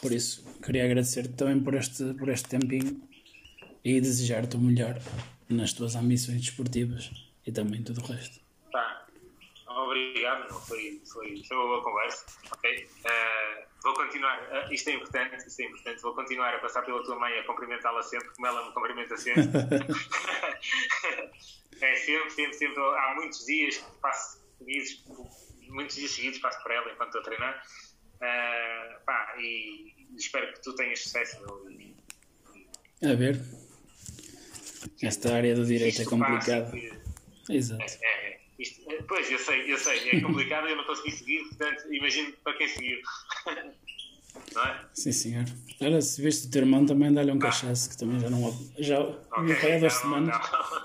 Por 0.00 0.12
isso, 0.12 0.42
queria 0.62 0.84
agradecer-te 0.84 1.34
também 1.34 1.60
por 1.60 1.74
este, 1.74 2.14
por 2.14 2.28
este 2.30 2.48
tempinho 2.48 3.02
e 3.84 4.00
desejar-te 4.00 4.56
o 4.56 4.60
melhor 4.60 4.98
nas 5.48 5.72
tuas 5.72 5.96
ambições 5.96 6.40
desportivas 6.40 7.10
e 7.46 7.52
também 7.52 7.82
tudo 7.82 8.00
o 8.00 8.04
resto. 8.04 8.40
Tá. 8.72 9.06
Obrigado, 9.68 10.48
foi, 10.54 11.02
foi, 11.04 11.42
foi 11.44 11.56
uma 11.56 11.66
boa 11.66 11.82
conversa. 11.82 12.24
Ok? 12.50 12.88
Eh, 13.04 13.66
vou 13.82 13.94
continuar, 13.94 14.38
eh, 14.50 14.74
isto 14.74 14.88
é 14.88 14.94
importante, 14.94 15.46
isto 15.46 15.60
é 15.60 15.64
importante, 15.64 16.02
vou 16.02 16.14
continuar 16.14 16.54
a 16.54 16.58
passar 16.58 16.82
pela 16.82 17.02
tua 17.02 17.18
mãe 17.18 17.38
a 17.38 17.44
cumprimentá-la 17.44 18.02
sempre, 18.02 18.28
como 18.30 18.46
ela 18.46 18.66
me 18.66 18.72
cumprimenta 18.72 19.16
sempre. 19.16 19.42
é 21.80 21.96
sempre, 21.96 22.30
sempre, 22.30 22.54
sempre. 22.54 22.82
Há 22.82 23.14
muitos 23.16 23.44
dias 23.46 23.78
que 23.78 24.00
passo 24.00 24.40
seguidos, 24.58 25.04
muitos 25.68 25.96
dias 25.96 26.10
seguidos 26.10 26.38
passo 26.40 26.62
por 26.62 26.72
ela 26.72 26.92
enquanto 26.92 27.16
estou 27.16 27.20
a 27.20 27.24
treinar. 27.24 27.62
Eh, 28.20 28.98
pá, 29.06 29.34
e 29.38 29.94
espero 30.16 30.52
que 30.52 30.62
tu 30.62 30.74
tenhas 30.74 31.00
sucesso. 31.00 31.38
A 33.02 33.14
ver. 33.14 33.40
Esta 35.02 35.34
área 35.34 35.54
do 35.54 35.64
direito 35.64 36.02
é 36.02 36.04
complicada. 36.04 36.70
Exato. 37.48 37.82
É, 37.82 38.34
é, 38.34 38.39
isto- 38.60 38.90
é, 38.90 39.02
pois, 39.02 39.30
eu 39.30 39.38
sei, 39.38 39.72
eu 39.72 39.78
sei, 39.78 40.10
é 40.10 40.20
complicado 40.20 40.68
eu 40.68 40.76
não 40.76 40.84
consegui 40.84 41.10
seguir, 41.12 41.40
portanto, 41.48 41.92
imagino 41.92 42.32
para 42.44 42.56
quem 42.56 42.68
seguiu. 42.68 42.98
não 44.54 44.64
é? 44.64 44.84
Sim, 44.94 45.12
senhor. 45.12 45.44
Olha, 45.80 46.00
se 46.00 46.22
viste 46.22 46.46
o 46.46 46.50
teu 46.50 46.62
irmão, 46.62 46.84
também 46.86 47.12
dá-lhe 47.12 47.32
um 47.32 47.38
cachaço, 47.38 47.90
que 47.90 47.96
também 47.98 48.20
já 48.20 48.30
não. 48.30 48.40
Já 48.78 49.00
Ok, 49.00 49.52
okay, 49.52 49.72
há 49.74 49.78
duas 49.78 49.92
semanas. 49.94 50.36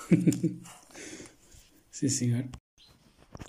Sim, 1.92 2.10
senhor. 2.10 2.46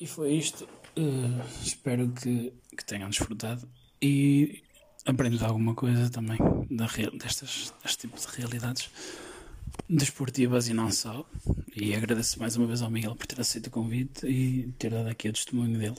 E 0.00 0.06
foi 0.06 0.32
isto. 0.34 0.68
Uh, 0.98 1.42
espero 1.62 2.10
que, 2.12 2.52
que 2.76 2.84
tenham 2.84 3.10
desfrutado 3.10 3.68
e 4.00 4.62
aprendido 5.04 5.44
alguma 5.44 5.74
coisa 5.74 6.10
também 6.10 6.38
da, 6.70 6.86
destas, 7.18 7.72
deste 7.82 8.08
tipo 8.08 8.18
de 8.18 8.26
realidades 8.36 8.90
desportivas 9.88 10.68
e 10.68 10.74
não 10.74 10.90
só. 10.90 11.28
E 11.74 11.94
agradeço 11.94 12.38
mais 12.38 12.56
uma 12.56 12.66
vez 12.66 12.82
ao 12.82 12.90
Miguel 12.90 13.14
por 13.14 13.26
ter 13.26 13.40
aceito 13.40 13.68
o 13.68 13.70
convite 13.70 14.26
e 14.26 14.72
ter 14.78 14.90
dado 14.90 15.08
aqui 15.08 15.28
o 15.28 15.32
testemunho 15.32 15.78
dele 15.78 15.98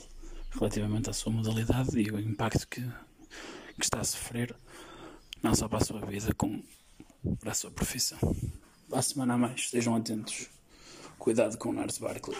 relativamente 0.50 1.10
à 1.10 1.12
sua 1.12 1.32
modalidade 1.32 1.98
e 1.98 2.10
o 2.10 2.18
impacto 2.18 2.66
que, 2.68 2.80
que 2.80 3.84
está 3.84 4.00
a 4.00 4.04
sofrer, 4.04 4.54
não 5.42 5.54
só 5.54 5.68
para 5.68 5.78
a 5.78 5.84
sua 5.84 6.00
vida, 6.00 6.34
como 6.34 6.64
para 7.40 7.52
a 7.52 7.54
sua 7.54 7.70
profissão. 7.70 8.18
À 8.92 9.02
semana 9.02 9.34
a 9.34 9.38
mais, 9.38 9.60
estejam 9.60 9.94
atentos. 9.94 10.48
Cuidado 11.18 11.58
com 11.58 11.70
o 11.70 11.72
Nars 11.72 11.98
Barkley. 11.98 12.36